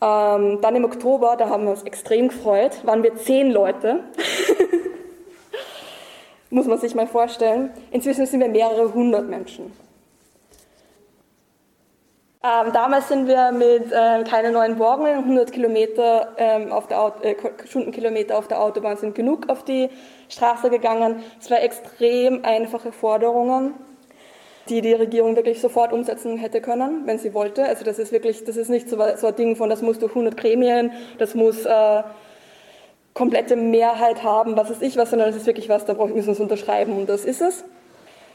Ähm, 0.00 0.60
dann 0.60 0.76
im 0.76 0.84
Oktober, 0.84 1.36
da 1.36 1.48
haben 1.48 1.64
wir 1.64 1.70
uns 1.70 1.82
extrem 1.82 2.28
gefreut, 2.28 2.84
waren 2.84 3.02
wir 3.02 3.16
zehn 3.16 3.50
Leute. 3.50 4.04
Muss 6.50 6.66
man 6.66 6.78
sich 6.78 6.94
mal 6.94 7.06
vorstellen. 7.06 7.70
Inzwischen 7.90 8.26
sind 8.26 8.40
wir 8.40 8.48
mehrere 8.48 8.94
hundert 8.94 9.28
Menschen. 9.28 9.72
Ähm, 12.48 12.72
damals 12.72 13.08
sind 13.08 13.26
wir 13.26 13.52
mit 13.52 13.92
äh, 13.92 14.24
keine 14.24 14.50
neuen 14.50 14.76
Borgungen, 14.76 15.18
100 15.18 15.52
Kilometer 15.52 16.32
ähm, 16.38 16.72
auf 16.72 16.86
der 16.86 17.12
äh, 17.22 17.34
Stundenkilometer 17.66 18.38
auf 18.38 18.48
der 18.48 18.62
Autobahn 18.62 18.96
sind 18.96 19.14
genug 19.14 19.50
auf 19.50 19.64
die 19.64 19.90
Straße 20.30 20.70
gegangen. 20.70 21.22
Es 21.40 21.50
waren 21.50 21.60
extrem 21.60 22.44
einfache 22.44 22.92
Forderungen, 22.92 23.74
die 24.70 24.80
die 24.80 24.94
Regierung 24.94 25.36
wirklich 25.36 25.60
sofort 25.60 25.92
umsetzen 25.92 26.38
hätte 26.38 26.62
können, 26.62 27.02
wenn 27.06 27.18
sie 27.18 27.34
wollte. 27.34 27.64
Also 27.64 27.84
das 27.84 27.98
ist 27.98 28.12
wirklich, 28.12 28.44
das 28.44 28.56
ist 28.56 28.70
nicht 28.70 28.88
so, 28.88 28.96
so 29.16 29.26
ein 29.26 29.36
Ding 29.36 29.56
von, 29.56 29.68
das 29.68 29.82
muss 29.82 29.98
durch 29.98 30.12
100 30.12 30.36
Gremien, 30.36 30.92
das 31.18 31.34
muss 31.34 31.66
äh, 31.66 32.02
komplette 33.12 33.56
Mehrheit 33.56 34.22
haben, 34.22 34.56
was 34.56 34.70
ist 34.70 34.82
ich 34.82 34.96
was, 34.96 35.10
sondern 35.10 35.28
es 35.28 35.36
ist 35.36 35.46
wirklich 35.46 35.68
was, 35.68 35.84
da 35.84 35.92
müssen 35.92 36.26
wir 36.26 36.32
es 36.32 36.40
unterschreiben 36.40 36.96
und 36.96 37.10
das 37.10 37.26
ist 37.26 37.42
es. 37.42 37.64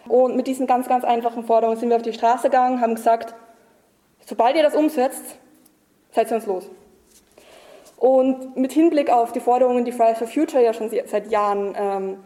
Und 0.07 0.35
mit 0.35 0.45
diesen 0.45 0.67
ganz, 0.67 0.87
ganz 0.87 1.03
einfachen 1.03 1.45
Forderungen 1.45 1.79
sind 1.79 1.89
wir 1.89 1.95
auf 1.95 2.03
die 2.03 2.13
Straße 2.13 2.49
gegangen, 2.49 2.81
haben 2.81 2.93
gesagt, 2.93 3.33
sobald 4.25 4.55
ihr 4.55 4.63
das 4.63 4.75
umsetzt, 4.75 5.37
seid 6.11 6.31
ihr 6.31 6.35
uns 6.35 6.45
los. 6.45 6.69
Und 7.97 8.57
mit 8.57 8.73
Hinblick 8.73 9.09
auf 9.09 9.31
die 9.31 9.39
Forderungen, 9.39 9.85
die 9.85 9.91
Fridays 9.91 10.17
for 10.17 10.27
Future 10.27 10.61
ja 10.61 10.73
schon 10.73 10.89
seit 10.89 11.31
Jahren 11.31 11.73
ähm, 11.77 12.17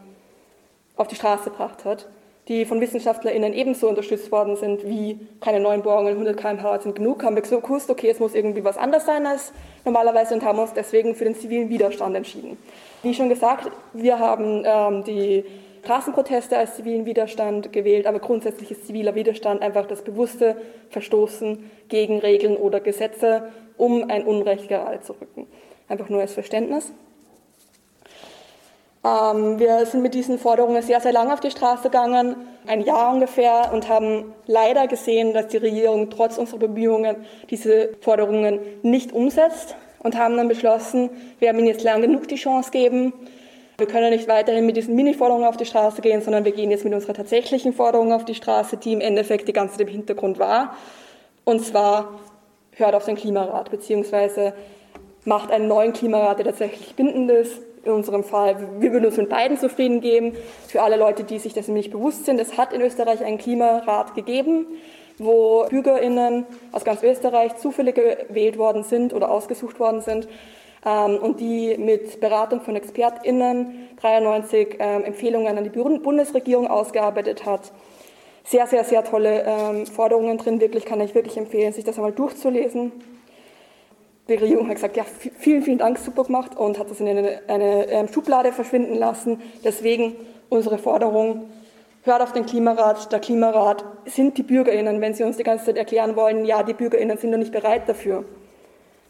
auf 0.96 1.06
die 1.06 1.14
Straße 1.14 1.50
gebracht 1.50 1.84
hat, 1.84 2.08
die 2.48 2.64
von 2.64 2.80
WissenschaftlerInnen 2.80 3.52
ebenso 3.52 3.88
unterstützt 3.88 4.32
worden 4.32 4.56
sind 4.56 4.84
wie 4.84 5.20
keine 5.40 5.60
neuen 5.60 5.82
Bohrungen, 5.82 6.14
100 6.14 6.36
km/h 6.36 6.80
sind 6.80 6.96
genug, 6.96 7.22
haben 7.22 7.36
wir 7.36 7.42
gewusst, 7.42 7.90
okay, 7.90 8.10
es 8.10 8.18
muss 8.18 8.34
irgendwie 8.34 8.64
was 8.64 8.76
anders 8.76 9.06
sein 9.06 9.26
als 9.26 9.52
normalerweise 9.84 10.34
und 10.34 10.44
haben 10.44 10.58
uns 10.58 10.72
deswegen 10.72 11.14
für 11.14 11.24
den 11.24 11.36
zivilen 11.36 11.68
Widerstand 11.68 12.16
entschieden. 12.16 12.58
Wie 13.02 13.14
schon 13.14 13.28
gesagt, 13.28 13.70
wir 13.92 14.18
haben 14.18 14.64
ähm, 14.66 15.04
die 15.04 15.44
Straßenproteste 15.82 16.56
als 16.56 16.76
zivilen 16.76 17.06
Widerstand 17.06 17.72
gewählt, 17.72 18.06
aber 18.06 18.18
grundsätzlich 18.18 18.70
ist 18.70 18.86
ziviler 18.86 19.14
Widerstand 19.14 19.62
einfach 19.62 19.86
das 19.86 20.02
bewusste 20.02 20.56
Verstoßen 20.90 21.70
gegen 21.88 22.18
Regeln 22.18 22.56
oder 22.56 22.80
Gesetze, 22.80 23.50
um 23.76 24.10
ein 24.10 24.24
Unrecht 24.24 24.68
gerade 24.68 25.00
zu 25.00 25.12
rücken. 25.12 25.46
Einfach 25.88 26.08
nur 26.08 26.20
als 26.20 26.34
Verständnis. 26.34 26.92
Ähm, 29.04 29.58
wir 29.58 29.86
sind 29.86 30.02
mit 30.02 30.14
diesen 30.14 30.38
Forderungen 30.38 30.82
sehr, 30.82 31.00
sehr 31.00 31.12
lange 31.12 31.32
auf 31.32 31.40
die 31.40 31.50
Straße 31.50 31.84
gegangen, 31.84 32.36
ein 32.66 32.82
Jahr 32.82 33.12
ungefähr, 33.12 33.70
und 33.72 33.88
haben 33.88 34.34
leider 34.46 34.86
gesehen, 34.88 35.32
dass 35.32 35.48
die 35.48 35.58
Regierung 35.58 36.10
trotz 36.10 36.36
unserer 36.36 36.58
Bemühungen 36.58 37.16
diese 37.48 37.90
Forderungen 38.00 38.60
nicht 38.82 39.12
umsetzt 39.12 39.76
und 40.00 40.16
haben 40.16 40.36
dann 40.36 40.48
beschlossen, 40.48 41.10
wir 41.38 41.48
haben 41.48 41.58
ihnen 41.58 41.68
jetzt 41.68 41.84
lang 41.84 42.02
genug 42.02 42.28
die 42.28 42.36
Chance 42.36 42.70
geben. 42.70 43.12
Wir 43.80 43.86
können 43.86 44.10
nicht 44.10 44.26
weiterhin 44.26 44.66
mit 44.66 44.76
diesen 44.76 44.96
Mini-Forderungen 44.96 45.46
auf 45.46 45.56
die 45.56 45.64
Straße 45.64 46.02
gehen, 46.02 46.20
sondern 46.20 46.44
wir 46.44 46.50
gehen 46.50 46.72
jetzt 46.72 46.82
mit 46.82 46.92
unserer 46.92 47.14
tatsächlichen 47.14 47.72
Forderung 47.72 48.12
auf 48.12 48.24
die 48.24 48.34
Straße, 48.34 48.76
die 48.76 48.92
im 48.92 49.00
Endeffekt 49.00 49.46
die 49.46 49.52
ganze 49.52 49.76
Zeit 49.76 49.86
im 49.86 49.92
Hintergrund 49.92 50.40
war. 50.40 50.74
Und 51.44 51.64
zwar 51.64 52.18
hört 52.72 52.96
auf 52.96 53.04
den 53.04 53.14
Klimarat, 53.14 53.70
beziehungsweise 53.70 54.52
macht 55.24 55.52
einen 55.52 55.68
neuen 55.68 55.92
Klimarat, 55.92 56.38
der 56.38 56.46
tatsächlich 56.46 56.96
bindend 56.96 57.30
ist, 57.30 57.60
in 57.84 57.92
unserem 57.92 58.24
Fall, 58.24 58.56
wir 58.80 58.92
würden 58.92 59.06
uns 59.06 59.16
mit 59.16 59.28
beiden 59.28 59.56
zufrieden 59.56 60.00
geben. 60.00 60.34
Für 60.66 60.82
alle 60.82 60.96
Leute, 60.96 61.22
die 61.22 61.38
sich 61.38 61.54
dessen 61.54 61.74
nicht 61.74 61.92
bewusst 61.92 62.24
sind, 62.24 62.40
es 62.40 62.58
hat 62.58 62.72
in 62.72 62.80
Österreich 62.80 63.24
einen 63.24 63.38
Klimarat 63.38 64.16
gegeben, 64.16 64.66
wo 65.18 65.66
BürgerInnen 65.70 66.46
aus 66.72 66.84
ganz 66.84 67.04
Österreich 67.04 67.56
zufällig 67.58 67.94
gewählt 67.94 68.58
worden 68.58 68.82
sind 68.82 69.14
oder 69.14 69.30
ausgesucht 69.30 69.78
worden 69.78 70.00
sind 70.00 70.26
und 70.84 71.40
die 71.40 71.76
mit 71.76 72.20
Beratung 72.20 72.60
von 72.60 72.76
ExpertInnen 72.76 73.88
93 74.00 74.76
ähm, 74.78 75.04
Empfehlungen 75.04 75.58
an 75.58 75.64
die 75.64 75.70
Bundesregierung 75.70 76.68
ausgearbeitet 76.68 77.44
hat. 77.44 77.72
Sehr, 78.44 78.66
sehr, 78.66 78.84
sehr 78.84 79.04
tolle 79.04 79.44
ähm, 79.44 79.86
Forderungen 79.86 80.38
drin, 80.38 80.60
wirklich 80.60 80.84
kann 80.84 81.00
ich 81.00 81.14
wirklich 81.14 81.36
empfehlen, 81.36 81.72
sich 81.72 81.84
das 81.84 81.96
einmal 81.96 82.12
durchzulesen 82.12 82.92
die 84.28 84.34
Regierung 84.34 84.68
hat 84.68 84.74
gesagt, 84.74 84.96
ja, 84.96 85.04
vielen, 85.38 85.62
vielen 85.62 85.78
Dank, 85.78 85.98
super 85.98 86.24
gemacht 86.24 86.56
und 86.56 86.78
hat 86.78 86.90
das 86.90 87.00
in 87.00 87.08
eine, 87.08 87.40
eine 87.48 87.88
ähm, 87.88 88.08
Schublade 88.08 88.52
verschwinden 88.52 88.94
lassen. 88.94 89.40
Deswegen 89.64 90.16
unsere 90.50 90.78
Forderung, 90.78 91.48
hört 92.02 92.22
auf 92.22 92.32
den 92.32 92.44
Klimarat. 92.44 93.10
Der 93.10 93.20
Klimarat 93.20 93.84
sind 94.04 94.36
die 94.36 94.42
BürgerInnen, 94.42 95.00
wenn 95.00 95.14
sie 95.14 95.24
uns 95.24 95.38
die 95.38 95.44
ganze 95.44 95.66
Zeit 95.66 95.76
erklären 95.76 96.14
wollen, 96.14 96.44
ja, 96.44 96.62
die 96.62 96.74
BürgerInnen 96.74 97.16
sind 97.16 97.30
noch 97.30 97.38
nicht 97.38 97.52
bereit 97.52 97.88
dafür. 97.88 98.24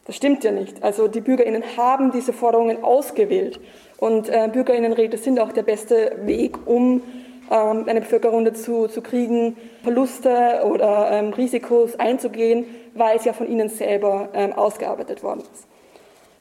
Das 0.08 0.16
stimmt 0.16 0.42
ja 0.42 0.50
nicht. 0.52 0.82
Also 0.82 1.06
die 1.06 1.20
BürgerInnen 1.20 1.62
haben 1.76 2.12
diese 2.12 2.32
Forderungen 2.32 2.82
ausgewählt. 2.82 3.60
Und 3.98 4.30
äh, 4.30 4.48
BürgerInnenräte 4.50 5.18
sind 5.18 5.38
auch 5.38 5.52
der 5.52 5.62
beste 5.62 6.12
Weg, 6.22 6.66
um 6.66 7.02
ähm, 7.50 7.84
eine 7.86 8.00
Bevölkerung 8.00 8.46
dazu 8.46 8.88
zu 8.88 9.02
kriegen, 9.02 9.58
Verluste 9.82 10.62
oder 10.64 11.10
ähm, 11.12 11.34
Risikos 11.34 11.96
einzugehen, 11.96 12.64
weil 12.94 13.18
es 13.18 13.26
ja 13.26 13.34
von 13.34 13.50
ihnen 13.50 13.68
selber 13.68 14.30
ähm, 14.32 14.54
ausgearbeitet 14.54 15.22
worden 15.22 15.40
ist. 15.40 15.66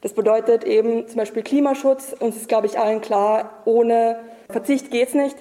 Das 0.00 0.14
bedeutet 0.14 0.64
eben 0.64 1.06
zum 1.06 1.18
Beispiel 1.18 1.42
Klimaschutz. 1.42 2.16
Uns 2.18 2.36
ist, 2.36 2.48
glaube 2.48 2.68
ich, 2.68 2.78
allen 2.78 3.02
klar, 3.02 3.50
ohne 3.66 4.18
Verzicht 4.48 4.90
geht 4.90 5.08
es 5.08 5.14
nicht. 5.14 5.36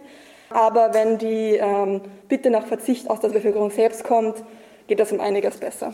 Aber 0.49 0.93
wenn 0.93 1.17
die 1.17 1.55
ähm, 1.55 2.01
Bitte 2.28 2.49
nach 2.49 2.65
Verzicht 2.65 3.09
aus 3.09 3.21
der 3.21 3.30
Bevölkerung 3.30 3.71
selbst 3.71 4.03
kommt, 4.03 4.43
geht 4.88 4.99
das 4.99 5.13
um 5.13 5.21
einiges 5.21 5.55
besser. 5.55 5.93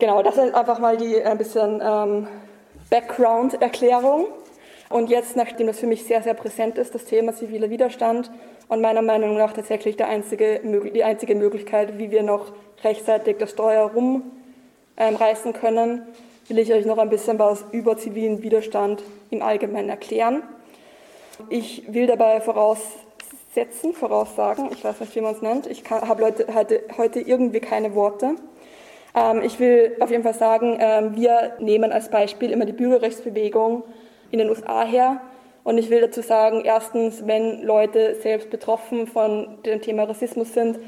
Genau, 0.00 0.22
das 0.22 0.38
ist 0.38 0.54
einfach 0.54 0.78
mal 0.78 0.96
die 0.96 1.22
ein 1.22 1.36
bisschen 1.36 1.82
ähm, 1.84 2.26
Background-Erklärung. 2.88 4.28
Und 4.88 5.10
jetzt, 5.10 5.36
nachdem 5.36 5.66
das 5.66 5.78
für 5.78 5.86
mich 5.86 6.04
sehr, 6.04 6.22
sehr 6.22 6.32
präsent 6.32 6.78
ist, 6.78 6.94
das 6.94 7.04
Thema 7.04 7.34
ziviler 7.34 7.68
Widerstand 7.68 8.30
und 8.68 8.80
meiner 8.80 9.02
Meinung 9.02 9.36
nach 9.36 9.52
tatsächlich 9.52 9.98
der 9.98 10.08
einzige, 10.08 10.60
die 10.94 11.04
einzige 11.04 11.34
Möglichkeit, 11.34 11.98
wie 11.98 12.10
wir 12.10 12.22
noch 12.22 12.46
rechtzeitig 12.82 13.36
das 13.36 13.50
Steuer 13.50 13.92
rumreißen 13.92 15.54
ähm, 15.54 15.60
können, 15.60 16.06
will 16.48 16.58
ich 16.58 16.72
euch 16.72 16.86
noch 16.86 16.96
ein 16.96 17.10
bisschen 17.10 17.38
was 17.38 17.66
über 17.70 17.98
zivilen 17.98 18.42
Widerstand 18.42 19.02
im 19.28 19.42
Allgemeinen 19.42 19.90
erklären. 19.90 20.42
Ich 21.50 21.92
will 21.92 22.06
dabei 22.06 22.40
voraussetzen, 22.40 23.92
voraussagen, 23.92 24.70
ich 24.72 24.82
weiß 24.82 25.00
nicht, 25.00 25.14
wie 25.14 25.20
man 25.20 25.34
es 25.34 25.42
nennt, 25.42 25.66
ich 25.66 25.84
habe 25.90 26.24
heute, 26.24 26.46
heute 26.96 27.20
irgendwie 27.20 27.60
keine 27.60 27.94
Worte. 27.94 28.36
Ähm, 29.14 29.42
ich 29.42 29.58
will 29.58 29.96
auf 30.00 30.10
jeden 30.10 30.22
Fall 30.22 30.34
sagen, 30.34 30.78
ähm, 30.80 31.16
wir 31.16 31.56
nehmen 31.58 31.92
als 31.92 32.08
Beispiel 32.08 32.50
immer 32.50 32.64
die 32.64 32.72
Bürgerrechtsbewegung 32.72 33.84
in 34.30 34.38
den 34.38 34.48
USA 34.48 34.84
her. 34.84 35.20
Und 35.64 35.78
ich 35.78 35.90
will 35.90 36.00
dazu 36.00 36.22
sagen, 36.22 36.62
erstens, 36.64 37.26
wenn 37.26 37.62
Leute 37.62 38.14
selbst 38.16 38.50
betroffen 38.50 39.06
von 39.06 39.58
dem 39.64 39.82
Thema 39.82 40.04
Rassismus 40.04 40.54
sind, 40.54 40.78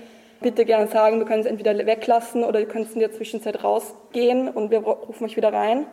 bitte 0.41 0.65
gerne 0.65 0.89
sagen, 0.89 1.19
wir 1.19 1.27
können 1.27 1.41
es 1.41 1.47
entweder 1.47 1.77
weglassen 1.87 2.43
oder 2.43 2.61
ihr 2.61 2.67
könnt 2.67 2.93
in 2.93 3.01
der 3.01 3.13
Zwischenzeit 3.13 3.63
rausgehen 3.63 4.49
und 4.49 4.71
wir 4.71 4.81
rufen 4.81 5.25
euch 5.25 5.37
wieder 5.37 5.53
rein. 5.53 5.87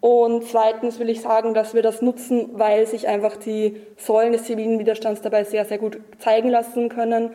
Und 0.00 0.44
zweitens 0.44 1.00
will 1.00 1.08
ich 1.08 1.20
sagen, 1.20 1.54
dass 1.54 1.74
wir 1.74 1.82
das 1.82 2.02
nutzen, 2.02 2.50
weil 2.52 2.86
sich 2.86 3.08
einfach 3.08 3.36
die 3.36 3.80
Säulen 3.96 4.32
des 4.32 4.44
zivilen 4.44 4.78
Widerstands 4.78 5.22
dabei 5.22 5.42
sehr, 5.42 5.64
sehr 5.64 5.78
gut 5.78 5.98
zeigen 6.18 6.50
lassen 6.50 6.88
können 6.88 7.30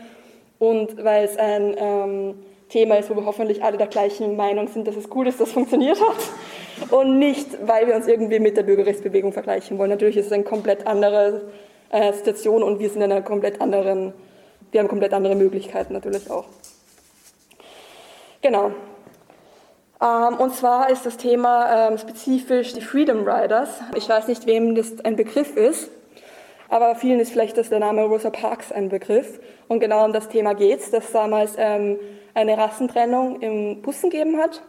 und 0.59 1.03
weil 1.03 1.25
es 1.25 1.37
ein 1.37 1.75
ähm, 1.77 2.35
Thema 2.73 2.95
ist, 2.95 3.09
wo 3.11 3.15
wir 3.15 3.25
hoffentlich 3.25 3.63
alle 3.63 3.77
der 3.77 3.85
gleichen 3.85 4.35
Meinung 4.35 4.67
sind, 4.67 4.87
dass 4.87 4.95
es 4.95 5.07
gut 5.07 5.27
ist, 5.27 5.39
dass 5.39 5.49
es 5.49 5.53
funktioniert 5.53 6.01
hat. 6.01 6.89
Und 6.91 7.19
nicht, 7.19 7.47
weil 7.67 7.85
wir 7.85 7.95
uns 7.95 8.07
irgendwie 8.07 8.39
mit 8.39 8.57
der 8.57 8.63
Bürgerrechtsbewegung 8.63 9.31
vergleichen 9.31 9.77
wollen. 9.77 9.91
Natürlich 9.91 10.17
ist 10.17 10.25
es 10.25 10.31
eine 10.31 10.43
komplett 10.43 10.87
andere 10.87 11.51
äh, 11.91 12.11
Situation 12.13 12.63
und 12.63 12.79
wir 12.79 12.89
sind 12.89 13.03
in 13.03 13.11
einer 13.11 13.21
komplett 13.21 13.61
anderen, 13.61 14.13
wir 14.71 14.79
haben 14.79 14.87
komplett 14.87 15.13
andere 15.13 15.35
Möglichkeiten 15.35 15.93
natürlich 15.93 16.31
auch. 16.31 16.45
Genau. 18.41 18.71
Ähm, 20.01 20.35
und 20.39 20.55
zwar 20.55 20.89
ist 20.89 21.05
das 21.05 21.17
Thema 21.17 21.89
ähm, 21.89 21.99
spezifisch 21.99 22.73
die 22.73 22.81
Freedom 22.81 23.19
Riders. 23.19 23.69
Ich 23.95 24.09
weiß 24.09 24.27
nicht, 24.27 24.47
wem 24.47 24.73
das 24.73 24.99
ein 25.05 25.15
Begriff 25.15 25.55
ist. 25.55 25.91
Aber 26.69 26.95
vielen 26.95 27.19
ist 27.19 27.31
vielleicht 27.31 27.55
das 27.57 27.69
der 27.69 27.79
Name 27.79 28.03
Rosa 28.05 28.31
Parks 28.31 28.71
ein 28.71 28.89
Begriff. 28.89 29.39
Und 29.67 29.79
genau 29.79 30.03
um 30.05 30.11
das 30.11 30.27
Thema 30.27 30.55
geht 30.55 30.79
es, 30.79 30.89
dass 30.89 31.11
damals 31.11 31.53
ähm, 31.57 31.99
eine 32.33 32.57
Rassentrennung 32.57 33.41
im 33.41 33.81
Bussen 33.81 34.09
gegeben 34.09 34.37
hat. 34.37 34.61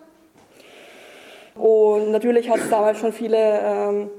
Und 1.55 2.11
natürlich 2.11 2.51
hat 2.51 2.59
es 2.59 2.71
damals 2.71 2.99
schon 2.99 3.12
viele 3.12 3.61
ähm, 3.62 4.11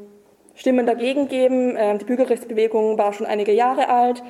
Stimmen 0.55 0.85
dagegen 0.85 1.27
gegeben. 1.27 1.75
Ähm, 1.77 1.97
die 1.99 2.05
Bürgerrechtsbewegung 2.05 2.97
war 2.97 3.13
schon 3.13 3.27
einige 3.27 3.51
Jahre 3.51 3.89
alt. 3.89 4.23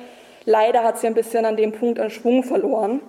Leider 0.44 0.82
hat 0.82 0.98
sie 0.98 1.06
ein 1.06 1.14
bisschen 1.14 1.44
an 1.44 1.56
dem 1.56 1.72
Punkt 1.72 1.98
an 2.00 2.10
Schwung 2.10 2.42
verloren. 2.42 3.00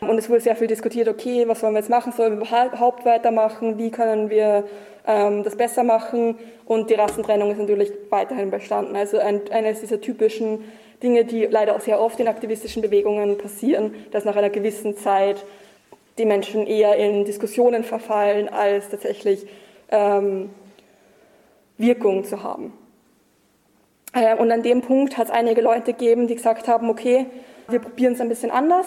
Und 0.00 0.18
es 0.18 0.28
wurde 0.28 0.40
sehr 0.40 0.56
viel 0.56 0.66
diskutiert, 0.66 1.06
okay, 1.06 1.46
was 1.46 1.62
wollen 1.62 1.74
wir 1.74 1.78
jetzt 1.78 1.90
machen? 1.90 2.12
Sollen 2.12 2.40
wir 2.40 2.66
überhaupt 2.66 3.04
weitermachen? 3.04 3.78
Wie 3.78 3.92
können 3.92 4.30
wir 4.30 4.64
das 5.04 5.56
besser 5.56 5.82
machen? 5.82 6.36
Und 6.64 6.90
die 6.90 6.94
Rassentrennung 6.94 7.50
ist 7.50 7.58
natürlich 7.58 7.92
weiterhin 8.10 8.50
bestanden. 8.50 8.96
Also 8.96 9.18
ein, 9.18 9.40
eines 9.50 9.80
dieser 9.80 10.00
typischen 10.00 10.64
Dinge, 11.02 11.24
die 11.24 11.46
leider 11.46 11.74
auch 11.74 11.80
sehr 11.80 12.00
oft 12.00 12.20
in 12.20 12.28
aktivistischen 12.28 12.82
Bewegungen 12.82 13.36
passieren, 13.36 13.94
dass 14.12 14.24
nach 14.24 14.36
einer 14.36 14.50
gewissen 14.50 14.96
Zeit 14.96 15.44
die 16.18 16.24
Menschen 16.24 16.66
eher 16.66 16.96
in 16.96 17.24
Diskussionen 17.24 17.84
verfallen, 17.84 18.48
als 18.48 18.90
tatsächlich 18.90 19.46
ähm, 19.90 20.50
Wirkung 21.78 22.24
zu 22.24 22.42
haben. 22.42 22.72
Äh, 24.12 24.36
und 24.36 24.50
an 24.50 24.62
dem 24.62 24.82
Punkt 24.82 25.16
hat 25.16 25.28
es 25.28 25.32
einige 25.32 25.62
Leute 25.62 25.92
gegeben, 25.92 26.26
die 26.28 26.34
gesagt 26.34 26.68
haben, 26.68 26.90
okay, 26.90 27.26
wir 27.68 27.78
probieren 27.78 28.12
es 28.12 28.20
ein 28.20 28.28
bisschen 28.28 28.50
anders. 28.50 28.86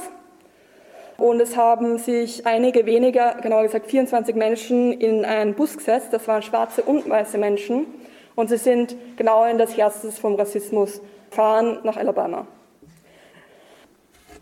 Und 1.18 1.40
es 1.40 1.56
haben 1.56 1.98
sich 1.98 2.46
einige 2.46 2.86
weniger, 2.86 3.36
genauer 3.36 3.64
gesagt 3.64 3.88
24 3.88 4.36
Menschen, 4.36 4.92
in 4.92 5.24
einen 5.24 5.54
Bus 5.54 5.78
gesetzt. 5.78 6.10
Das 6.12 6.28
waren 6.28 6.42
schwarze 6.42 6.84
und 6.84 7.10
weiße 7.10 7.38
Menschen. 7.38 7.88
Und 8.36 8.50
sie 8.50 8.58
sind 8.58 8.96
genau 9.16 9.46
in 9.46 9.58
das 9.58 9.78
Herz 9.78 10.06
vom 10.20 10.36
Rassismus 10.36 11.02
fahren 11.32 11.80
nach 11.84 11.96
Alabama. 11.96 12.48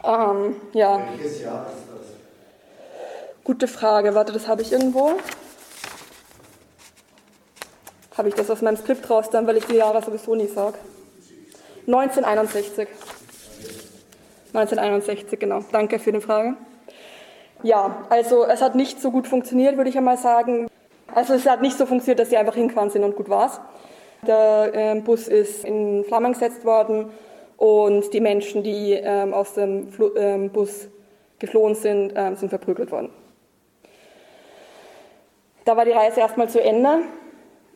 Ähm, 0.03 0.55
ja. 0.74 0.99
Welches 1.15 1.41
Jahr 1.41 1.67
ist 1.67 1.88
das? 1.91 2.07
Gute 3.43 3.67
Frage. 3.67 4.15
Warte, 4.15 4.34
das 4.34 4.47
habe 4.47 4.61
ich 4.61 4.71
irgendwo. 4.71 5.11
habe 8.17 8.30
ich 8.30 8.36
das 8.36 8.49
aus 8.49 8.61
meinem 8.61 8.78
Skript 8.78 9.09
raus 9.09 9.30
dann, 9.32 9.47
weil 9.47 9.57
ich 9.57 9.65
die 9.65 9.76
Jahre 9.76 10.01
sowieso 10.03 10.36
nie 10.36 10.47
sage. 10.47 10.78
1961. 11.88 12.88
1961, 14.53 15.39
genau. 15.39 15.61
Danke 15.71 15.97
für 15.97 16.11
die 16.11 16.21
Frage. 16.21 16.55
Ja, 17.63 18.05
also 18.09 18.45
es 18.45 18.61
hat 18.61 18.75
nicht 18.75 19.01
so 19.01 19.09
gut 19.09 19.27
funktioniert, 19.27 19.77
würde 19.77 19.89
ich 19.89 19.97
einmal 19.97 20.17
sagen. 20.17 20.67
Also 21.13 21.33
es 21.33 21.47
hat 21.47 21.61
nicht 21.61 21.77
so 21.77 21.85
funktioniert, 21.85 22.19
dass 22.19 22.29
sie 22.29 22.37
einfach 22.37 22.55
hingefahren 22.55 22.89
sind 22.89 23.03
und 23.03 23.15
gut 23.15 23.29
war's. 23.29 23.59
Der 24.27 24.71
äh, 24.73 24.99
Bus 25.01 25.27
ist 25.27 25.65
in 25.65 26.03
Flammen 26.05 26.33
gesetzt 26.33 26.65
worden 26.65 27.09
und 27.57 28.13
die 28.13 28.21
Menschen, 28.21 28.63
die 28.63 28.93
ähm, 28.93 29.33
aus 29.33 29.53
dem 29.53 29.87
ähm, 30.15 30.49
Bus 30.49 30.87
geflohen 31.39 31.75
sind, 31.75 32.13
ähm, 32.15 32.35
sind 32.35 32.49
verprügelt 32.49 32.91
worden. 32.91 33.09
Da 35.65 35.77
war 35.77 35.85
die 35.85 35.91
Reise 35.91 36.19
erstmal 36.19 36.49
zu 36.49 36.61
Ende, 36.61 36.99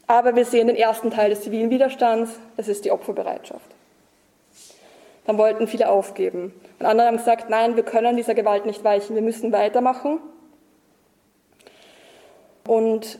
aber 0.05 0.35
wir 0.35 0.45
sehen 0.45 0.67
den 0.67 0.75
ersten 0.75 1.09
Teil 1.09 1.29
des 1.29 1.41
zivilen 1.41 1.69
Widerstands, 1.69 2.39
das 2.55 2.67
ist 2.67 2.85
die 2.85 2.91
Opferbereitschaft. 2.91 3.76
Dann 5.27 5.37
wollten 5.37 5.67
viele 5.67 5.89
aufgeben. 5.89 6.53
Und 6.79 6.85
andere 6.85 7.07
haben 7.07 7.17
gesagt, 7.17 7.49
nein, 7.49 7.75
wir 7.75 7.83
können 7.83 8.15
dieser 8.15 8.33
Gewalt 8.33 8.65
nicht 8.65 8.83
weichen, 8.83 9.13
wir 9.13 9.21
müssen 9.21 9.51
weitermachen. 9.51 10.19
Und 12.65 13.19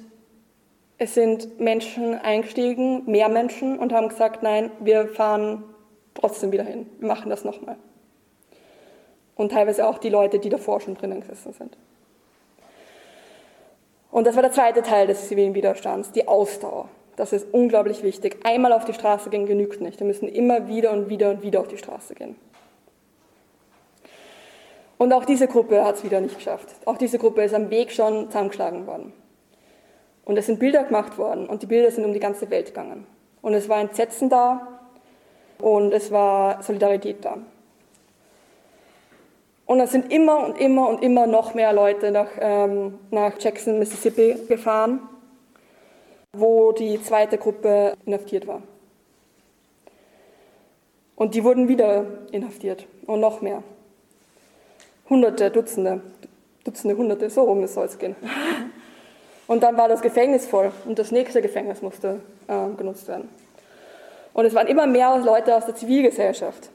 es 0.98 1.14
sind 1.14 1.60
Menschen 1.60 2.16
eingestiegen, 2.16 3.04
mehr 3.06 3.30
Menschen, 3.30 3.78
und 3.78 3.94
haben 3.94 4.10
gesagt, 4.10 4.42
nein, 4.42 4.72
wir 4.80 5.10
fahren 5.10 5.64
trotzdem 6.16 6.52
wieder 6.52 6.64
hin, 6.64 6.90
wir 7.00 7.10
machen 7.10 7.30
das 7.30 7.44
nochmal. 7.44 7.76
Und 9.36 9.52
teilweise 9.52 9.86
auch 9.86 10.00
die 10.00 10.10
Leute, 10.10 10.40
die 10.40 10.50
davor 10.50 10.82
schon 10.82 10.96
drinnen 10.96 11.20
gesessen 11.20 11.54
sind. 11.54 11.78
Und 14.10 14.26
das 14.26 14.36
war 14.36 14.42
der 14.42 14.52
zweite 14.52 14.82
Teil 14.82 15.08
des 15.08 15.28
zivilen 15.28 15.54
Widerstands, 15.54 16.12
die 16.12 16.28
Ausdauer. 16.28 16.90
Das 17.18 17.34
ist 17.34 17.48
unglaublich 17.52 18.04
wichtig. 18.04 18.38
Einmal 18.44 18.72
auf 18.72 18.86
die 18.86 18.94
Straße 18.94 19.32
gehen 19.32 19.48
genügt 19.48 19.82
nicht. 19.82 20.00
Wir 20.00 20.06
müssen 20.06 20.30
immer 20.30 20.68
wieder 20.68 20.92
und 20.92 21.10
wieder 21.10 21.32
und 21.32 21.42
wieder 21.42 21.60
auf 21.60 21.68
die 21.68 21.78
Straße 21.78 22.14
gehen. 22.14 22.36
Und 25.00 25.12
auch 25.12 25.26
diese 25.26 25.48
Gruppe 25.48 25.84
hat 25.84 25.96
es 25.96 26.04
wieder 26.04 26.22
nicht 26.22 26.36
geschafft. 26.36 26.68
Auch 26.86 26.98
diese 26.98 27.18
Gruppe 27.18 27.44
ist 27.44 27.56
am 27.56 27.72
Weg 27.72 27.92
schon 27.92 28.28
zusammengeschlagen 28.28 28.86
worden. 28.86 29.14
Und 30.26 30.38
es 30.38 30.46
sind 30.46 30.60
Bilder 30.60 30.84
gemacht 30.84 31.18
worden 31.18 31.48
und 31.48 31.64
die 31.64 31.66
Bilder 31.66 31.90
sind 31.90 32.06
um 32.06 32.14
die 32.14 32.20
ganze 32.20 32.50
Welt 32.52 32.68
gegangen. 32.68 33.08
Und 33.42 33.56
es 33.56 33.68
war 33.68 33.80
Entsetzen 33.80 34.30
da 34.30 34.80
und 35.60 35.94
es 35.94 36.12
war 36.12 36.62
Solidarität 36.62 37.26
da. 37.26 37.38
Und 39.66 39.80
es 39.80 39.92
sind 39.92 40.12
immer 40.14 40.46
und 40.46 40.60
immer 40.60 40.88
und 40.88 41.02
immer 41.02 41.26
noch 41.26 41.56
mehr 41.56 41.74
Leute 41.74 42.12
nach, 42.12 42.30
ähm, 42.40 43.00
nach 43.10 43.34
Jackson, 43.40 43.80
Mississippi 43.80 44.36
gefahren 44.48 45.00
wo 46.34 46.72
die 46.72 47.02
zweite 47.02 47.38
Gruppe 47.38 47.94
inhaftiert 48.06 48.48
war. 48.48 48.62
Und 51.16 51.34
die 51.34 51.44
wurden 51.44 51.68
wieder 51.68 52.06
inhaftiert 52.32 52.86
und 53.08 53.20
noch 53.20 53.42
mehr. 53.42 53.64
Hunderte, 55.10 55.50
Dutzende, 55.50 56.02
Dutzende, 56.64 56.96
Hunderte, 56.96 57.30
so 57.30 57.44
rum 57.44 57.66
soll 57.66 57.86
es 57.86 57.98
gehen. 57.98 58.16
Und 59.48 59.64
dann 59.64 59.78
war 59.78 59.88
das 59.88 60.02
Gefängnis 60.02 60.46
voll 60.46 60.74
und 60.86 61.00
das 61.00 61.14
nächste 61.14 61.42
Gefängnis 61.42 61.82
musste 61.82 62.20
äh, 62.48 62.68
genutzt 62.76 63.08
werden. 63.08 63.30
Und 64.34 64.44
es 64.44 64.54
waren 64.54 64.68
immer 64.68 64.86
mehr 64.86 65.18
Leute 65.20 65.56
aus 65.56 65.66
der 65.66 65.74
Zivilgesellschaft. 65.74 66.70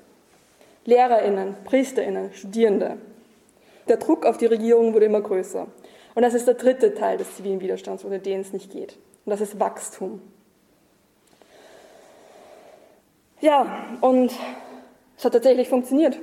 LehrerInnen, 0.86 1.54
PriesterInnen, 1.64 2.32
Studierende. 2.32 2.96
Der 3.88 3.98
Druck 3.98 4.24
auf 4.24 4.38
die 4.38 4.46
Regierung 4.46 4.94
wurde 4.94 5.04
immer 5.04 5.20
größer. 5.20 5.66
Und 6.14 6.22
das 6.22 6.32
ist 6.32 6.46
der 6.46 6.54
dritte 6.54 6.94
Teil 6.94 7.18
des 7.18 7.36
zivilen 7.36 7.60
Widerstands, 7.60 8.06
ohne 8.06 8.18
den 8.18 8.40
es 8.40 8.54
nicht 8.54 8.70
geht. 8.72 8.96
Und 9.24 9.30
das 9.30 9.40
ist 9.40 9.58
Wachstum. 9.60 10.20
Ja, 13.40 13.86
und 14.00 14.32
es 15.16 15.24
hat 15.24 15.32
tatsächlich 15.32 15.68
funktioniert. 15.68 16.18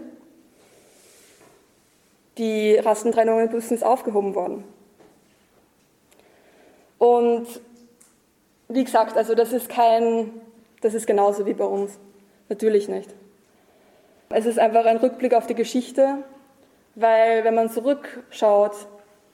Die 2.38 2.76
Rassentrennung 2.76 3.42
in 3.42 3.50
Bussen 3.50 3.74
ist 3.74 3.84
aufgehoben 3.84 4.36
worden. 4.36 4.64
Und 6.98 7.48
wie 8.70 8.84
gesagt, 8.84 9.18
also 9.18 9.36
das 9.36 9.52
ist 9.52 9.68
kein, 9.68 10.32
das 10.82 10.94
ist 10.94 11.08
genauso 11.08 11.46
wie 11.46 11.54
bei 11.54 11.66
uns. 11.66 12.00
Natürlich 12.48 12.88
nicht. 12.88 13.10
Es 14.30 14.46
ist 14.46 14.60
einfach 14.60 14.86
ein 14.86 14.98
Rückblick 14.98 15.34
auf 15.34 15.48
die 15.48 15.56
Geschichte, 15.56 16.24
weil 16.96 17.44
wenn 17.44 17.56
man 17.56 17.70
zurückschaut, 17.70 18.76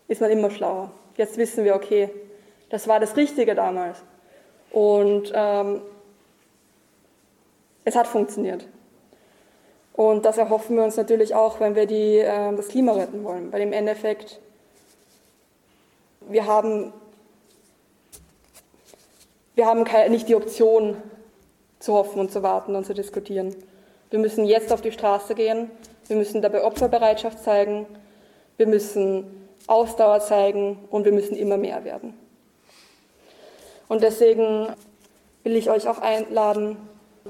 ist 0.08 0.22
man 0.22 0.32
immer 0.32 0.50
schlauer. 0.50 0.92
Jetzt 1.18 1.38
wissen 1.38 1.64
wir, 1.64 1.76
okay, 1.76 2.10
das 2.70 2.88
war 2.88 3.00
das 3.00 3.16
Richtige 3.16 3.56
damals. 3.56 4.02
Und 4.72 5.32
ähm, 5.34 5.82
es 7.84 7.96
hat 7.96 8.08
funktioniert. 8.08 8.68
Und 9.94 10.26
das 10.26 10.38
erhoffen 10.38 10.76
wir 10.76 10.84
uns 10.84 10.98
natürlich 10.98 11.34
auch, 11.36 11.62
wenn 11.62 11.76
wir 11.76 11.86
die, 11.86 12.18
äh, 12.18 12.54
das 12.56 12.68
Klima 12.68 12.92
retten 12.92 13.24
wollen. 13.24 13.54
Weil 13.54 13.62
im 13.62 13.72
Endeffekt, 13.72 14.42
wir 16.28 16.46
haben, 16.46 16.92
wir 19.54 19.66
haben 19.66 19.86
keine, 19.86 20.10
nicht 20.10 20.28
die 20.28 20.36
Option 20.36 20.98
zu 21.80 21.94
hoffen 21.94 22.20
und 22.20 22.32
zu 22.32 22.44
warten 22.44 22.76
und 22.76 22.86
zu 22.86 22.94
diskutieren. 22.94 23.56
Wir 24.10 24.20
müssen 24.20 24.44
jetzt 24.46 24.74
auf 24.74 24.82
die 24.82 24.92
Straße 24.92 25.36
gehen. 25.36 25.72
Wir 26.08 26.18
müssen 26.18 26.42
dabei 26.42 26.64
Opferbereitschaft 26.64 27.42
zeigen. 27.42 27.86
Wir 28.58 28.68
müssen 28.68 29.48
Ausdauer 29.68 30.20
zeigen 30.20 30.78
und 30.90 31.06
wir 31.06 31.14
müssen 31.14 31.36
immer 31.36 31.58
mehr 31.58 31.86
werden. 31.86 32.14
Und 33.88 34.04
deswegen 34.04 34.68
will 35.44 35.56
ich 35.56 35.70
euch 35.70 35.88
auch 35.88 36.00
einladen, 36.00 36.78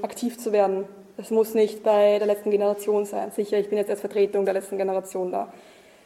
aktiv 0.02 0.38
zu 0.38 0.52
werden. 0.52 0.84
Es 1.18 1.30
muss 1.30 1.54
nicht 1.54 1.82
bei 1.82 2.18
der 2.18 2.26
letzten 2.26 2.50
Generation 2.50 3.04
sein. 3.04 3.30
Sicher, 3.30 3.58
ich 3.58 3.68
bin 3.68 3.78
jetzt 3.78 3.90
als 3.90 4.00
Vertretung 4.00 4.44
der 4.44 4.54
letzten 4.54 4.76
Generation 4.76 5.32
da. 5.32 5.52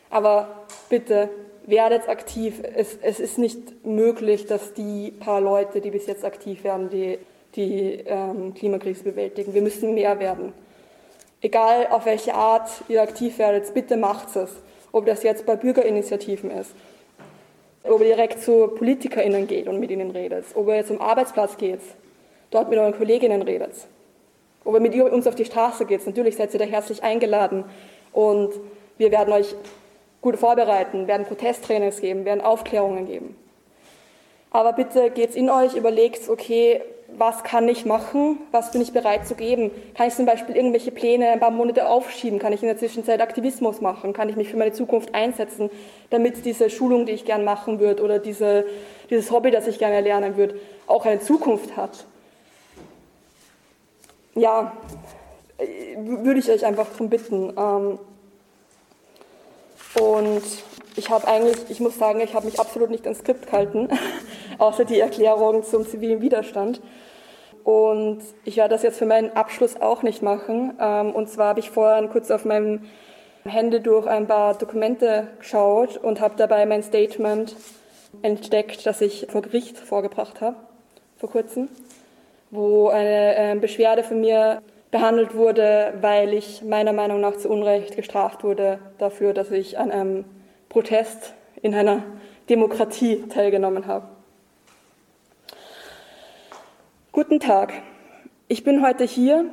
Aber 0.08 0.48
bitte, 0.88 1.28
werdet 1.66 2.08
aktiv. 2.08 2.62
Es, 2.74 2.98
es 3.00 3.20
ist 3.20 3.38
nicht 3.38 3.86
möglich, 3.86 4.46
dass 4.46 4.74
die 4.74 5.12
paar 5.12 5.40
Leute, 5.40 5.80
die 5.80 5.90
bis 5.90 6.06
jetzt 6.06 6.24
aktiv 6.24 6.64
werden, 6.64 6.90
die, 6.90 7.18
die 7.54 8.02
ähm, 8.06 8.54
Klimakrise 8.54 9.04
bewältigen. 9.04 9.54
Wir 9.54 9.62
müssen 9.62 9.94
mehr 9.94 10.18
werden. 10.18 10.52
Egal 11.40 11.86
auf 11.90 12.04
welche 12.04 12.34
Art 12.34 12.68
ihr 12.88 13.02
aktiv 13.02 13.38
werdet, 13.38 13.72
bitte 13.72 13.96
macht 13.96 14.36
es. 14.36 14.50
Ob 14.92 15.06
das 15.06 15.22
jetzt 15.22 15.46
bei 15.46 15.56
Bürgerinitiativen 15.56 16.50
ist, 16.50 16.72
ob 17.84 18.00
ihr 18.00 18.14
direkt 18.14 18.42
zu 18.42 18.68
PolitikerInnen 18.68 19.46
geht 19.46 19.68
und 19.68 19.80
mit 19.80 19.90
ihnen 19.90 20.10
redet, 20.10 20.44
ob 20.54 20.68
ihr 20.68 20.84
zum 20.84 21.00
Arbeitsplatz 21.00 21.56
geht, 21.56 21.80
dort 22.50 22.68
mit 22.68 22.78
euren 22.78 22.94
Kolleginnen 22.94 23.42
redet, 23.42 23.72
ob 24.64 24.74
ihr 24.74 24.80
mit 24.80 24.94
uns 24.94 25.26
auf 25.26 25.34
die 25.34 25.44
Straße 25.44 25.86
geht, 25.86 26.06
natürlich 26.06 26.36
seid 26.36 26.52
ihr 26.52 26.58
da 26.58 26.66
herzlich 26.66 27.02
eingeladen 27.02 27.64
und 28.12 28.52
wir 28.98 29.10
werden 29.10 29.32
euch 29.32 29.54
gut 30.20 30.36
vorbereiten, 30.36 31.06
werden 31.06 31.26
Protesttrainings 31.26 32.00
geben, 32.00 32.24
werden 32.24 32.42
Aufklärungen 32.42 33.06
geben. 33.06 33.36
Aber 34.50 34.72
bitte 34.72 35.10
geht's 35.10 35.36
in 35.36 35.48
euch, 35.48 35.74
überlegt, 35.76 36.28
okay, 36.28 36.82
was 37.16 37.44
kann 37.44 37.68
ich 37.68 37.84
machen, 37.84 38.38
was 38.50 38.72
bin 38.72 38.80
ich 38.80 38.92
bereit 38.92 39.26
zu 39.26 39.34
geben? 39.34 39.70
Kann 39.94 40.08
ich 40.08 40.14
zum 40.14 40.26
Beispiel 40.26 40.56
irgendwelche 40.56 40.90
Pläne 40.90 41.28
ein 41.30 41.40
paar 41.40 41.50
Monate 41.50 41.88
aufschieben? 41.88 42.38
Kann 42.38 42.52
ich 42.52 42.62
in 42.62 42.68
der 42.68 42.78
Zwischenzeit 42.78 43.20
Aktivismus 43.20 43.80
machen? 43.80 44.12
Kann 44.12 44.28
ich 44.28 44.36
mich 44.36 44.48
für 44.48 44.56
meine 44.56 44.72
Zukunft 44.72 45.14
einsetzen, 45.14 45.70
damit 46.10 46.44
diese 46.44 46.70
Schulung, 46.70 47.06
die 47.06 47.12
ich 47.12 47.24
gern 47.24 47.44
machen 47.44 47.80
würde 47.80 48.02
oder 48.02 48.18
diese, 48.18 48.64
dieses 49.10 49.30
Hobby, 49.30 49.50
das 49.50 49.66
ich 49.66 49.78
gerne 49.78 50.00
lernen 50.00 50.36
würde, 50.36 50.58
auch 50.86 51.04
eine 51.04 51.20
Zukunft 51.20 51.76
hat? 51.76 52.06
Ja, 54.34 54.72
würde 55.96 56.40
ich 56.40 56.50
euch 56.50 56.64
einfach 56.64 56.88
darum 56.90 57.10
bitten. 57.10 57.52
Ähm, 57.56 57.98
und 60.00 60.42
ich 60.96 61.10
habe 61.10 61.26
eigentlich, 61.28 61.56
ich 61.68 61.80
muss 61.80 61.98
sagen, 61.98 62.20
ich 62.20 62.34
habe 62.34 62.46
mich 62.46 62.58
absolut 62.58 62.90
nicht 62.90 63.04
ans 63.04 63.20
Skript 63.20 63.46
gehalten, 63.46 63.88
außer 64.58 64.84
die 64.84 65.00
Erklärung 65.00 65.62
zum 65.62 65.86
zivilen 65.86 66.20
Widerstand. 66.20 66.80
Und 67.64 68.20
ich 68.44 68.56
werde 68.56 68.74
das 68.74 68.82
jetzt 68.82 68.98
für 68.98 69.06
meinen 69.06 69.36
Abschluss 69.36 69.80
auch 69.80 70.02
nicht 70.02 70.22
machen. 70.22 70.74
Ähm, 70.80 71.12
und 71.12 71.28
zwar 71.28 71.48
habe 71.48 71.60
ich 71.60 71.70
vorhin 71.70 72.10
kurz 72.10 72.30
auf 72.30 72.44
meinem 72.44 72.86
Handy 73.44 73.80
durch 73.80 74.06
ein 74.06 74.26
paar 74.26 74.54
Dokumente 74.54 75.28
geschaut 75.38 75.96
und 75.96 76.20
habe 76.20 76.34
dabei 76.36 76.66
mein 76.66 76.82
Statement 76.82 77.56
entdeckt, 78.22 78.86
das 78.86 79.00
ich 79.00 79.26
vor 79.30 79.42
Gericht 79.42 79.78
vorgebracht 79.78 80.40
habe, 80.40 80.56
vor 81.18 81.30
kurzem, 81.30 81.68
wo 82.50 82.88
eine 82.88 83.36
ähm, 83.36 83.60
Beschwerde 83.60 84.02
von 84.02 84.20
mir 84.20 84.62
behandelt 84.90 85.34
wurde, 85.34 85.94
weil 86.00 86.34
ich 86.34 86.62
meiner 86.62 86.92
Meinung 86.92 87.20
nach 87.20 87.36
zu 87.36 87.48
Unrecht 87.48 87.96
gestraft 87.96 88.42
wurde 88.42 88.78
dafür, 88.98 89.32
dass 89.32 89.50
ich 89.52 89.78
an 89.78 89.90
einem 89.90 90.24
Protest 90.70 91.34
in 91.62 91.74
einer 91.74 92.04
Demokratie 92.48 93.24
teilgenommen 93.28 93.88
habe. 93.88 94.06
Guten 97.10 97.40
Tag. 97.40 97.72
Ich 98.46 98.62
bin 98.62 98.80
heute 98.80 99.02
hier, 99.02 99.46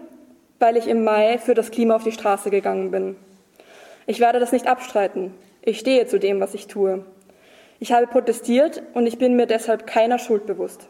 weil 0.60 0.78
ich 0.78 0.88
im 0.88 1.04
Mai 1.04 1.40
für 1.40 1.56
das 1.56 1.72
Klima 1.72 1.96
auf 1.96 2.04
die 2.04 2.12
Straße 2.12 2.52
gegangen 2.52 2.92
bin. 2.92 3.16
Ich 4.06 4.20
werde 4.20 4.40
das 4.40 4.52
nicht 4.52 4.68
abstreiten. 4.68 5.34
Ich 5.64 5.80
stehe 5.80 6.06
zu 6.06 6.20
dem, 6.20 6.40
was 6.40 6.54
ich 6.54 6.68
tue. 6.68 7.04
Ich 7.80 7.92
habe 7.92 8.06
protestiert 8.06 8.84
und 8.94 9.08
ich 9.08 9.18
bin 9.18 9.36
mir 9.36 9.48
deshalb 9.48 9.88
keiner 9.88 10.20
Schuld 10.20 10.46
bewusst. 10.46 10.88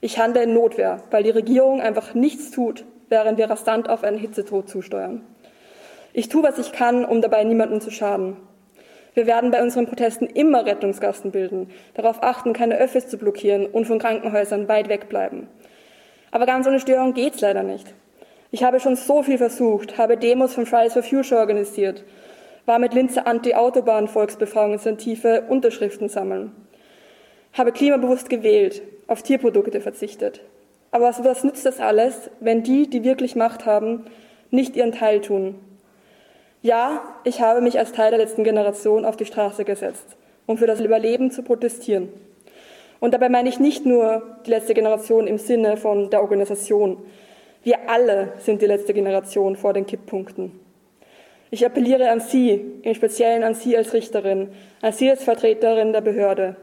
Ich 0.00 0.18
handle 0.18 0.44
in 0.44 0.54
Notwehr, 0.54 1.02
weil 1.10 1.22
die 1.22 1.28
Regierung 1.28 1.82
einfach 1.82 2.14
nichts 2.14 2.50
tut, 2.50 2.86
während 3.10 3.36
wir 3.36 3.50
rasant 3.50 3.90
auf 3.90 4.04
einen 4.04 4.16
Hitzetod 4.16 4.70
zusteuern. 4.70 5.20
Ich 6.14 6.30
tue, 6.30 6.42
was 6.42 6.58
ich 6.58 6.72
kann, 6.72 7.04
um 7.04 7.20
dabei 7.20 7.44
niemandem 7.44 7.82
zu 7.82 7.90
schaden. 7.90 8.38
Wir 9.14 9.26
werden 9.26 9.50
bei 9.52 9.62
unseren 9.62 9.86
Protesten 9.86 10.26
immer 10.26 10.66
Rettungsgasten 10.66 11.30
bilden, 11.30 11.70
darauf 11.94 12.22
achten, 12.22 12.52
keine 12.52 12.76
Öffis 12.76 13.06
zu 13.06 13.16
blockieren 13.16 13.64
und 13.66 13.86
von 13.86 14.00
Krankenhäusern 14.00 14.68
weit 14.68 14.88
weg 14.88 15.08
bleiben. 15.08 15.46
Aber 16.32 16.46
ganz 16.46 16.66
ohne 16.66 16.80
Störung 16.80 17.14
geht's 17.14 17.40
leider 17.40 17.62
nicht. 17.62 17.94
Ich 18.50 18.64
habe 18.64 18.80
schon 18.80 18.96
so 18.96 19.22
viel 19.22 19.38
versucht, 19.38 19.98
habe 19.98 20.16
Demos 20.16 20.54
von 20.54 20.66
Fridays 20.66 20.94
for 20.94 21.04
Future 21.04 21.40
organisiert, 21.40 22.02
war 22.66 22.80
mit 22.80 22.94
Linzer 22.94 23.26
Anti-Autobahn-Volksbefragungsinitiative 23.26 25.44
Unterschriften 25.48 26.08
sammeln, 26.08 26.52
habe 27.52 27.72
klimabewusst 27.72 28.28
gewählt, 28.28 28.82
auf 29.06 29.22
Tierprodukte 29.22 29.80
verzichtet. 29.80 30.40
Aber 30.90 31.04
was, 31.06 31.22
was 31.24 31.44
nützt 31.44 31.64
das 31.66 31.78
alles, 31.78 32.30
wenn 32.40 32.64
die, 32.64 32.88
die 32.88 33.04
wirklich 33.04 33.36
Macht 33.36 33.66
haben, 33.66 34.06
nicht 34.50 34.76
ihren 34.76 34.92
Teil 34.92 35.20
tun? 35.20 35.56
Ja, 36.64 37.02
ich 37.24 37.42
habe 37.42 37.60
mich 37.60 37.78
als 37.78 37.92
Teil 37.92 38.08
der 38.08 38.18
letzten 38.18 38.42
Generation 38.42 39.04
auf 39.04 39.18
die 39.18 39.26
Straße 39.26 39.66
gesetzt, 39.66 40.16
um 40.46 40.56
für 40.56 40.66
das 40.66 40.80
Überleben 40.80 41.30
zu 41.30 41.42
protestieren. 41.42 42.08
Und 43.00 43.12
dabei 43.12 43.28
meine 43.28 43.50
ich 43.50 43.60
nicht 43.60 43.84
nur 43.84 44.22
die 44.46 44.50
letzte 44.50 44.72
Generation 44.72 45.26
im 45.26 45.36
Sinne 45.36 45.76
von 45.76 46.08
der 46.08 46.22
Organisation. 46.22 46.96
Wir 47.64 47.90
alle 47.90 48.32
sind 48.38 48.62
die 48.62 48.66
letzte 48.66 48.94
Generation 48.94 49.56
vor 49.56 49.74
den 49.74 49.84
Kipppunkten. 49.84 50.58
Ich 51.50 51.66
appelliere 51.66 52.08
an 52.08 52.20
Sie, 52.20 52.64
im 52.80 52.94
Speziellen 52.94 53.42
an 53.42 53.52
Sie 53.52 53.76
als 53.76 53.92
Richterin, 53.92 54.48
an 54.80 54.94
Sie 54.94 55.10
als 55.10 55.22
Vertreterin 55.22 55.92
der 55.92 56.00
Behörde. 56.00 56.56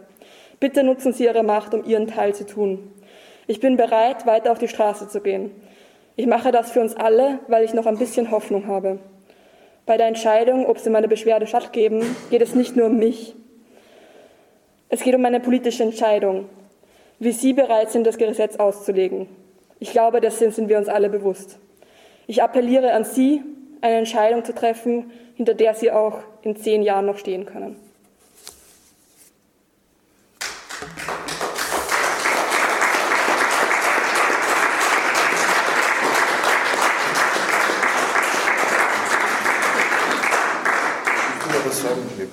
Bitte 0.59 0.83
nutzen 0.83 1.13
Sie 1.13 1.25
Ihre 1.25 1.43
Macht, 1.43 1.75
um 1.75 1.83
Ihren 1.85 2.07
Teil 2.07 2.33
zu 2.33 2.47
tun. 2.47 2.91
Ich 3.45 3.59
bin 3.59 3.77
bereit, 3.77 4.25
weiter 4.25 4.51
auf 4.51 4.57
die 4.57 4.67
Straße 4.67 5.09
zu 5.09 5.21
gehen. 5.21 5.51
Ich 6.15 6.25
mache 6.25 6.51
das 6.51 6.71
für 6.71 6.81
uns 6.81 6.95
alle, 6.95 7.37
weil 7.47 7.63
ich 7.63 7.75
noch 7.75 7.85
ein 7.85 7.99
bisschen 7.99 8.31
Hoffnung 8.31 8.65
habe. 8.65 8.97
Bei 9.85 9.97
der 9.97 10.07
Entscheidung, 10.07 10.65
ob 10.67 10.79
Sie 10.79 10.89
meine 10.89 11.07
Beschwerde 11.07 11.47
stattgeben, 11.47 12.03
geht 12.29 12.41
es 12.41 12.55
nicht 12.55 12.75
nur 12.75 12.87
um 12.87 12.97
mich. 12.97 13.35
Es 14.89 15.01
geht 15.03 15.15
um 15.15 15.25
eine 15.25 15.39
politische 15.39 15.83
Entscheidung, 15.83 16.49
wie 17.19 17.31
Sie 17.31 17.53
bereit 17.53 17.91
sind, 17.91 18.05
das 18.05 18.17
Gesetz 18.17 18.57
auszulegen. 18.57 19.27
Ich 19.79 19.91
glaube, 19.91 20.21
dessen 20.21 20.51
sind 20.51 20.69
wir 20.69 20.77
uns 20.77 20.87
alle 20.87 21.09
bewusst. 21.09 21.57
Ich 22.27 22.43
appelliere 22.43 22.93
an 22.93 23.03
Sie, 23.03 23.41
eine 23.81 23.97
Entscheidung 23.97 24.45
zu 24.45 24.53
treffen, 24.53 25.11
hinter 25.35 25.55
der 25.55 25.73
Sie 25.73 25.91
auch 25.91 26.19
in 26.43 26.55
zehn 26.55 26.83
Jahren 26.83 27.07
noch 27.07 27.17
stehen 27.17 27.45
können. 27.45 27.75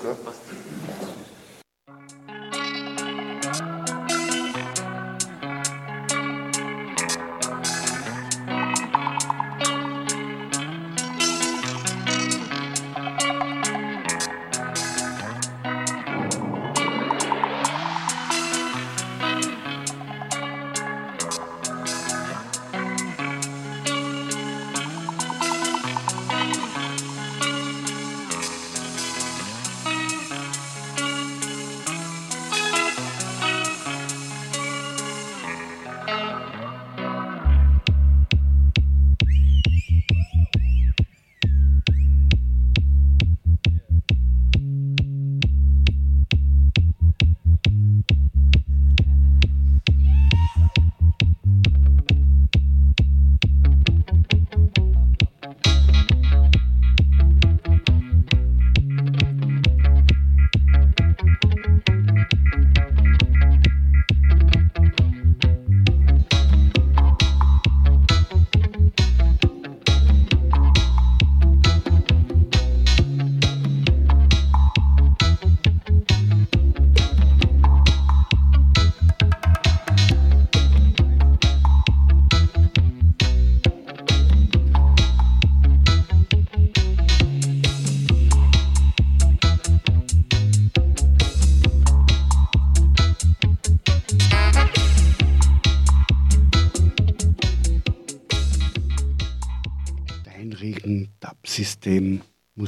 System 0.09 0.47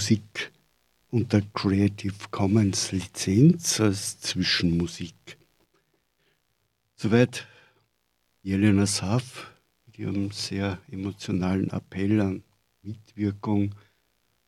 Musik 0.01 0.51
unter 1.11 1.43
Creative 1.53 2.15
Commons 2.31 2.91
Lizenz 2.91 3.81
als 3.81 4.19
Zwischenmusik. 4.19 5.37
Soweit 6.97 7.47
Jelena 8.43 8.87
Saf 8.87 9.53
mit 9.85 9.99
ihrem 9.99 10.31
sehr 10.31 10.79
emotionalen 10.91 11.69
Appell 11.69 12.19
an 12.23 12.43
Mitwirkung, 12.81 13.75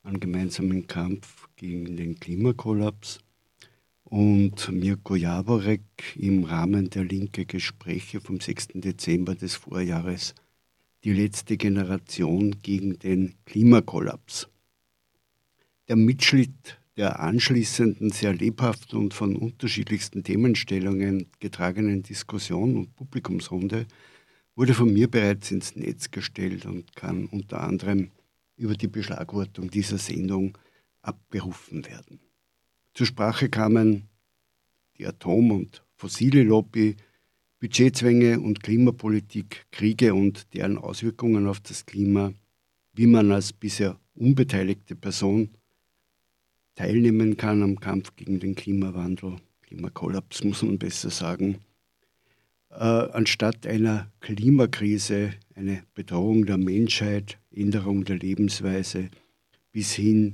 an 0.03 0.21
gemeinsamen 0.21 0.87
Kampf 0.87 1.51
gegen 1.57 1.99
den 1.99 2.19
Klimakollaps 2.19 3.21
und 4.05 4.71
Mirko 4.71 5.17
Jaworek 5.17 6.17
im 6.17 6.45
Rahmen 6.45 6.89
der 6.89 7.05
linke 7.05 7.45
Gespräche 7.45 8.23
vom 8.23 8.41
6. 8.41 8.69
Dezember 8.77 9.35
des 9.35 9.57
Vorjahres 9.57 10.35
die 11.05 11.13
letzte 11.13 11.59
Generation 11.59 12.63
gegen 12.63 12.99
den 12.99 13.35
Klimakollaps. 13.45 14.49
Der 15.89 15.97
Mitschnitt 15.97 16.79
der 16.97 17.21
anschließenden, 17.21 18.11
sehr 18.11 18.35
lebhaften 18.35 18.99
und 18.99 19.15
von 19.15 19.35
unterschiedlichsten 19.35 20.23
Themenstellungen 20.23 21.27
getragenen 21.41 22.03
Diskussion 22.03 22.77
und 22.77 22.95
Publikumsrunde 22.95 23.87
wurde 24.55 24.75
von 24.75 24.93
mir 24.93 25.11
bereits 25.11 25.51
ins 25.51 25.75
Netz 25.75 26.11
gestellt 26.11 26.67
und 26.67 26.95
kann 26.95 27.27
unter 27.27 27.63
anderem 27.63 28.11
über 28.57 28.75
die 28.75 28.89
Beschlagwortung 28.89 29.71
dieser 29.71 29.99
Sendung 29.99 30.57
abberufen 31.01 31.85
werden. 31.87 32.21
Zur 32.95 33.07
Sprache 33.07 33.49
kamen 33.49 34.09
die 34.99 35.07
Atom- 35.07 35.51
und 35.51 35.83
fossile 35.95 36.43
Lobby, 36.43 36.97
Budgetzwänge 37.59 38.39
und 38.39 38.63
Klimapolitik, 38.63 39.67
Kriege 39.71 40.15
und 40.15 40.53
deren 40.55 40.79
Auswirkungen 40.79 41.47
auf 41.47 41.61
das 41.61 41.87
Klima, 41.87 42.33
wie 42.93 43.07
man 43.07 43.33
als 43.33 43.53
bisher 43.53 43.99
unbeteiligte 44.15 44.95
Person 44.95 45.51
teilnehmen 46.83 47.37
kann 47.37 47.63
am 47.63 47.79
Kampf 47.79 48.17
gegen 48.17 48.41
den 48.41 48.57
Klimawandel, 48.57 49.37
Klimakollaps 49.63 50.43
muss 50.43 50.65
man 50.65 50.79
besser 50.79 51.11
sagen, 51.11 51.59
äh, 52.71 52.75
anstatt 52.75 53.69
einer 53.69 54.11
Klimakrise 54.19 55.35
eine 55.55 55.85
Bedrohung 55.95 56.45
der 56.45 56.59
Menschheit, 56.59 57.39
Änderung 57.53 58.05
der 58.05 58.17
Lebensweise 58.17 59.11
bis 59.71 59.93
hin 59.93 60.33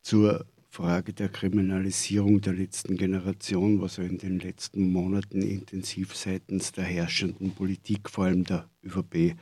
zur 0.00 0.46
Frage 0.70 1.12
der 1.12 1.28
Kriminalisierung 1.28 2.40
der 2.40 2.54
letzten 2.54 2.96
Generation, 2.96 3.82
was 3.82 3.98
in 3.98 4.16
den 4.16 4.38
letzten 4.38 4.90
Monaten 4.90 5.42
intensiv 5.42 6.16
seitens 6.16 6.72
der 6.72 6.84
herrschenden 6.84 7.50
Politik, 7.50 8.08
vor 8.08 8.24
allem 8.24 8.44
der 8.44 8.66
ÖVP, 8.82 9.36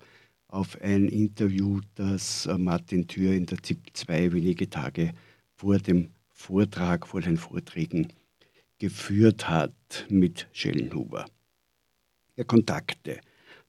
auf 0.53 0.79
ein 0.81 1.07
Interview, 1.07 1.79
das 1.95 2.45
äh, 2.45 2.55
Martin 2.57 3.07
Thür 3.07 3.33
in 3.33 3.47
der 3.47 3.63
ZIP 3.63 3.79
2 3.93 4.33
wenige 4.33 4.69
Tage 4.69 5.13
vor 5.55 5.79
dem 5.79 6.09
Vortrag, 6.29 7.07
vor 7.07 7.21
den 7.21 7.37
Vorträgen 7.37 8.09
geführt 8.77 9.49
hat 9.49 9.73
mit 10.09 10.47
Schellenhuber. 10.51 11.25
Der 12.37 12.45
Kontakte 12.45 13.19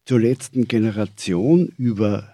zur 0.05 0.21
letzten 0.21 0.69
Generation 0.69 1.69
über 1.79 2.31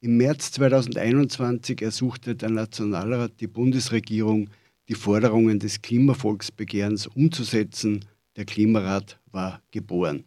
Im 0.00 0.16
März 0.16 0.52
2021 0.52 1.82
ersuchte 1.82 2.34
der 2.34 2.48
Nationalrat 2.48 3.32
die 3.40 3.48
Bundesregierung, 3.48 4.48
die 4.88 4.94
Forderungen 4.94 5.58
des 5.58 5.82
Klimavolksbegehrens 5.82 7.06
umzusetzen. 7.06 8.04
Der 8.36 8.46
Klimarat 8.46 9.20
war 9.30 9.62
geboren. 9.70 10.24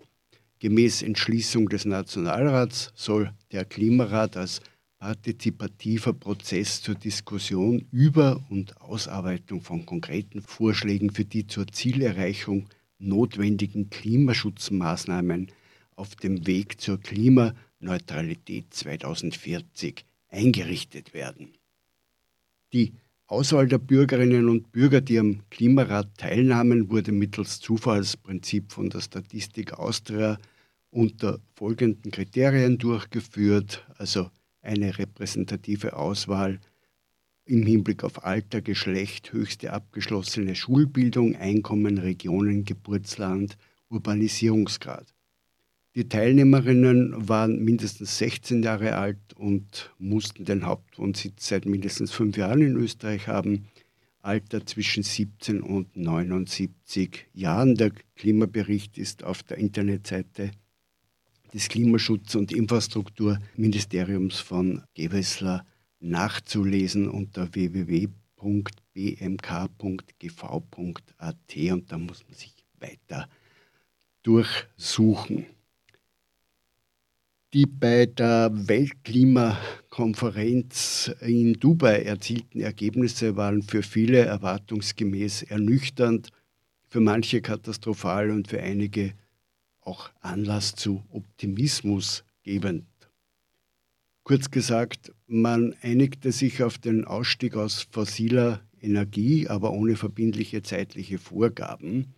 Gemäß 0.59 1.01
Entschließung 1.01 1.67
des 1.67 1.85
Nationalrats 1.85 2.91
soll 2.93 3.33
der 3.51 3.65
Klimarat 3.65 4.37
als 4.37 4.61
partizipativer 4.99 6.13
Prozess 6.13 6.83
zur 6.83 6.95
Diskussion 6.95 7.87
über 7.91 8.45
und 8.49 8.79
Ausarbeitung 8.79 9.61
von 9.61 9.85
konkreten 9.85 10.41
Vorschlägen 10.41 11.09
für 11.09 11.25
die 11.25 11.47
zur 11.47 11.67
Zielerreichung 11.67 12.67
notwendigen 12.97 13.89
Klimaschutzmaßnahmen 13.89 15.51
auf 15.95 16.15
dem 16.15 16.45
Weg 16.47 16.79
zur 16.81 16.99
Klimaneutralität 16.99 18.73
2040 18.73 20.05
eingerichtet 20.29 21.13
werden. 21.13 21.53
Die 22.73 22.93
Auswahl 23.27 23.67
der 23.67 23.79
Bürgerinnen 23.79 24.49
und 24.49 24.71
Bürger, 24.71 25.01
die 25.01 25.17
am 25.17 25.41
Klimarat 25.49 26.15
teilnahmen, 26.17 26.89
wurde 26.91 27.11
mittels 27.11 27.59
Zufallsprinzip 27.59 28.71
von 28.71 28.89
der 28.89 29.01
Statistik 29.01 29.73
Austria 29.73 30.37
unter 30.91 31.39
folgenden 31.55 32.11
Kriterien 32.11 32.77
durchgeführt, 32.77 33.85
also 33.97 34.29
eine 34.61 34.97
repräsentative 34.97 35.95
Auswahl 35.95 36.59
im 37.45 37.63
Hinblick 37.63 38.03
auf 38.03 38.25
Alter, 38.25 38.61
Geschlecht, 38.61 39.31
höchste 39.31 39.71
abgeschlossene 39.71 40.55
Schulbildung, 40.55 41.35
Einkommen, 41.35 41.99
Regionen, 41.99 42.65
Geburtsland, 42.65 43.57
Urbanisierungsgrad. 43.89 45.13
Die 45.95 46.09
Teilnehmerinnen 46.09 47.29
waren 47.29 47.63
mindestens 47.63 48.17
16 48.17 48.63
Jahre 48.63 48.97
alt 48.97 49.33
und 49.37 49.93
mussten 49.97 50.43
den 50.43 50.65
Hauptwohnsitz 50.65 51.47
seit 51.47 51.65
mindestens 51.65 52.11
fünf 52.11 52.35
Jahren 52.35 52.61
in 52.61 52.75
Österreich 52.75 53.27
haben. 53.27 53.67
Alter 54.21 54.65
zwischen 54.65 55.03
17 55.03 55.61
und 55.61 55.95
79 55.95 57.27
Jahren. 57.33 57.75
Der 57.75 57.91
Klimabericht 58.15 58.97
ist 58.97 59.23
auf 59.23 59.43
der 59.43 59.57
Internetseite 59.57 60.51
des 61.53 61.69
Klimaschutz- 61.69 62.35
und 62.35 62.51
Infrastrukturministeriums 62.51 64.39
von 64.39 64.81
Gewessler 64.95 65.65
nachzulesen 66.05 67.09
unter 67.09 67.53
www.bmk.gv.at 67.53 68.11
und 71.71 71.91
da 71.91 71.97
muss 71.97 72.23
man 72.27 72.33
sich 72.33 72.53
weiter 72.79 73.27
durchsuchen. 74.23 75.45
Die 77.53 77.65
bei 77.65 78.05
der 78.05 78.51
Weltklimakonferenz 78.53 81.11
in 81.21 81.53
Dubai 81.53 82.01
erzielten 82.01 82.59
Ergebnisse 82.59 83.37
waren 83.37 83.61
für 83.61 83.81
viele 83.81 84.19
erwartungsgemäß 84.19 85.43
ernüchternd, 85.43 86.31
für 86.89 86.99
manche 86.99 87.39
katastrophal 87.41 88.29
und 88.29 88.49
für 88.49 88.61
einige 88.61 89.13
auch 89.81 90.09
Anlass 90.19 90.75
zu 90.75 91.01
Optimismus 91.11 92.25
gebend. 92.43 92.83
Kurz 94.27 94.49
gesagt, 94.49 95.13
man 95.27 95.75
einigte 95.83 96.31
sich 96.31 96.63
auf 96.63 96.79
den 96.79 97.05
Ausstieg 97.05 97.55
aus 97.55 97.87
fossiler 97.91 98.61
Energie, 98.81 99.47
aber 99.47 99.71
ohne 99.71 99.95
verbindliche 99.95 100.63
zeitliche 100.63 101.19
Vorgaben. 101.19 102.15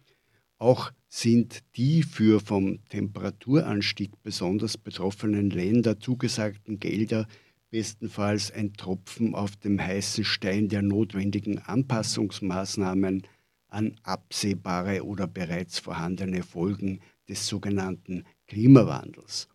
Auch 0.57 0.93
sind 1.09 1.65
die 1.75 2.03
für 2.03 2.39
vom 2.39 2.79
Temperaturanstieg 2.87 4.11
besonders 4.23 4.77
betroffenen 4.77 5.49
Länder 5.49 5.99
zugesagten 5.99 6.79
Gelder 6.79 7.27
bestenfalls 7.71 8.51
ein 8.53 8.71
Tropfen 8.71 9.35
auf 9.35 9.57
dem 9.57 9.77
heißen 9.77 10.23
Stein 10.23 10.69
der 10.69 10.83
notwendigen 10.83 11.59
Anpassungsmaßnahmen 11.59 13.23
an 13.67 13.95
absehbare 14.03 15.03
oder 15.03 15.27
bereits 15.27 15.77
vorhandene 15.79 16.43
Folgen 16.43 17.01
des 17.27 17.45
sogenannten 17.45 18.23
Klimawandels. 18.47 19.49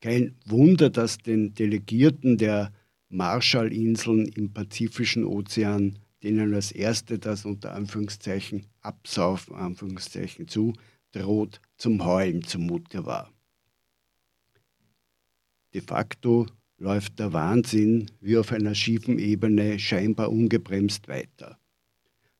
Kein 0.00 0.36
Wunder, 0.46 0.90
dass 0.90 1.18
den 1.18 1.54
Delegierten 1.54 2.38
der 2.38 2.72
Marshallinseln 3.08 4.26
im 4.26 4.52
Pazifischen 4.52 5.24
Ozean 5.24 5.98
denen 6.22 6.54
als 6.54 6.72
erste 6.72 7.18
das 7.18 7.44
unter 7.44 7.74
Anführungszeichen 7.74 8.66
Absaufen 8.82 9.54
Anführungszeichen 9.54 10.48
zu 10.48 10.74
droht 11.12 11.60
zum 11.76 12.04
Heulen 12.04 12.44
zumute 12.44 13.04
war. 13.04 13.32
De 15.74 15.80
facto 15.80 16.46
läuft 16.78 17.18
der 17.18 17.32
Wahnsinn 17.32 18.10
wie 18.20 18.36
auf 18.36 18.52
einer 18.52 18.74
schiefen 18.74 19.18
Ebene 19.18 19.78
scheinbar 19.78 20.30
ungebremst 20.30 21.08
weiter. 21.08 21.58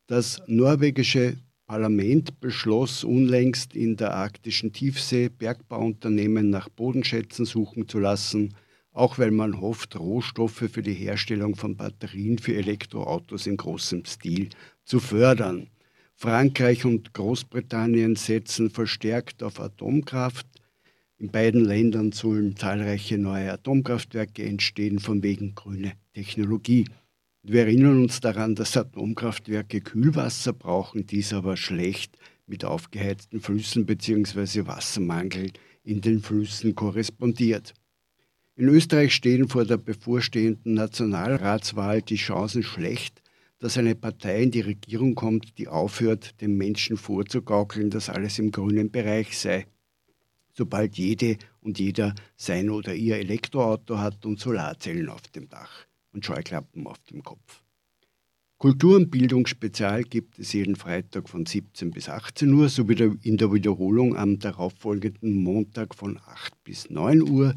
Das 0.06 0.42
norwegische 0.46 1.36
Parlament 1.71 2.41
beschloss 2.41 3.05
unlängst 3.05 3.77
in 3.77 3.95
der 3.95 4.12
arktischen 4.12 4.73
Tiefsee 4.73 5.29
Bergbauunternehmen 5.29 6.51
nach 6.51 6.68
Bodenschätzen 6.68 7.45
suchen 7.45 7.87
zu 7.87 8.01
lassen, 8.01 8.57
auch 8.91 9.21
weil 9.21 9.31
man 9.31 9.61
hofft, 9.61 9.97
Rohstoffe 9.97 10.64
für 10.68 10.83
die 10.83 10.95
Herstellung 10.95 11.55
von 11.55 11.77
Batterien 11.77 12.39
für 12.39 12.57
Elektroautos 12.57 13.47
in 13.47 13.57
großem 13.57 14.05
Stil 14.05 14.49
zu 14.85 14.99
fördern. 14.99 15.68
Frankreich 16.16 16.85
und 16.85 17.14
Großbritannien 17.14 18.16
setzen 18.16 18.71
verstärkt 18.71 19.45
auf 19.45 19.61
Atomkraft. 19.61 20.49
In 21.18 21.31
beiden 21.31 21.64
Ländern 21.64 22.11
sollen 22.11 22.57
zahlreiche 22.57 23.16
neue 23.16 23.53
Atomkraftwerke 23.53 24.45
entstehen, 24.45 24.99
von 24.99 25.23
wegen 25.23 25.55
grüne 25.55 25.93
Technologie. 26.14 26.87
Wir 27.43 27.62
erinnern 27.62 28.03
uns 28.03 28.20
daran, 28.20 28.55
dass 28.55 28.76
Atomkraftwerke 28.76 29.80
Kühlwasser 29.80 30.53
brauchen, 30.53 31.07
dies 31.07 31.32
aber 31.32 31.57
schlecht 31.57 32.18
mit 32.47 32.66
aufgeheizten 32.66 33.41
Flüssen 33.41 33.86
bzw. 33.86 34.66
Wassermangel 34.66 35.51
in 35.82 36.03
den 36.03 36.20
Flüssen 36.20 36.74
korrespondiert. 36.74 37.72
In 38.57 38.68
Österreich 38.68 39.14
stehen 39.14 39.49
vor 39.49 39.64
der 39.64 39.78
bevorstehenden 39.78 40.74
Nationalratswahl 40.74 42.03
die 42.03 42.16
Chancen 42.16 42.62
schlecht, 42.62 43.22
dass 43.59 43.78
eine 43.78 43.95
Partei 43.95 44.43
in 44.43 44.51
die 44.51 44.61
Regierung 44.61 45.14
kommt, 45.14 45.57
die 45.57 45.68
aufhört, 45.68 46.38
den 46.43 46.59
Menschen 46.59 46.99
vorzugaukeln, 46.99 47.88
dass 47.88 48.11
alles 48.11 48.38
im 48.38 48.51
grünen 48.51 48.91
Bereich 48.91 49.38
sei. 49.38 49.66
Sobald 50.53 50.99
jede 50.99 51.38
und 51.62 51.78
jeder 51.78 52.14
sein 52.36 52.68
oder 52.68 52.95
ihr 52.95 53.16
Elektroauto 53.16 53.97
hat 53.97 54.26
und 54.26 54.38
Solarzellen 54.38 55.09
auf 55.09 55.22
dem 55.28 55.49
Dach 55.49 55.86
und 56.12 56.24
Scheuklappen 56.24 56.86
auf 56.86 56.98
dem 57.11 57.22
Kopf. 57.22 57.62
Kultur- 58.58 58.96
und 58.96 59.11
Bildungsspezial 59.11 60.04
gibt 60.04 60.38
es 60.38 60.52
jeden 60.52 60.76
Freitag 60.76 61.28
von 61.28 61.46
17 61.46 61.90
bis 61.90 62.08
18 62.08 62.52
Uhr 62.52 62.68
sowie 62.68 63.18
in 63.22 63.38
der 63.38 63.52
Wiederholung 63.52 64.16
am 64.16 64.38
darauffolgenden 64.38 65.42
Montag 65.42 65.94
von 65.94 66.18
8 66.18 66.64
bis 66.64 66.90
9 66.90 67.22
Uhr 67.22 67.54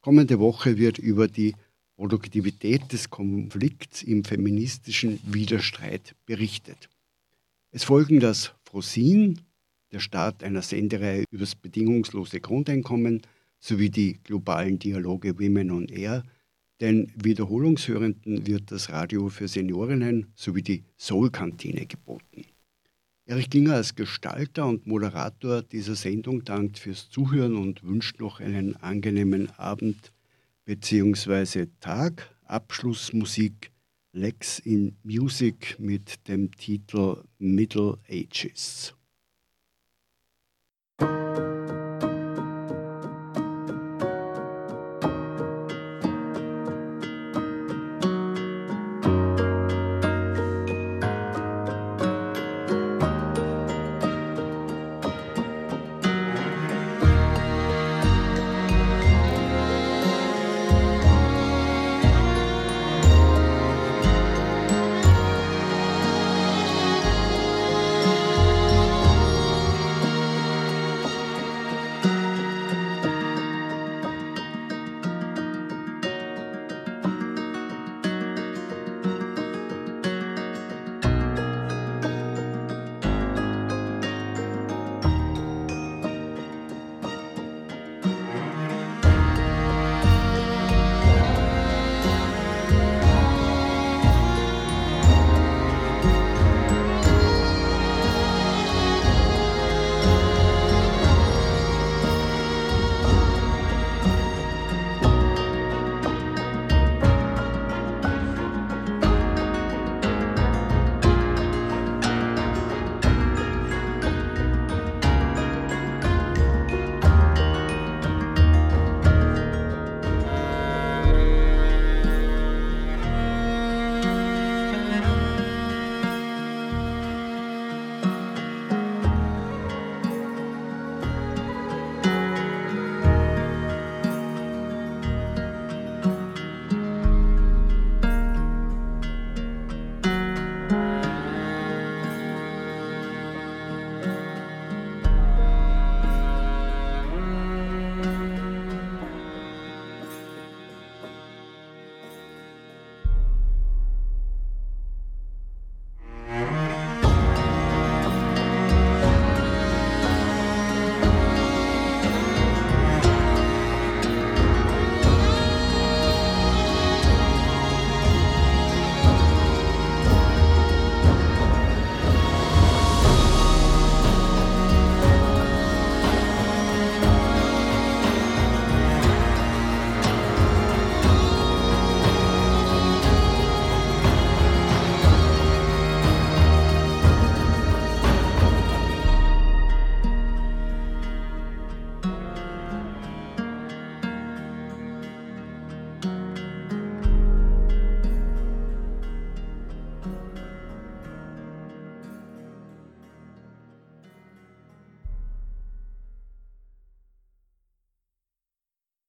Kommende 0.00 0.40
Woche 0.40 0.78
wird 0.78 0.98
über 0.98 1.28
die 1.28 1.54
Produktivität 1.96 2.90
des 2.90 3.10
Konflikts 3.10 4.02
im 4.02 4.24
feministischen 4.24 5.20
Widerstreit 5.26 6.14
berichtet. 6.24 6.88
Es 7.70 7.84
folgen 7.84 8.18
das 8.18 8.54
Frosin, 8.64 9.42
der 9.92 10.00
Start 10.00 10.42
einer 10.42 10.62
Sendereihe 10.62 11.24
über 11.30 11.40
das 11.40 11.54
bedingungslose 11.54 12.40
Grundeinkommen 12.40 13.20
sowie 13.58 13.90
die 13.90 14.20
globalen 14.24 14.78
Dialoge 14.78 15.38
Women 15.38 15.70
on 15.70 15.88
Air. 15.88 16.24
Den 16.80 17.12
Wiederholungshörenden 17.14 18.46
wird 18.46 18.72
das 18.72 18.90
Radio 18.90 19.28
für 19.28 19.48
Seniorinnen 19.48 20.32
sowie 20.34 20.62
die 20.62 20.84
Soul-Kantine 20.98 21.84
geboten. 21.84 22.46
Erich 23.26 23.50
Klinger 23.50 23.74
als 23.74 23.94
Gestalter 23.94 24.66
und 24.66 24.86
Moderator 24.86 25.62
dieser 25.62 25.94
Sendung 25.94 26.42
dankt 26.42 26.78
fürs 26.78 27.10
Zuhören 27.10 27.56
und 27.56 27.84
wünscht 27.84 28.18
noch 28.18 28.40
einen 28.40 28.76
angenehmen 28.76 29.50
Abend 29.58 30.10
bzw. 30.64 31.66
Tag. 31.80 32.34
Abschlussmusik 32.44 33.70
Lex 34.12 34.58
in 34.58 34.96
Music 35.04 35.76
mit 35.78 36.26
dem 36.26 36.50
Titel 36.50 37.22
Middle 37.38 37.98
Ages. 38.08 38.94